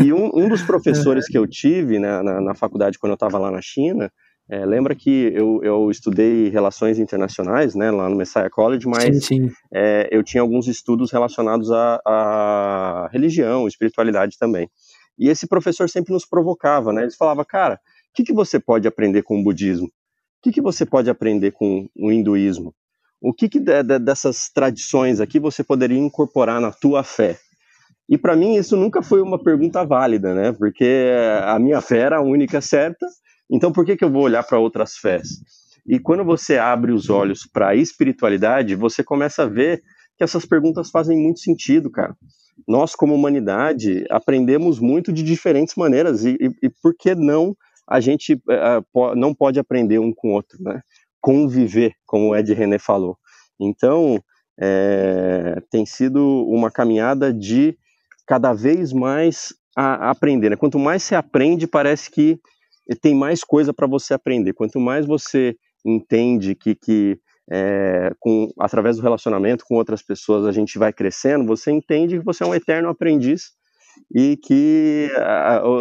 E 0.00 0.12
um, 0.12 0.30
um 0.34 0.48
dos 0.48 0.62
professores 0.66 1.26
que 1.26 1.36
eu 1.36 1.46
tive 1.46 1.98
né, 1.98 2.22
na, 2.22 2.40
na 2.40 2.54
faculdade 2.54 2.98
quando 2.98 3.12
eu 3.12 3.14
estava 3.14 3.38
lá 3.38 3.50
na 3.50 3.60
China, 3.62 4.10
é, 4.50 4.64
lembra 4.64 4.94
que 4.94 5.30
eu, 5.34 5.60
eu 5.62 5.90
estudei 5.90 6.48
relações 6.48 6.98
internacionais, 6.98 7.74
né, 7.74 7.90
lá 7.90 8.08
no 8.08 8.16
Messiah 8.16 8.48
College, 8.48 8.88
mas 8.88 9.26
sim, 9.26 9.48
sim. 9.48 9.52
É, 9.72 10.08
eu 10.10 10.24
tinha 10.24 10.40
alguns 10.40 10.66
estudos 10.66 11.12
relacionados 11.12 11.70
à, 11.70 12.00
à, 12.04 13.08
religião, 13.12 13.68
espiritualidade 13.68 14.38
também. 14.38 14.70
E 15.18 15.28
esse 15.28 15.46
professor 15.46 15.88
sempre 15.90 16.14
nos 16.14 16.24
provocava, 16.24 16.92
né? 16.92 17.02
Ele 17.02 17.10
falava, 17.10 17.44
cara, 17.44 17.74
o 17.74 17.78
que, 18.14 18.24
que 18.24 18.32
você 18.32 18.58
pode 18.58 18.88
aprender 18.88 19.22
com 19.22 19.38
o 19.38 19.42
budismo? 19.42 19.86
O 19.86 19.90
que, 20.42 20.52
que 20.52 20.62
você 20.62 20.86
pode 20.86 21.10
aprender 21.10 21.50
com 21.50 21.86
o 21.96 22.10
hinduísmo? 22.10 22.72
O 23.20 23.34
que, 23.34 23.48
que 23.48 23.58
de, 23.58 23.82
de, 23.82 23.98
dessas 23.98 24.48
tradições 24.48 25.20
aqui 25.20 25.38
você 25.38 25.62
poderia 25.62 25.98
incorporar 25.98 26.60
na 26.60 26.70
tua 26.70 27.02
fé? 27.02 27.36
E 28.08 28.16
para 28.16 28.36
mim 28.36 28.54
isso 28.54 28.76
nunca 28.76 29.02
foi 29.02 29.20
uma 29.20 29.42
pergunta 29.42 29.84
válida, 29.84 30.34
né? 30.34 30.52
Porque 30.52 31.10
a 31.42 31.58
minha 31.58 31.80
fé 31.82 31.98
era 31.98 32.18
a 32.18 32.22
única 32.22 32.60
certa 32.62 33.06
então, 33.50 33.72
por 33.72 33.84
que, 33.84 33.96
que 33.96 34.04
eu 34.04 34.10
vou 34.10 34.22
olhar 34.22 34.42
para 34.42 34.58
outras 34.58 34.96
fés? 34.96 35.28
E 35.86 35.98
quando 35.98 36.24
você 36.24 36.58
abre 36.58 36.92
os 36.92 37.08
olhos 37.08 37.46
para 37.50 37.68
a 37.68 37.74
espiritualidade, 37.74 38.74
você 38.74 39.02
começa 39.02 39.44
a 39.44 39.46
ver 39.46 39.82
que 40.16 40.24
essas 40.24 40.44
perguntas 40.44 40.90
fazem 40.90 41.16
muito 41.16 41.40
sentido, 41.40 41.90
cara. 41.90 42.14
Nós, 42.66 42.94
como 42.94 43.14
humanidade, 43.14 44.04
aprendemos 44.10 44.78
muito 44.80 45.12
de 45.12 45.22
diferentes 45.22 45.76
maneiras, 45.76 46.24
e, 46.24 46.36
e, 46.40 46.66
e 46.66 46.70
por 46.82 46.94
que 46.94 47.14
não 47.14 47.56
a 47.88 48.00
gente 48.00 48.34
uh, 48.34 49.14
não 49.16 49.34
pode 49.34 49.58
aprender 49.58 49.98
um 49.98 50.12
com 50.12 50.28
o 50.28 50.32
outro, 50.32 50.62
né? 50.62 50.82
Conviver, 51.20 51.92
como 52.04 52.28
o 52.28 52.36
Ed 52.36 52.52
René 52.52 52.78
falou. 52.78 53.16
Então, 53.58 54.22
é, 54.60 55.60
tem 55.70 55.86
sido 55.86 56.46
uma 56.48 56.70
caminhada 56.70 57.32
de 57.32 57.76
cada 58.26 58.52
vez 58.52 58.92
mais 58.92 59.54
a, 59.76 60.08
a 60.08 60.10
aprender. 60.10 60.50
Né? 60.50 60.56
Quanto 60.56 60.78
mais 60.78 61.02
se 61.02 61.14
aprende, 61.14 61.66
parece 61.66 62.10
que 62.10 62.38
tem 62.96 63.14
mais 63.14 63.44
coisa 63.44 63.72
para 63.72 63.86
você 63.86 64.14
aprender. 64.14 64.52
Quanto 64.52 64.80
mais 64.80 65.06
você 65.06 65.56
entende 65.84 66.54
que, 66.54 66.74
que 66.74 67.18
é, 67.50 68.12
com, 68.18 68.52
através 68.58 68.96
do 68.96 69.02
relacionamento 69.02 69.64
com 69.66 69.76
outras 69.76 70.02
pessoas 70.02 70.44
a 70.44 70.52
gente 70.52 70.78
vai 70.78 70.92
crescendo, 70.92 71.46
você 71.46 71.70
entende 71.70 72.18
que 72.18 72.24
você 72.24 72.44
é 72.44 72.46
um 72.46 72.54
eterno 72.54 72.88
aprendiz 72.88 73.52
e 74.14 74.36
que 74.36 75.10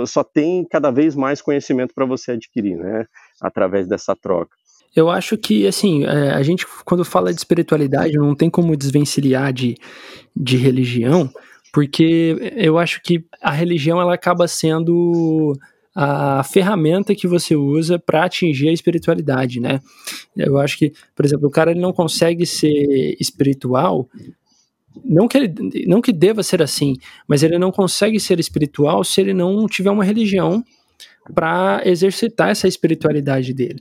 só 0.07 0.23
tem 0.23 0.65
cada 0.65 0.91
vez 0.91 1.15
mais 1.15 1.41
conhecimento 1.41 1.93
para 1.93 2.05
você 2.05 2.31
adquirir, 2.31 2.77
né? 2.77 3.05
Através 3.41 3.87
dessa 3.87 4.15
troca. 4.15 4.55
Eu 4.95 5.09
acho 5.09 5.37
que, 5.37 5.67
assim, 5.67 6.05
é, 6.05 6.31
a 6.31 6.41
gente, 6.41 6.65
quando 6.83 7.05
fala 7.05 7.31
de 7.31 7.39
espiritualidade, 7.39 8.17
não 8.17 8.35
tem 8.35 8.49
como 8.49 8.75
desvencilhar 8.75 9.53
de, 9.53 9.75
de 10.35 10.57
religião, 10.57 11.29
porque 11.71 12.35
eu 12.55 12.79
acho 12.79 13.01
que 13.03 13.23
a 13.41 13.51
religião 13.51 14.01
ela 14.01 14.15
acaba 14.15 14.47
sendo 14.47 15.53
a 15.99 16.43
ferramenta 16.43 17.15
que 17.15 17.27
você 17.27 17.55
usa 17.55 17.97
para 17.97 18.23
atingir 18.23 18.69
a 18.69 18.71
espiritualidade, 18.71 19.59
né? 19.59 19.81
Eu 20.35 20.59
acho 20.59 20.77
que, 20.77 20.93
por 21.15 21.25
exemplo, 21.25 21.47
o 21.47 21.51
cara 21.51 21.71
ele 21.71 21.79
não 21.79 21.91
consegue 21.91 22.45
ser 22.45 23.17
espiritual, 23.19 24.07
não 25.03 25.27
que 25.27 25.39
ele, 25.39 25.53
não 25.87 25.99
que 25.99 26.13
deva 26.13 26.43
ser 26.43 26.61
assim, 26.61 26.97
mas 27.27 27.41
ele 27.41 27.57
não 27.57 27.71
consegue 27.71 28.19
ser 28.19 28.39
espiritual 28.39 29.03
se 29.03 29.19
ele 29.21 29.33
não 29.33 29.65
tiver 29.65 29.89
uma 29.89 30.03
religião 30.03 30.63
para 31.33 31.81
exercitar 31.83 32.49
essa 32.51 32.67
espiritualidade 32.67 33.51
dele. 33.51 33.79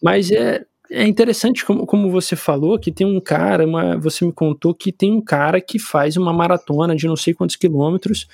Mas 0.00 0.30
é, 0.30 0.64
é 0.88 1.04
interessante 1.04 1.64
como, 1.64 1.84
como 1.84 2.12
você 2.12 2.36
falou 2.36 2.78
que 2.78 2.92
tem 2.92 3.04
um 3.04 3.20
cara, 3.20 3.66
uma, 3.66 3.98
você 3.98 4.24
me 4.24 4.32
contou 4.32 4.72
que 4.72 4.92
tem 4.92 5.10
um 5.10 5.20
cara 5.20 5.60
que 5.60 5.80
faz 5.80 6.16
uma 6.16 6.32
maratona 6.32 6.94
de 6.94 7.08
não 7.08 7.16
sei 7.16 7.34
quantos 7.34 7.56
quilômetros 7.56 8.28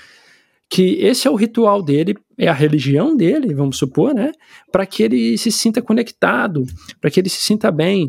que 0.70 0.94
esse 1.00 1.28
é 1.28 1.30
o 1.30 1.36
ritual 1.36 1.82
dele, 1.82 2.14
é 2.38 2.48
a 2.48 2.52
religião 2.52 3.16
dele, 3.16 3.54
vamos 3.54 3.76
supor, 3.76 4.14
né? 4.14 4.32
Para 4.70 4.86
que 4.86 5.02
ele 5.02 5.36
se 5.36 5.52
sinta 5.52 5.82
conectado, 5.82 6.64
para 7.00 7.10
que 7.10 7.20
ele 7.20 7.28
se 7.28 7.42
sinta 7.42 7.70
bem, 7.70 8.08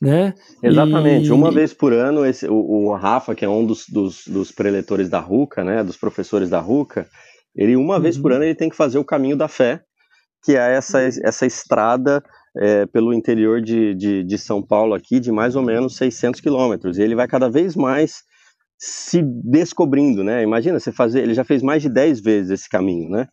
né? 0.00 0.32
Exatamente. 0.62 1.26
E... 1.26 1.32
Uma 1.32 1.50
vez 1.50 1.72
por 1.72 1.92
ano, 1.92 2.24
esse, 2.24 2.46
o, 2.46 2.54
o, 2.54 2.94
Rafa, 2.94 3.34
que 3.34 3.44
é 3.44 3.48
um 3.48 3.66
dos, 3.66 3.86
dos, 3.88 4.26
dos 4.26 4.52
preletores 4.52 5.08
da 5.08 5.18
RUCA, 5.18 5.64
né? 5.64 5.82
Dos 5.82 5.96
professores 5.96 6.48
da 6.48 6.60
RUCA, 6.60 7.06
ele 7.54 7.74
uma 7.74 7.96
uhum. 7.96 8.02
vez 8.02 8.16
por 8.16 8.32
ano 8.32 8.44
ele 8.44 8.54
tem 8.54 8.70
que 8.70 8.76
fazer 8.76 8.98
o 8.98 9.04
caminho 9.04 9.36
da 9.36 9.48
fé, 9.48 9.82
que 10.44 10.56
é 10.56 10.76
essa, 10.76 11.00
essa 11.00 11.46
estrada 11.46 12.22
é, 12.56 12.86
pelo 12.86 13.12
interior 13.12 13.60
de, 13.60 13.94
de, 13.94 14.24
de, 14.24 14.38
São 14.38 14.62
Paulo 14.62 14.94
aqui, 14.94 15.18
de 15.20 15.32
mais 15.32 15.56
ou 15.56 15.62
menos 15.62 15.96
600 15.96 16.40
quilômetros. 16.40 16.98
E 16.98 17.02
ele 17.02 17.14
vai 17.14 17.26
cada 17.26 17.50
vez 17.50 17.74
mais 17.74 18.22
se 18.78 19.20
descobrindo, 19.22 20.22
né? 20.22 20.42
Imagina, 20.42 20.78
você 20.78 20.92
fazer, 20.92 21.22
ele 21.22 21.34
já 21.34 21.44
fez 21.44 21.62
mais 21.62 21.82
de 21.82 21.88
10 21.88 22.20
vezes 22.20 22.50
esse 22.52 22.68
caminho, 22.68 23.10
né? 23.10 23.26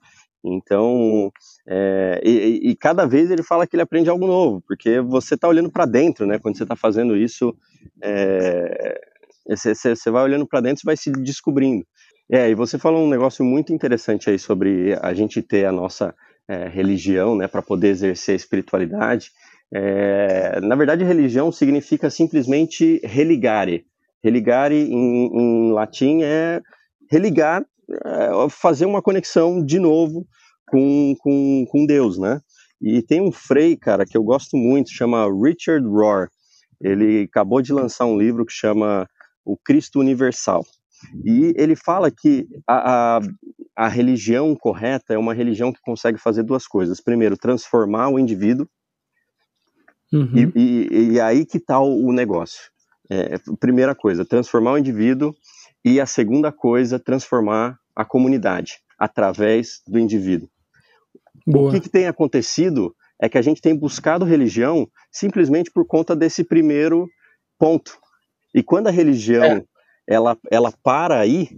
Então, 0.44 1.32
é, 1.68 2.22
e, 2.24 2.70
e, 2.70 2.76
cada 2.76 3.06
vez 3.06 3.32
ele 3.32 3.42
fala 3.42 3.66
que 3.66 3.76
ele 3.76 3.82
aprende 3.82 4.10
algo 4.10 4.28
novo, 4.28 4.62
porque 4.68 5.00
você 5.02 5.34
está 5.34 5.48
olhando 5.48 5.72
para 5.72 5.86
dentro, 5.86 6.26
né? 6.26 6.38
Quando 6.40 6.58
você 6.58 6.64
está 6.64 6.76
fazendo 6.76 7.18
isso, 7.18 7.56
é, 8.04 9.00
você, 9.48 9.74
você 9.74 10.12
vai 10.12 10.24
olhando 10.24 10.48
para 10.48 10.62
dentro 10.62 10.84
e 10.84 10.86
vai 10.86 10.98
se 10.98 11.12
descobrindo. 11.12 11.86
É, 12.32 12.50
e 12.50 12.56
você 12.56 12.78
falou 12.78 13.06
um 13.06 13.10
negócio 13.10 13.46
muito 13.46 13.74
interessante 13.74 14.30
aí 14.30 14.40
sobre 14.40 14.98
a 15.02 15.14
gente 15.14 15.42
ter 15.42 15.66
a 15.66 15.72
nossa 15.72 16.14
é, 16.48 16.68
religião, 16.68 17.36
né, 17.36 17.48
para 17.48 17.62
poder 17.62 17.90
exercer 17.90 18.34
a 18.34 18.36
espiritualidade. 18.36 19.32
É, 19.74 20.60
na 20.62 20.76
verdade, 20.76 21.04
religião 21.04 21.52
significa 21.52 22.10
simplesmente 22.10 23.00
religare, 23.04 23.86
Religare 24.26 24.76
em, 24.76 25.28
em 25.28 25.72
latim 25.72 26.24
é 26.24 26.60
religar, 27.12 27.64
é 28.04 28.50
fazer 28.50 28.88
uma 28.88 29.00
conexão 29.00 29.64
de 29.64 29.78
novo 29.78 30.26
com, 30.68 31.16
com, 31.20 31.66
com 31.70 31.86
Deus, 31.86 32.18
né? 32.18 32.42
E 32.82 33.04
tem 33.04 33.22
um 33.22 33.32
frei, 33.32 33.78
cara, 33.78 34.04
que 34.04 34.18
eu 34.18 34.24
gosto 34.24 34.58
muito, 34.58 34.92
chama 34.92 35.28
Richard 35.28 35.88
Rohr. 35.88 36.28
Ele 36.82 37.28
acabou 37.30 37.62
de 37.62 37.72
lançar 37.72 38.06
um 38.06 38.18
livro 38.18 38.44
que 38.46 38.52
chama 38.52 39.08
O 39.46 39.56
Cristo 39.56 40.00
Universal. 40.00 40.66
E 41.24 41.54
ele 41.56 41.76
fala 41.76 42.10
que 42.10 42.48
a, 42.68 43.18
a, 43.18 43.22
a 43.76 43.88
religião 43.88 44.56
correta 44.56 45.14
é 45.14 45.18
uma 45.20 45.36
religião 45.36 45.72
que 45.72 45.80
consegue 45.82 46.18
fazer 46.18 46.42
duas 46.42 46.66
coisas. 46.66 47.00
Primeiro, 47.00 47.38
transformar 47.38 48.10
o 48.10 48.18
indivíduo. 48.18 48.68
Uhum. 50.12 50.52
E, 50.56 50.60
e, 50.60 51.14
e, 51.14 51.20
aí 51.20 51.46
que 51.46 51.58
está 51.58 51.80
o, 51.80 52.08
o 52.08 52.12
negócio. 52.12 52.72
É, 53.10 53.36
primeira 53.60 53.94
coisa, 53.94 54.26
transformar 54.26 54.74
o 54.74 54.78
indivíduo 54.78 55.34
e 55.84 56.00
a 56.00 56.06
segunda 56.06 56.52
coisa, 56.52 57.00
transformar 57.00 57.78
a 57.96 58.04
comunidade 58.04 58.80
através 58.98 59.82
do 59.88 60.00
indivíduo. 60.00 60.50
Boa. 61.46 61.70
O 61.70 61.72
que, 61.74 61.82
que, 61.82 61.90
tem 61.90 62.08
acontecido 62.08 62.96
é 63.22 63.30
que 63.30 63.38
a 63.38 63.42
gente 63.42 63.62
tem 63.62 63.76
buscado 63.76 64.26
religião 64.26 64.88
simplesmente 65.12 65.70
por 65.72 65.86
conta 65.86 66.16
desse 66.16 66.44
primeiro 66.44 67.08
ponto. 67.60 67.98
E 68.54 68.64
quando 68.64 68.88
a 68.88 68.92
religião 68.92 69.44
é. 69.44 69.66
ela, 70.08 70.38
ela 70.50 70.74
para 70.84 71.20
aí, 71.20 71.50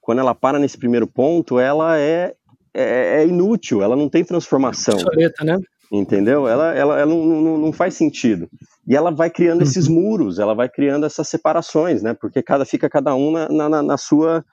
quando 0.00 0.18
ela 0.20 0.34
para 0.34 0.58
nesse 0.58 0.76
primeiro 0.76 1.06
ponto, 1.06 1.58
ela 1.58 1.98
é, 1.98 2.34
é, 2.74 3.22
é 3.22 3.26
inútil, 3.26 3.82
ela 3.82 3.96
não 3.96 4.08
tem 4.08 4.24
transformação. 4.24 4.98
Soleta, 4.98 5.44
né? 5.44 5.58
Entendeu? 5.90 6.48
Ela, 6.48 6.74
ela, 6.74 7.00
ela 7.00 7.06
não, 7.06 7.24
não, 7.24 7.58
não, 7.58 7.72
faz 7.72 7.94
sentido. 7.94 8.48
E 8.86 8.96
ela 8.96 9.10
vai 9.10 9.30
criando 9.30 9.62
esses 9.62 9.86
uhum. 9.86 9.94
muros, 9.94 10.38
ela 10.38 10.54
vai 10.54 10.68
criando 10.68 11.06
essas 11.06 11.28
separações, 11.28 12.02
né? 12.02 12.14
Porque 12.14 12.42
cada 12.42 12.64
fica 12.64 12.88
cada 12.88 13.14
um 13.14 13.30
na, 13.30 13.68
na, 13.68 13.82
na 13.82 13.96
sua 13.96 14.44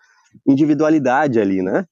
individualidade 0.47 1.39
ali, 1.39 1.61
né? 1.61 1.85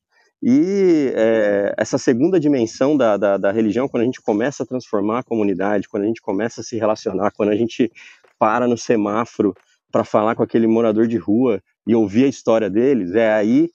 E 0.44 1.14
é, 1.16 1.74
essa 1.78 1.98
segunda 1.98 2.40
dimensão 2.40 2.98
da, 2.98 3.16
da, 3.16 3.38
da, 3.38 3.52
religião, 3.52 3.88
quando 3.88 4.02
a 4.02 4.06
gente 4.06 4.22
começa 4.22 4.64
a 4.64 4.66
transformar 4.66 5.20
a 5.20 5.24
comunidade, 5.24 5.88
quando 5.88 6.04
a 6.04 6.08
gente 6.08 6.22
começa 6.22 6.62
a 6.62 6.64
se 6.64 6.78
relacionar, 6.78 7.32
quando 7.32 7.50
a 7.50 7.56
gente 7.56 7.92
para 8.40 8.68
no 8.68 8.78
semáforo 8.78 9.54
para 9.92 10.04
falar 10.04 10.36
com 10.36 10.42
aquele 10.42 10.66
morador 10.66 11.06
de 11.06 11.18
rua 11.18 11.62
e 11.86 11.94
ouvir 11.94 12.26
a 12.26 12.28
história 12.28 12.70
deles, 12.70 13.14
é 13.14 13.32
aí 13.34 13.70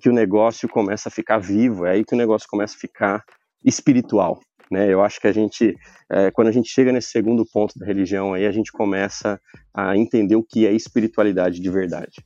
que 0.00 0.08
o 0.08 0.12
negócio 0.12 0.68
começa 0.68 1.08
a 1.08 1.12
ficar 1.12 1.38
vivo, 1.38 1.86
é 1.86 1.92
aí 1.92 2.04
que 2.04 2.14
o 2.14 2.18
negócio 2.18 2.48
começa 2.48 2.76
a 2.76 2.78
ficar 2.78 3.24
espiritual. 3.64 4.40
Né? 4.72 4.90
Eu 4.90 5.02
acho 5.02 5.20
que 5.20 5.26
a 5.26 5.32
gente, 5.32 5.76
é, 6.10 6.30
quando 6.30 6.48
a 6.48 6.50
gente 6.50 6.70
chega 6.70 6.90
nesse 6.90 7.10
segundo 7.10 7.44
ponto 7.44 7.78
da 7.78 7.84
religião, 7.84 8.32
aí 8.32 8.46
a 8.46 8.50
gente 8.50 8.72
começa 8.72 9.38
a 9.74 9.94
entender 9.98 10.34
o 10.34 10.42
que 10.42 10.66
é 10.66 10.72
espiritualidade 10.72 11.60
de 11.60 11.68
verdade. 11.68 12.24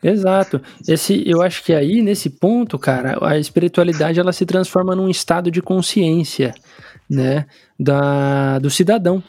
Exato. 0.00 0.62
Esse, 0.86 1.28
eu 1.28 1.42
acho 1.42 1.64
que 1.64 1.74
aí 1.74 2.00
nesse 2.00 2.30
ponto, 2.30 2.78
cara, 2.78 3.18
a 3.20 3.36
espiritualidade 3.36 4.20
ela 4.20 4.32
se 4.32 4.46
transforma 4.46 4.94
num 4.94 5.08
estado 5.08 5.50
de 5.50 5.60
consciência, 5.60 6.54
né, 7.10 7.46
da, 7.76 8.60
do 8.60 8.70
cidadão, 8.70 9.20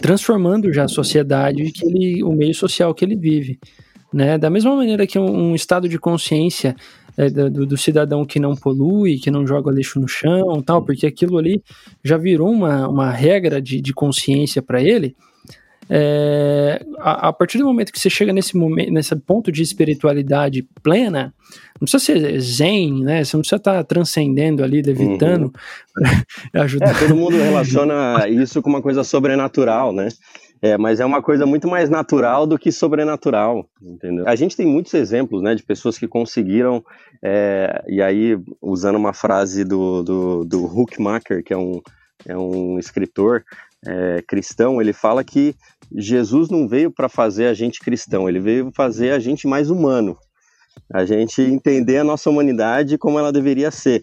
transformando 0.00 0.72
já 0.72 0.84
a 0.84 0.88
sociedade, 0.88 1.72
que 1.72 1.84
ele, 1.84 2.22
o 2.22 2.30
meio 2.30 2.54
social 2.54 2.94
que 2.94 3.04
ele 3.04 3.16
vive, 3.16 3.58
né? 4.14 4.38
Da 4.38 4.48
mesma 4.48 4.76
maneira 4.76 5.04
que 5.04 5.18
um, 5.18 5.50
um 5.50 5.54
estado 5.56 5.88
de 5.88 5.98
consciência 5.98 6.76
é, 7.16 7.30
do, 7.30 7.66
do, 7.66 7.76
cidadão 7.76 8.24
que 8.24 8.38
não 8.38 8.54
polui, 8.54 9.18
que 9.18 9.30
não 9.30 9.46
joga 9.46 9.72
lixo 9.72 10.00
no 10.00 10.08
chão, 10.08 10.62
tal, 10.62 10.82
porque 10.82 11.06
aquilo 11.06 11.38
ali 11.38 11.62
já 12.04 12.16
virou 12.16 12.50
uma, 12.50 12.88
uma 12.88 13.10
regra 13.10 13.60
de, 13.60 13.80
de 13.80 13.92
consciência 13.92 14.60
para 14.60 14.82
ele. 14.82 15.14
É, 15.88 16.84
a, 16.98 17.28
a, 17.28 17.32
partir 17.32 17.58
do 17.58 17.64
momento 17.64 17.92
que 17.92 18.00
você 18.00 18.10
chega 18.10 18.32
nesse 18.32 18.56
momento, 18.56 18.90
nesse 18.90 19.14
ponto 19.14 19.52
de 19.52 19.62
espiritualidade 19.62 20.66
plena, 20.82 21.32
não 21.80 21.86
precisa 21.86 22.04
ser 22.04 22.40
zen, 22.40 23.04
né? 23.04 23.24
Você 23.24 23.36
não 23.36 23.42
precisa 23.42 23.56
estar 23.56 23.74
tá 23.74 23.84
transcendendo 23.84 24.64
ali, 24.64 24.82
levitando, 24.82 25.44
uhum. 25.44 26.20
ajudar. 26.60 26.90
É, 26.90 26.98
todo 26.98 27.14
mundo 27.14 27.36
relaciona 27.36 28.26
isso 28.28 28.60
com 28.60 28.68
uma 28.68 28.82
coisa 28.82 29.04
sobrenatural, 29.04 29.92
né? 29.92 30.08
É, 30.62 30.78
mas 30.78 31.00
é 31.00 31.04
uma 31.04 31.20
coisa 31.20 31.44
muito 31.44 31.68
mais 31.68 31.90
natural 31.90 32.46
do 32.46 32.58
que 32.58 32.72
sobrenatural, 32.72 33.68
entendeu? 33.80 34.26
A 34.26 34.34
gente 34.34 34.56
tem 34.56 34.66
muitos 34.66 34.94
exemplos, 34.94 35.42
né, 35.42 35.54
de 35.54 35.62
pessoas 35.62 35.98
que 35.98 36.08
conseguiram, 36.08 36.82
é, 37.22 37.84
e 37.86 38.00
aí, 38.00 38.38
usando 38.60 38.96
uma 38.96 39.12
frase 39.12 39.64
do, 39.64 40.02
do, 40.02 40.44
do 40.44 40.64
Huckmacher, 40.64 41.44
que 41.44 41.52
é 41.52 41.56
um, 41.56 41.80
é 42.26 42.36
um 42.36 42.78
escritor 42.78 43.44
é, 43.86 44.22
cristão, 44.26 44.80
ele 44.80 44.92
fala 44.92 45.22
que 45.22 45.54
Jesus 45.94 46.48
não 46.48 46.66
veio 46.66 46.90
para 46.90 47.08
fazer 47.08 47.46
a 47.46 47.54
gente 47.54 47.80
cristão, 47.80 48.28
ele 48.28 48.40
veio 48.40 48.70
fazer 48.74 49.10
a 49.10 49.18
gente 49.18 49.46
mais 49.46 49.70
humano, 49.70 50.16
a 50.92 51.04
gente 51.04 51.42
entender 51.42 51.98
a 51.98 52.04
nossa 52.04 52.30
humanidade 52.30 52.98
como 52.98 53.18
ela 53.18 53.32
deveria 53.32 53.70
ser. 53.70 54.02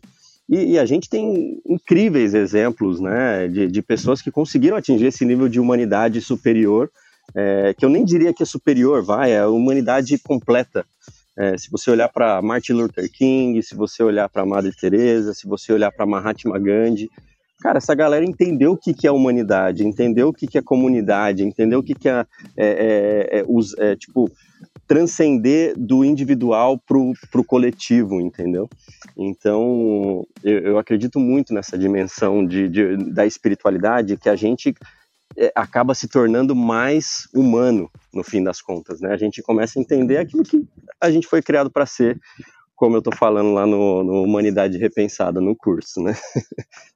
E, 0.53 0.73
e, 0.73 0.79
a 0.79 0.85
gente 0.85 1.09
tem 1.09 1.59
incríveis 1.65 2.35
exemplos 2.35 2.99
né, 2.99 3.47
de, 3.47 3.65
de, 3.65 3.81
pessoas 3.81 4.21
que 4.21 4.29
conseguiram 4.29 4.77
atingir 4.77 5.07
esse 5.07 5.25
nível 5.25 5.49
de 5.49 5.59
humanidade 5.59 6.21
superior, 6.21 6.91
é, 7.33 7.73
que 7.75 7.83
eu 7.83 7.89
nem 7.89 8.05
diria 8.05 8.31
que 8.31 8.43
é 8.43 8.45
superior, 8.45 9.03
vai, 9.03 9.31
é 9.31 9.39
a 9.39 9.49
humanidade 9.49 10.15
completa. 10.19 10.85
É, 11.35 11.57
se 11.57 11.71
você 11.71 11.89
olhar 11.89 12.07
para 12.07 12.39
Martin 12.43 12.73
Luther 12.73 13.11
King, 13.11 13.63
se 13.63 13.73
você 13.73 14.03
olhar 14.03 14.29
para 14.29 14.45
Madre 14.45 14.71
Teresa, 14.79 15.33
se 15.33 15.47
você 15.47 15.73
olhar 15.73 15.91
para 15.91 16.05
Mahatma 16.05 16.59
Gandhi, 16.59 17.09
cara, 17.59 17.79
essa 17.79 17.95
galera 17.95 18.23
entendeu 18.23 18.73
o 18.73 18.77
que, 18.77 18.93
que 18.93 19.07
é 19.07 19.11
humanidade, 19.11 19.83
entendeu 19.83 20.27
o 20.27 20.33
que, 20.33 20.45
que 20.45 20.59
é 20.59 20.61
comunidade, 20.61 21.43
entendeu 21.43 21.79
o 21.79 21.83
que, 21.83 21.95
que 21.95 22.07
é, 22.07 22.25
é, 22.55 22.67
é, 22.67 23.39
é, 23.39 23.91
é 23.91 23.95
tipo 23.95 24.29
transcender 24.87 25.73
do 25.77 26.03
individual 26.03 26.77
pro, 26.77 27.13
pro 27.31 27.43
coletivo, 27.43 28.19
entendeu? 28.19 28.69
Então, 29.17 30.25
eu, 30.43 30.59
eu 30.59 30.77
acredito 30.77 31.19
muito 31.19 31.53
nessa 31.53 31.77
dimensão 31.77 32.45
de, 32.45 32.67
de, 32.67 32.97
da 33.11 33.25
espiritualidade 33.25 34.17
que 34.17 34.29
a 34.29 34.35
gente 34.35 34.73
é, 35.37 35.51
acaba 35.55 35.95
se 35.95 36.07
tornando 36.07 36.55
mais 36.55 37.27
humano 37.33 37.89
no 38.13 38.23
fim 38.23 38.43
das 38.43 38.61
contas, 38.61 39.01
né? 39.01 39.11
A 39.11 39.17
gente 39.17 39.41
começa 39.41 39.79
a 39.79 39.81
entender 39.81 40.17
aquilo 40.17 40.43
que 40.43 40.63
a 41.01 41.09
gente 41.09 41.27
foi 41.27 41.41
criado 41.41 41.71
para 41.71 41.85
ser, 41.85 42.19
como 42.75 42.95
eu 42.95 42.99
estou 42.99 43.15
falando 43.15 43.53
lá 43.53 43.65
no, 43.65 44.03
no 44.03 44.23
Humanidade 44.23 44.77
Repensada, 44.77 45.41
no 45.41 45.55
curso, 45.55 46.01
né? 46.01 46.13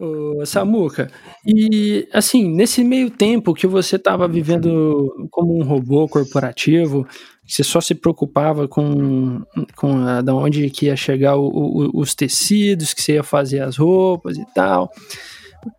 Ô, 0.00 0.46
Samuca, 0.46 1.10
e 1.44 2.06
assim, 2.12 2.48
nesse 2.48 2.84
meio 2.84 3.10
tempo 3.10 3.52
que 3.52 3.66
você 3.66 3.96
estava 3.96 4.28
vivendo 4.28 5.28
como 5.28 5.58
um 5.58 5.64
robô 5.64 6.06
corporativo, 6.06 7.04
você 7.44 7.64
só 7.64 7.80
se 7.80 7.96
preocupava 7.96 8.68
com, 8.68 9.42
com 9.74 9.96
a, 10.06 10.20
da 10.20 10.32
onde 10.32 10.70
que 10.70 10.86
ia 10.86 10.94
chegar 10.94 11.34
o, 11.34 11.48
o, 11.48 12.00
os 12.00 12.14
tecidos, 12.14 12.94
que 12.94 13.02
você 13.02 13.14
ia 13.14 13.24
fazer 13.24 13.60
as 13.60 13.76
roupas 13.76 14.36
e 14.38 14.46
tal. 14.54 14.92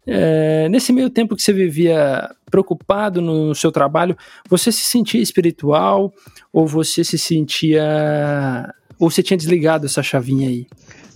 É, 0.06 0.68
nesse 0.68 0.92
meio 0.92 1.10
tempo 1.10 1.34
que 1.34 1.42
você 1.42 1.54
vivia 1.54 2.30
preocupado 2.52 3.22
no 3.22 3.56
seu 3.56 3.72
trabalho, 3.72 4.18
você 4.50 4.70
se 4.70 4.82
sentia 4.82 5.22
espiritual 5.22 6.12
ou 6.52 6.68
você 6.68 7.06
se 7.06 7.18
sentia. 7.18 8.74
ou 9.00 9.10
você 9.10 9.24
tinha 9.24 9.38
desligado 9.38 9.86
essa 9.86 10.04
chavinha 10.04 10.50
aí? 10.50 10.68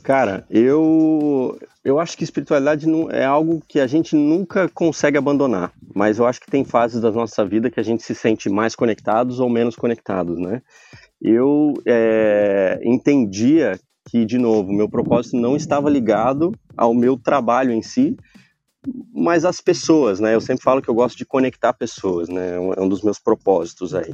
Cara, 0.03 0.45
eu 0.49 1.59
eu 1.83 1.99
acho 1.99 2.17
que 2.17 2.23
espiritualidade 2.23 2.85
é 3.11 3.25
algo 3.25 3.61
que 3.67 3.79
a 3.79 3.87
gente 3.87 4.15
nunca 4.15 4.69
consegue 4.69 5.17
abandonar, 5.17 5.71
mas 5.93 6.19
eu 6.19 6.25
acho 6.25 6.39
que 6.39 6.49
tem 6.49 6.63
fases 6.63 7.01
da 7.01 7.11
nossa 7.11 7.45
vida 7.45 7.69
que 7.69 7.79
a 7.79 7.83
gente 7.83 8.03
se 8.03 8.15
sente 8.15 8.49
mais 8.49 8.75
conectados 8.75 9.39
ou 9.39 9.49
menos 9.49 9.75
conectados, 9.75 10.39
né? 10.39 10.61
eu 11.23 11.73
é, 11.85 12.79
entendia 12.83 13.79
que, 14.09 14.25
de 14.25 14.37
novo, 14.37 14.73
meu 14.73 14.89
propósito 14.89 15.37
não 15.37 15.55
estava 15.55 15.89
ligado 15.89 16.51
ao 16.75 16.93
meu 16.93 17.17
trabalho 17.17 17.71
em 17.71 17.81
si, 17.81 18.17
mas 19.13 19.45
às 19.45 19.61
pessoas, 19.61 20.19
né? 20.19 20.35
Eu 20.35 20.41
sempre 20.41 20.61
falo 20.61 20.81
que 20.81 20.89
eu 20.89 20.93
gosto 20.93 21.17
de 21.17 21.25
conectar 21.25 21.71
pessoas, 21.71 22.27
né? 22.27 22.57
É 22.75 22.81
um 22.81 22.89
dos 22.89 23.01
meus 23.01 23.17
propósitos 23.17 23.95
aí. 23.95 24.13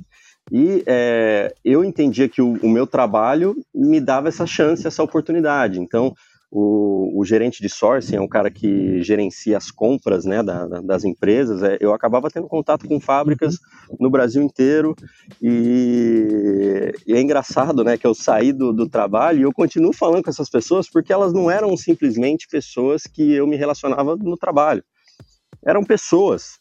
E 0.51 0.84
é, 0.86 1.51
eu 1.65 1.84
entendia 1.84 2.30
que 2.30 2.41
o, 2.41 2.53
o, 2.61 2.70
meu 2.70 2.86
trabalho 2.86 3.55
me 3.74 3.99
dava 3.99 4.28
essa 4.28 4.45
chance, 4.45 4.86
essa 4.86 5.01
oportunidade. 5.01 5.80
Então, 5.80 6.13
o, 6.51 7.19
o, 7.19 7.25
gerente 7.25 7.61
de 7.61 7.69
sourcing 7.69 8.15
é 8.15 8.21
um 8.21 8.27
cara 8.27 8.49
que 8.49 9.03
gerencia 9.03 9.55
as 9.55 9.69
compras 9.69 10.25
né, 10.25 10.41
da, 10.41 10.65
da, 10.67 10.81
das 10.81 11.03
empresas. 11.03 11.61
É, 11.61 11.77
eu 11.79 11.93
acabava 11.93 12.29
tendo 12.29 12.47
contato 12.47 12.87
com 12.87 12.99
fábricas 12.99 13.59
no 13.99 14.09
Brasil 14.09 14.41
inteiro 14.41 14.95
e, 15.41 16.91
e, 17.05 17.13
é 17.13 17.21
engraçado 17.21 17.83
né, 17.83 17.97
que 17.97 18.07
eu 18.07 18.15
saí 18.15 18.51
do, 18.51 18.73
do 18.73 18.89
trabalho 18.89 19.39
e 19.39 19.43
eu 19.43 19.53
continuo 19.53 19.93
falando 19.93 20.23
com 20.23 20.29
essas 20.29 20.49
pessoas 20.49 20.89
porque 20.89 21.13
elas 21.13 21.33
não 21.33 21.51
eram 21.51 21.77
simplesmente 21.77 22.47
pessoas 22.47 23.03
que 23.03 23.33
eu 23.33 23.45
me 23.45 23.55
relacionava 23.55 24.15
no 24.15 24.35
trabalho. 24.35 24.83
Eram 25.63 25.83
pessoas 25.83 26.59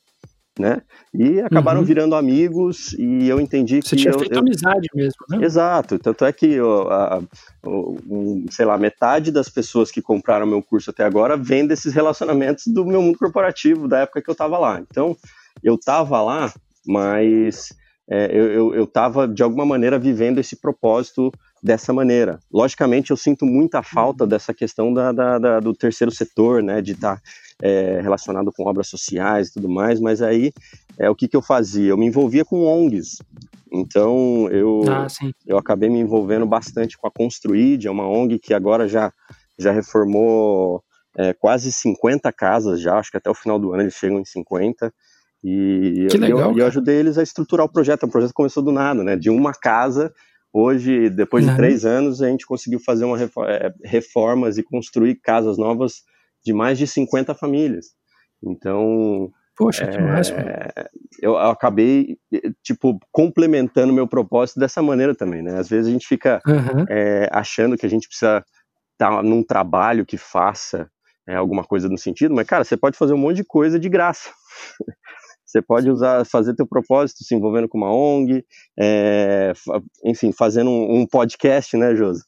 né? 0.59 0.83
E 1.15 1.41
acabaram 1.41 1.81
uhum. 1.81 1.87
virando 1.87 2.15
amigos 2.15 2.93
e 2.99 3.29
eu 3.29 3.41
entendi 3.41 3.81
que. 3.81 3.89
Você 3.89 3.97
tinha 3.97 4.13
eu, 4.13 4.19
feito 4.19 4.35
eu... 4.35 4.41
amizade 4.41 4.89
mesmo, 4.95 5.25
né? 5.29 5.45
Exato. 5.45 5.99
Tanto 5.99 6.25
é 6.25 6.33
que, 6.33 6.59
a, 6.59 7.17
a, 7.17 7.21
um, 7.67 8.47
sei 8.51 8.65
lá, 8.67 8.77
metade 8.77 9.31
das 9.31 9.49
pessoas 9.49 9.91
que 9.91 10.03
compraram 10.03 10.47
meu 10.47 10.63
curso 10.63 10.91
até 10.91 11.05
agora 11.05 11.37
vem 11.37 11.67
desses 11.67 11.93
relacionamentos 11.95 12.67
do 12.67 12.85
meu 12.85 13.01
mundo 13.01 13.19
corporativo, 13.19 13.89
da 13.89 14.01
época 14.01 14.23
que 14.23 14.29
eu 14.31 14.33
estava 14.33 14.59
lá. 14.59 14.81
Então, 14.81 15.17
eu 15.63 15.75
estava 15.75 16.21
lá, 16.23 16.53
mas 16.87 17.73
é, 18.11 18.35
eu 18.35 18.85
estava, 18.85 19.29
de 19.29 19.43
alguma 19.43 19.67
maneira, 19.67 19.99
vivendo 19.99 20.39
esse 20.39 20.57
propósito 20.57 21.31
dessa 21.63 21.93
maneira. 21.93 22.39
Logicamente, 22.53 23.11
eu 23.11 23.17
sinto 23.17 23.45
muita 23.45 23.83
falta 23.83 24.27
dessa 24.27 24.55
questão 24.55 24.93
da, 24.93 25.13
da, 25.13 25.39
da 25.39 25.61
do 25.61 25.75
terceiro 25.75 26.11
setor, 26.11 26.63
né, 26.63 26.81
de 26.81 26.93
estar 26.93 27.17
tá, 27.17 27.23
é, 27.63 28.01
relacionado 28.01 28.53
com 28.53 28.67
obras 28.67 28.89
sociais 28.89 29.49
e 29.49 29.55
tudo 29.55 29.69
mais, 29.69 30.01
mas 30.01 30.23
aí 30.23 30.53
é 30.99 31.09
o 31.11 31.15
que, 31.15 31.29
que 31.29 31.37
eu 31.37 31.43
fazia? 31.43 31.91
Eu 31.91 31.97
me 31.97 32.07
envolvia 32.07 32.45
com 32.45 32.65
ONGs. 32.65 33.19
Então, 33.71 34.49
eu, 34.51 34.83
ah, 34.89 35.07
eu 35.47 35.59
acabei 35.59 35.91
me 35.91 35.99
envolvendo 35.99 36.47
bastante 36.47 36.97
com 36.97 37.07
a 37.07 37.11
Construid, 37.11 37.87
é 37.87 37.91
uma 37.91 38.09
ONG 38.09 38.39
que 38.39 38.55
agora 38.55 38.89
já, 38.89 39.13
já 39.59 39.73
reformou 39.73 40.83
é, 41.17 41.35
quase 41.35 41.71
50 41.71 42.33
casas 42.33 42.81
já, 42.81 42.99
acho 42.99 43.11
que 43.11 43.19
até 43.19 43.29
o 43.29 43.35
final 43.35 43.59
do 43.59 43.73
ano 43.73 43.83
eles 43.83 43.95
chegam 43.95 44.21
em 44.21 44.25
50. 44.25 44.93
E 45.45 46.09
que 46.11 46.17
legal, 46.17 46.53
eu, 46.53 46.59
eu 46.59 46.67
ajudei 46.67 46.97
eles 46.97 47.19
a 47.19 47.23
estruturar 47.23 47.67
o 47.67 47.69
projeto. 47.69 48.05
O 48.05 48.11
projeto 48.11 48.33
começou 48.33 48.61
do 48.63 48.73
nada, 48.73 49.05
né? 49.05 49.15
De 49.15 49.31
uma 49.31 49.53
casa 49.53 50.13
Hoje, 50.53 51.11
depois 51.11 51.45
de 51.45 51.51
uhum. 51.51 51.57
três 51.57 51.85
anos, 51.85 52.23
a 52.23 52.29
gente 52.29 52.47
conseguiu 52.47 52.81
fazer 52.81 53.05
uma 53.05 53.19
é, 53.21 53.73
reformas 53.85 54.57
e 54.57 54.63
construir 54.63 55.17
casas 55.17 55.59
novas 55.59 56.03
de 56.49 56.55
mais 56.55 56.79
de 56.79 56.87
50 56.87 57.35
famílias. 57.35 57.89
Então, 58.43 59.31
Poxa, 59.55 59.85
é, 59.85 59.89
que 59.89 59.99
máximo. 59.99 60.39
Eu 61.21 61.37
acabei, 61.37 62.17
tipo, 62.63 62.99
complementando 63.13 63.93
meu 63.93 64.09
propósito 64.09 64.59
dessa 64.59 64.81
maneira 64.81 65.15
também, 65.15 65.43
né? 65.43 65.59
Às 65.59 65.69
vezes 65.69 65.89
a 65.89 65.91
gente 65.91 66.07
fica 66.07 66.41
uhum. 66.47 66.87
é, 66.89 67.29
achando 67.31 67.77
que 67.77 67.85
a 67.85 67.91
gente 67.91 68.09
precisa 68.09 68.43
estar 68.93 69.17
tá 69.17 69.23
num 69.23 69.43
trabalho 69.43 70.07
que 70.07 70.17
faça 70.17 70.89
é, 71.27 71.35
alguma 71.35 71.65
coisa 71.65 71.87
no 71.87 71.99
sentido, 71.99 72.35
mas, 72.35 72.47
cara, 72.47 72.65
você 72.65 72.77
pode 72.77 72.97
fazer 72.97 73.13
um 73.13 73.19
monte 73.19 73.37
de 73.37 73.45
coisa 73.45 73.79
de 73.79 73.89
graça. 73.89 74.31
Você 75.49 75.63
pode 75.63 75.91
usar, 75.91 76.27
fazer 76.27 76.55
teu 76.55 76.67
propósito 76.67 77.25
se 77.25 77.35
envolvendo 77.35 77.67
com 77.67 77.79
uma 77.79 77.91
ONG, 77.91 78.45
é, 78.79 79.55
enfim, 80.05 80.31
fazendo 80.31 80.69
um, 80.69 81.01
um, 81.01 81.07
podcast, 81.07 81.75
né, 81.75 81.97
Josi? 81.97 82.23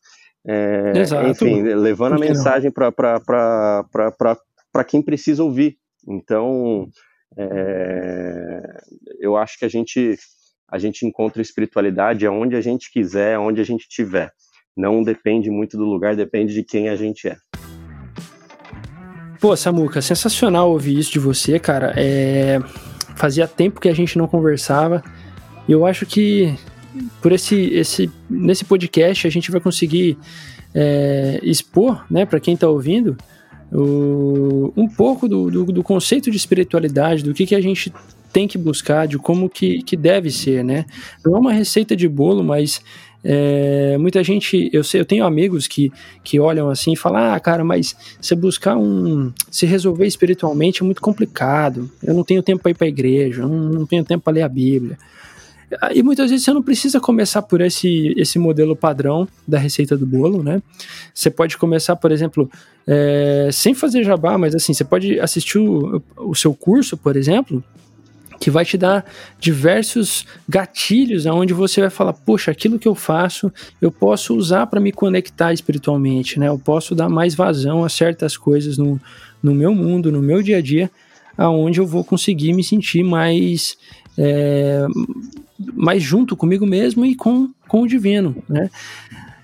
É, 0.47 0.93
Exato. 0.97 1.29
Enfim, 1.29 1.63
levando 1.63 2.15
a 2.15 2.19
mensagem 2.19 2.71
para 2.71 4.85
quem 4.87 5.03
precisa 5.03 5.43
ouvir. 5.43 5.77
Então, 6.09 6.89
é, 7.37 8.63
eu 9.21 9.37
acho 9.37 9.59
que 9.59 9.65
a 9.65 9.69
gente, 9.69 10.17
a 10.71 10.79
gente 10.79 11.07
encontra 11.07 11.43
espiritualidade 11.43 12.27
aonde 12.27 12.57
a 12.57 12.61
gente 12.61 12.91
quiser, 12.91 13.35
aonde 13.35 13.61
a 13.61 13.65
gente 13.65 13.89
tiver. 13.89 14.33
Não 14.77 15.03
depende 15.03 15.51
muito 15.51 15.77
do 15.77 15.85
lugar, 15.85 16.17
depende 16.17 16.55
de 16.55 16.63
quem 16.63 16.89
a 16.89 16.97
gente 16.97 17.29
é. 17.29 17.37
Pô, 19.41 19.57
Samuca, 19.57 20.03
sensacional 20.03 20.71
ouvir 20.71 20.99
isso 20.99 21.13
de 21.13 21.19
você, 21.19 21.59
cara. 21.59 21.95
É 21.97 22.59
fazia 23.21 23.47
tempo 23.47 23.81
que 23.81 23.89
a 23.89 23.95
gente 23.95 24.17
não 24.17 24.27
conversava. 24.27 25.05
E 25.69 25.73
eu 25.73 25.87
acho 25.87 26.07
que 26.07 26.55
por 27.21 27.33
esse, 27.33 27.57
esse 27.73 28.11
nesse 28.29 28.65
podcast 28.65 29.27
a 29.27 29.31
gente 29.31 29.51
vai 29.51 29.61
conseguir 29.61 30.17
é, 30.75 31.41
expor, 31.43 32.05
né, 32.11 32.25
para 32.25 32.41
quem 32.41 32.55
está 32.55 32.69
ouvindo, 32.69 33.17
o, 33.73 34.73
um 34.77 34.89
pouco 34.89 35.29
do, 35.29 35.51
do, 35.51 35.65
do, 35.67 35.83
conceito 35.83 36.31
de 36.31 36.37
espiritualidade, 36.37 37.23
do 37.23 37.33
que, 37.33 37.47
que 37.47 37.55
a 37.55 37.61
gente 37.61 37.93
tem 38.33 38.47
que 38.47 38.59
buscar, 38.59 39.07
de 39.07 39.19
como 39.19 39.49
que, 39.49 39.83
que 39.83 39.97
deve 39.97 40.31
ser, 40.31 40.65
né? 40.65 40.85
Não 41.25 41.37
é 41.37 41.39
uma 41.39 41.53
receita 41.53 41.97
de 41.97 42.09
bolo, 42.09 42.43
mas 42.43 42.81
é, 43.23 43.99
muita 43.99 44.25
gente, 44.25 44.71
eu 44.73 44.83
sei, 44.83 45.01
eu 45.01 45.05
tenho 45.05 45.25
amigos 45.25 45.69
que, 45.69 45.93
que 46.25 46.41
olham 46.41 46.71
assim 46.71 46.93
e 46.93 46.97
falam: 46.97 47.33
ah, 47.33 47.41
cara, 47.41 47.63
mas 47.63 47.95
você 48.21 48.35
buscar 48.35 48.77
um. 48.77 49.33
se 49.51 49.67
resolver 49.67 50.07
espiritualmente 50.07 50.83
é 50.83 50.85
muito 50.85 51.03
complicado. 51.03 51.91
Eu 52.03 52.15
não 52.15 52.25
tenho 52.25 52.43
tempo 52.43 52.63
para 52.63 52.71
ir 52.71 52.75
para 52.75 52.87
a 52.87 52.89
igreja, 52.89 53.43
eu 53.43 53.49
não, 53.49 53.69
não 53.69 53.87
tenho 53.87 54.05
tempo 54.05 54.25
para 54.25 54.33
ler 54.33 54.43
a 54.43 54.49
Bíblia. 54.49 54.97
E 55.95 56.03
muitas 56.03 56.31
vezes 56.31 56.45
você 56.45 56.53
não 56.53 56.63
precisa 56.63 56.99
começar 56.99 57.43
por 57.43 57.61
esse, 57.61 58.13
esse 58.17 58.39
modelo 58.39 58.75
padrão 58.75 59.29
da 59.47 59.59
receita 59.59 59.97
do 59.97 60.05
bolo, 60.05 60.43
né? 60.43 60.61
Você 61.15 61.31
pode 61.31 61.57
começar, 61.57 61.95
por 61.95 62.11
exemplo, 62.11 62.51
é, 62.87 63.49
sem 63.53 63.73
fazer 63.73 64.03
jabá, 64.03 64.37
mas 64.37 64.55
assim, 64.55 64.75
você 64.75 64.85
pode 64.85 65.21
assistir 65.21 65.59
o, 65.59 66.03
o 66.17 66.35
seu 66.35 66.53
curso, 66.53 66.97
por 66.97 67.17
exemplo, 67.17 67.63
que 68.41 68.51
vai 68.51 68.65
te 68.65 68.77
dar 68.79 69.05
diversos 69.39 70.27
gatilhos 70.49 71.27
aonde 71.27 71.53
você 71.53 71.83
vai 71.83 71.91
falar, 71.91 72.15
poxa, 72.15 72.51
aquilo 72.51 72.79
que 72.79 72.89
eu 72.89 72.95
faço, 72.95 73.53
eu 73.81 73.93
posso 73.93 74.35
usar 74.35 74.67
para 74.67 74.81
me 74.81 74.91
conectar 74.91 75.53
espiritualmente, 75.53 76.39
né? 76.41 76.49
Eu 76.49 76.59
posso 76.59 76.95
dar 76.95 77.09
mais 77.09 77.35
vazão 77.35 77.85
a 77.85 77.89
certas 77.89 78.37
coisas 78.37 78.79
no, 78.79 78.99
no 79.43 79.55
meu 79.55 79.75
mundo, 79.75 80.11
no 80.11 80.23
meu 80.23 80.43
dia 80.43 80.57
a 80.57 80.61
dia, 80.63 80.91
aonde 81.37 81.81
eu 81.81 81.87
vou 81.87 82.03
conseguir 82.03 82.55
me 82.55 82.65
sentir 82.65 83.05
mais 83.05 83.77
é, 84.19 84.87
junto 86.03 86.37
comigo 86.37 86.67
mesmo 86.67 87.05
e 87.05 87.15
com, 87.15 87.51
com 87.69 87.83
o 87.83 87.89
divino, 87.89 88.37
né? 88.49 88.71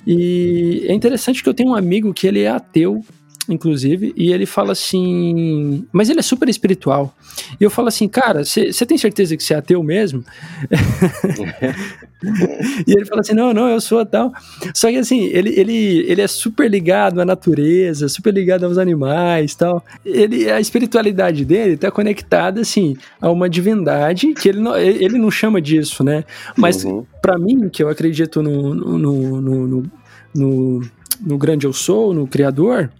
E 0.07 0.85
é 0.89 0.95
interessante 0.95 1.43
que 1.43 1.49
eu 1.49 1.55
tenho 1.55 1.71
um 1.71 1.75
amigo 1.75 2.15
que 2.15 2.27
ele 2.27 2.43
é 2.43 2.49
ateu 2.49 3.05
inclusive, 3.49 4.13
e 4.17 4.33
ele 4.33 4.47
fala 4.47 4.73
assim. 4.73 5.85
Mas 5.93 6.11
ele 6.11 6.21
é 6.21 6.23
super 6.23 6.49
espiritual. 6.49 7.15
E 7.61 7.65
eu 7.65 7.71
falo 7.71 7.89
assim, 7.89 8.09
cara, 8.09 8.45
você 8.45 8.87
tem 8.87 8.99
certeza 8.99 9.37
que 9.37 9.43
você 9.43 9.55
é 9.55 9.59
ateu 9.59 9.83
mesmo? 9.83 10.25
e 12.87 12.93
ele 12.93 13.05
fala 13.05 13.21
assim: 13.21 13.35
não, 13.35 13.53
não, 13.53 13.69
eu 13.69 13.81
sou 13.81 14.05
tal. 14.05 14.33
Só 14.75 14.91
que 14.91 14.97
assim, 14.97 15.25
ele, 15.27 15.59
ele, 15.59 16.11
ele 16.11 16.23
é 16.23 16.27
super 16.27 16.71
ligado 16.71 17.21
à 17.21 17.25
natureza, 17.25 18.09
super 18.09 18.33
ligado 18.33 18.65
aos 18.65 18.79
animais 18.79 19.55
tal. 19.55 19.85
Ele, 20.05 20.51
a 20.51 20.61
espiritualidade 20.61 21.45
dele 21.45 21.75
está 21.75 21.91
conectada, 21.91 22.61
assim, 22.61 22.97
a 23.21 23.31
uma 23.31 23.49
divindade 23.49 24.33
que 24.35 24.49
ele 24.49 24.61
não, 24.61 24.77
ele 24.77 25.19
não 25.19 25.31
chama 25.31 25.61
disso, 25.61 26.03
né? 26.03 26.25
Mas 26.57 26.85
uhum. 26.85 27.05
para 27.23 27.39
mim, 27.39 27.69
que 27.69 27.83
eu 27.83 27.89
acredito 27.89 28.43
no, 28.43 28.75
no, 28.75 28.99
no, 28.99 29.41
no, 29.41 29.91
no, 30.35 30.83
no 31.21 31.39
grande 31.39 31.67
eu 31.67 31.73
sou, 31.73 32.13
no 32.13 32.27
Criador 32.27 32.91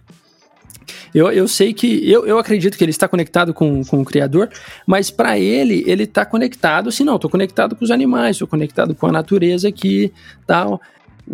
eu, 1.17 1.31
eu 1.31 1.47
sei 1.47 1.73
que. 1.73 2.07
Eu, 2.07 2.27
eu 2.27 2.37
acredito 2.37 2.77
que 2.77 2.83
ele 2.83 2.91
está 2.91 3.07
conectado 3.07 3.51
com, 3.51 3.83
com 3.83 4.01
o 4.01 4.05
Criador, 4.05 4.49
mas 4.85 5.09
para 5.09 5.39
ele, 5.39 5.83
ele 5.87 6.03
está 6.03 6.23
conectado, 6.23 6.89
assim, 6.89 7.03
não, 7.03 7.15
estou 7.15 7.27
conectado 7.27 7.75
com 7.75 7.83
os 7.83 7.89
animais, 7.89 8.35
estou 8.35 8.47
conectado 8.47 8.93
com 8.93 9.07
a 9.07 9.11
natureza 9.11 9.67
aqui 9.67 10.13
tal. 10.45 10.79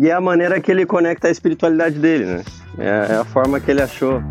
E 0.00 0.08
é 0.08 0.12
a 0.12 0.22
maneira 0.22 0.58
que 0.58 0.70
ele 0.70 0.86
conecta 0.86 1.28
a 1.28 1.30
espiritualidade 1.30 1.98
dele, 1.98 2.24
né? 2.24 2.44
É, 2.78 3.12
é 3.12 3.16
a 3.16 3.24
forma 3.26 3.60
que 3.60 3.70
ele 3.70 3.82
achou. 3.82 4.22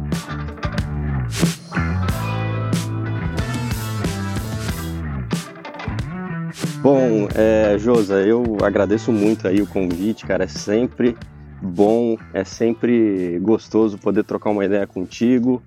Bom, 6.82 7.30
é, 7.36 7.78
Josa, 7.78 8.16
eu 8.22 8.58
agradeço 8.64 9.12
muito 9.12 9.48
aí 9.48 9.62
o 9.62 9.68
convite, 9.68 10.26
cara. 10.26 10.46
É 10.46 10.48
sempre 10.48 11.16
bom, 11.64 12.18
é 12.34 12.44
sempre 12.44 13.40
gostoso 13.40 13.98
poder 13.98 14.24
trocar 14.24 14.50
uma 14.50 14.66
ideia 14.66 14.86
contigo, 14.86 15.62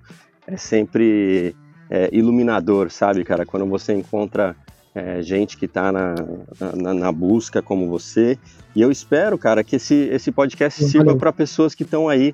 é 0.45 0.55
sempre 0.55 1.55
é, 1.89 2.09
iluminador, 2.11 2.91
sabe, 2.91 3.23
cara? 3.23 3.45
Quando 3.45 3.65
você 3.65 3.93
encontra 3.93 4.55
é, 4.93 5.21
gente 5.21 5.57
que 5.57 5.65
está 5.65 5.91
na, 5.91 6.15
na, 6.75 6.93
na, 6.93 7.11
busca 7.11 7.61
como 7.61 7.87
você. 7.87 8.37
E 8.75 8.81
eu 8.81 8.91
espero, 8.91 9.37
cara, 9.37 9.63
que 9.63 9.75
esse, 9.75 9.95
esse 10.11 10.31
podcast 10.31 10.83
sirva 10.85 11.15
para 11.15 11.31
pessoas 11.33 11.75
que 11.75 11.83
estão 11.83 12.07
aí, 12.07 12.33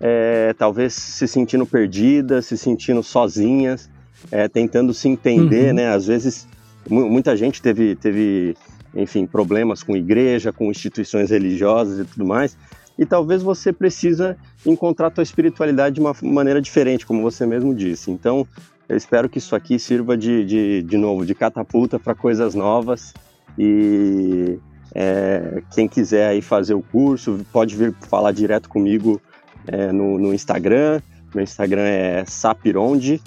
é, 0.00 0.52
talvez 0.58 0.92
se 0.94 1.26
sentindo 1.26 1.64
perdidas, 1.64 2.46
se 2.46 2.58
sentindo 2.58 3.02
sozinhas, 3.02 3.88
é, 4.30 4.48
tentando 4.48 4.92
se 4.92 5.08
entender, 5.08 5.68
uhum. 5.68 5.74
né? 5.74 5.88
Às 5.88 6.06
vezes, 6.06 6.46
muita 6.88 7.36
gente 7.36 7.62
teve, 7.62 7.94
teve 7.96 8.56
enfim, 8.94 9.26
problemas 9.26 9.82
com 9.82 9.96
igreja, 9.96 10.52
com 10.52 10.70
instituições 10.70 11.30
religiosas 11.30 11.98
e 11.98 12.04
tudo 12.04 12.24
mais. 12.24 12.56
E 12.98 13.04
talvez 13.04 13.42
você 13.42 13.72
precisa 13.72 14.36
encontrar 14.64 15.08
a 15.08 15.10
tua 15.10 15.22
espiritualidade 15.22 15.96
de 15.96 16.00
uma 16.00 16.14
maneira 16.22 16.60
diferente, 16.60 17.04
como 17.04 17.22
você 17.22 17.44
mesmo 17.44 17.74
disse. 17.74 18.10
Então, 18.10 18.46
eu 18.88 18.96
espero 18.96 19.28
que 19.28 19.38
isso 19.38 19.56
aqui 19.56 19.78
sirva 19.78 20.16
de, 20.16 20.44
de, 20.44 20.82
de 20.82 20.96
novo, 20.96 21.26
de 21.26 21.34
catapulta 21.34 21.98
para 21.98 22.14
coisas 22.14 22.54
novas. 22.54 23.12
E 23.58 24.58
é, 24.94 25.62
quem 25.74 25.88
quiser 25.88 26.28
aí 26.28 26.40
fazer 26.40 26.74
o 26.74 26.82
curso, 26.82 27.44
pode 27.52 27.74
vir 27.74 27.94
falar 28.08 28.32
direto 28.32 28.68
comigo 28.68 29.20
é, 29.66 29.90
no, 29.90 30.18
no, 30.18 30.34
Instagram. 30.34 31.00
Meu 31.34 31.42
Instagram 31.42 31.82
é 31.82 32.24
Sapironde. 32.26 33.20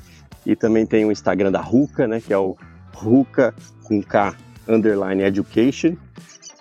E 0.45 0.55
também 0.55 0.85
tem 0.85 1.03
o 1.03 1.11
Instagram 1.11 1.51
da 1.51 1.59
Ruca, 1.59 2.07
né? 2.07 2.21
Que 2.21 2.31
é 2.31 2.37
o 2.37 2.55
Ruca 2.93 3.53
com 3.83 4.01
K 4.01 4.33
underline 4.67 5.23
education. 5.23 5.97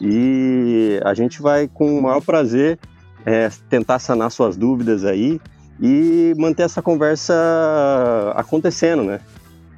E 0.01 1.01
a 1.05 1.15
gente 1.15 1.41
vai 1.41 1.69
com 1.69 1.97
o 1.99 2.03
maior 2.03 2.21
prazer 2.21 2.79
é, 3.27 3.51
tentar 3.69 3.99
sanar 3.99 4.31
suas 4.31 4.57
dúvidas 4.57 5.05
aí 5.05 5.41
e 5.83 6.33
manter 6.39 6.63
essa 6.63 6.81
conversa 6.81 7.35
acontecendo, 8.37 9.03
né? 9.03 9.21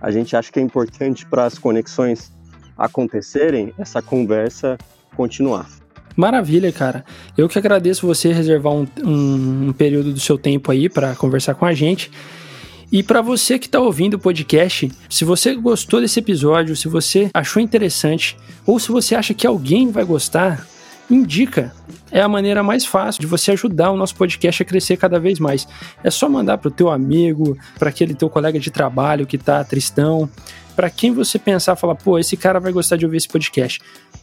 A 0.01 0.11
gente 0.11 0.37
acha 0.37 0.53
que 0.53 0.61
é 0.61 0.63
importante 0.63 1.27
para 1.27 1.47
as 1.47 1.59
conexões 1.59 2.31
acontecerem, 2.77 3.73
essa 3.79 4.01
conversa 4.01 4.77
continuar. 5.17 5.67
Maravilha, 6.15 6.71
cara. 6.71 7.05
Eu 7.37 7.49
que 7.49 7.59
agradeço 7.59 8.07
você 8.07 8.33
reservar 8.33 8.73
um, 8.73 8.87
um, 9.03 9.69
um 9.69 9.73
período 9.73 10.13
do 10.13 10.21
seu 10.21 10.37
tempo 10.37 10.71
aí 10.71 10.89
para 10.89 11.17
conversar 11.17 11.55
com 11.55 11.65
a 11.65 11.73
gente. 11.73 12.11
E 12.91 13.03
para 13.03 13.21
você 13.21 13.59
que 13.59 13.67
está 13.67 13.81
ouvindo 13.81 14.15
o 14.15 14.19
podcast, 14.19 14.91
se 15.09 15.25
você 15.25 15.55
gostou 15.55 16.01
desse 16.01 16.21
episódio, 16.21 16.77
se 16.77 16.89
você 16.89 17.31
achou 17.35 17.63
interessante, 17.63 18.37
ou 18.67 18.79
se 18.79 18.91
você 18.91 19.15
acha 19.15 19.35
que 19.35 19.47
alguém 19.47 19.91
vai 19.91 20.05
gostar, 20.05 20.67
indica. 21.11 21.73
É 22.11 22.21
a 22.21 22.29
maneira 22.29 22.63
mais 22.63 22.85
fácil 22.85 23.21
de 23.21 23.27
você 23.27 23.53
ajudar 23.53 23.91
o 23.91 23.97
nosso 23.97 24.15
podcast 24.15 24.63
a 24.63 24.67
crescer 24.67 24.97
cada 24.97 25.19
vez 25.21 25.39
mais. 25.39 25.67
É 26.03 26.11
só 26.11 26.29
mandar 26.29 26.59
para 26.59 26.69
o 26.69 26.71
teu 26.71 26.91
amigo, 26.91 27.57
para 27.79 27.91
aquele 27.91 28.15
teu 28.15 28.31
colega 28.31 28.59
de 28.59 28.71
trabalho 28.71 29.27
que 29.27 29.37
está 29.37 29.63
tristão, 29.63 30.29
para 30.75 30.89
quem 30.89 31.13
você 31.13 31.39
pensar, 31.39 31.77
falar, 31.77 31.97
pô, 31.97 32.19
esse 32.19 32.37
cara 32.37 32.61
vai 32.61 32.73
gostar 32.73 32.97
de 32.97 33.05
ouvir 33.05 33.17
esse 33.19 33.29
podcast. 33.29 33.81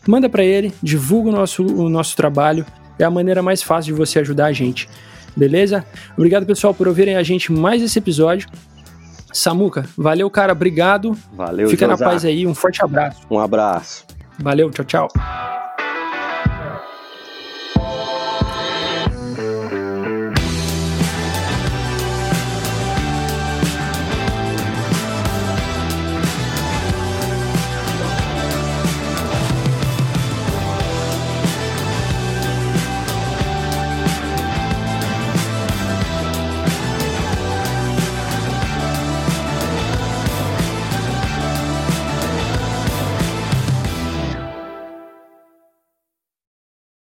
Manda 0.07 0.29
para 0.29 0.43
ele, 0.43 0.73
divulga 0.81 1.29
o 1.29 1.31
nosso, 1.31 1.63
o 1.63 1.89
nosso 1.89 2.15
trabalho. 2.15 2.65
É 2.97 3.03
a 3.03 3.11
maneira 3.11 3.43
mais 3.43 3.61
fácil 3.61 3.93
de 3.93 3.97
você 3.97 4.19
ajudar 4.19 4.45
a 4.45 4.53
gente. 4.53 4.87
Beleza? 5.35 5.85
Obrigado, 6.15 6.45
pessoal, 6.45 6.73
por 6.73 6.87
ouvirem 6.87 7.17
a 7.17 7.23
gente 7.23 7.51
mais 7.51 7.81
esse 7.81 7.99
episódio. 7.99 8.47
Samuca, 9.33 9.85
valeu, 9.97 10.29
cara. 10.29 10.53
Obrigado. 10.53 11.17
Valeu, 11.33 11.69
Fica 11.69 11.85
José. 11.87 12.01
na 12.03 12.09
paz 12.09 12.23
aí. 12.23 12.47
Um 12.47 12.55
forte 12.55 12.81
abraço. 12.81 13.21
Um 13.29 13.37
abraço. 13.37 14.05
Valeu, 14.39 14.71
tchau, 14.71 14.85
tchau. 14.85 15.74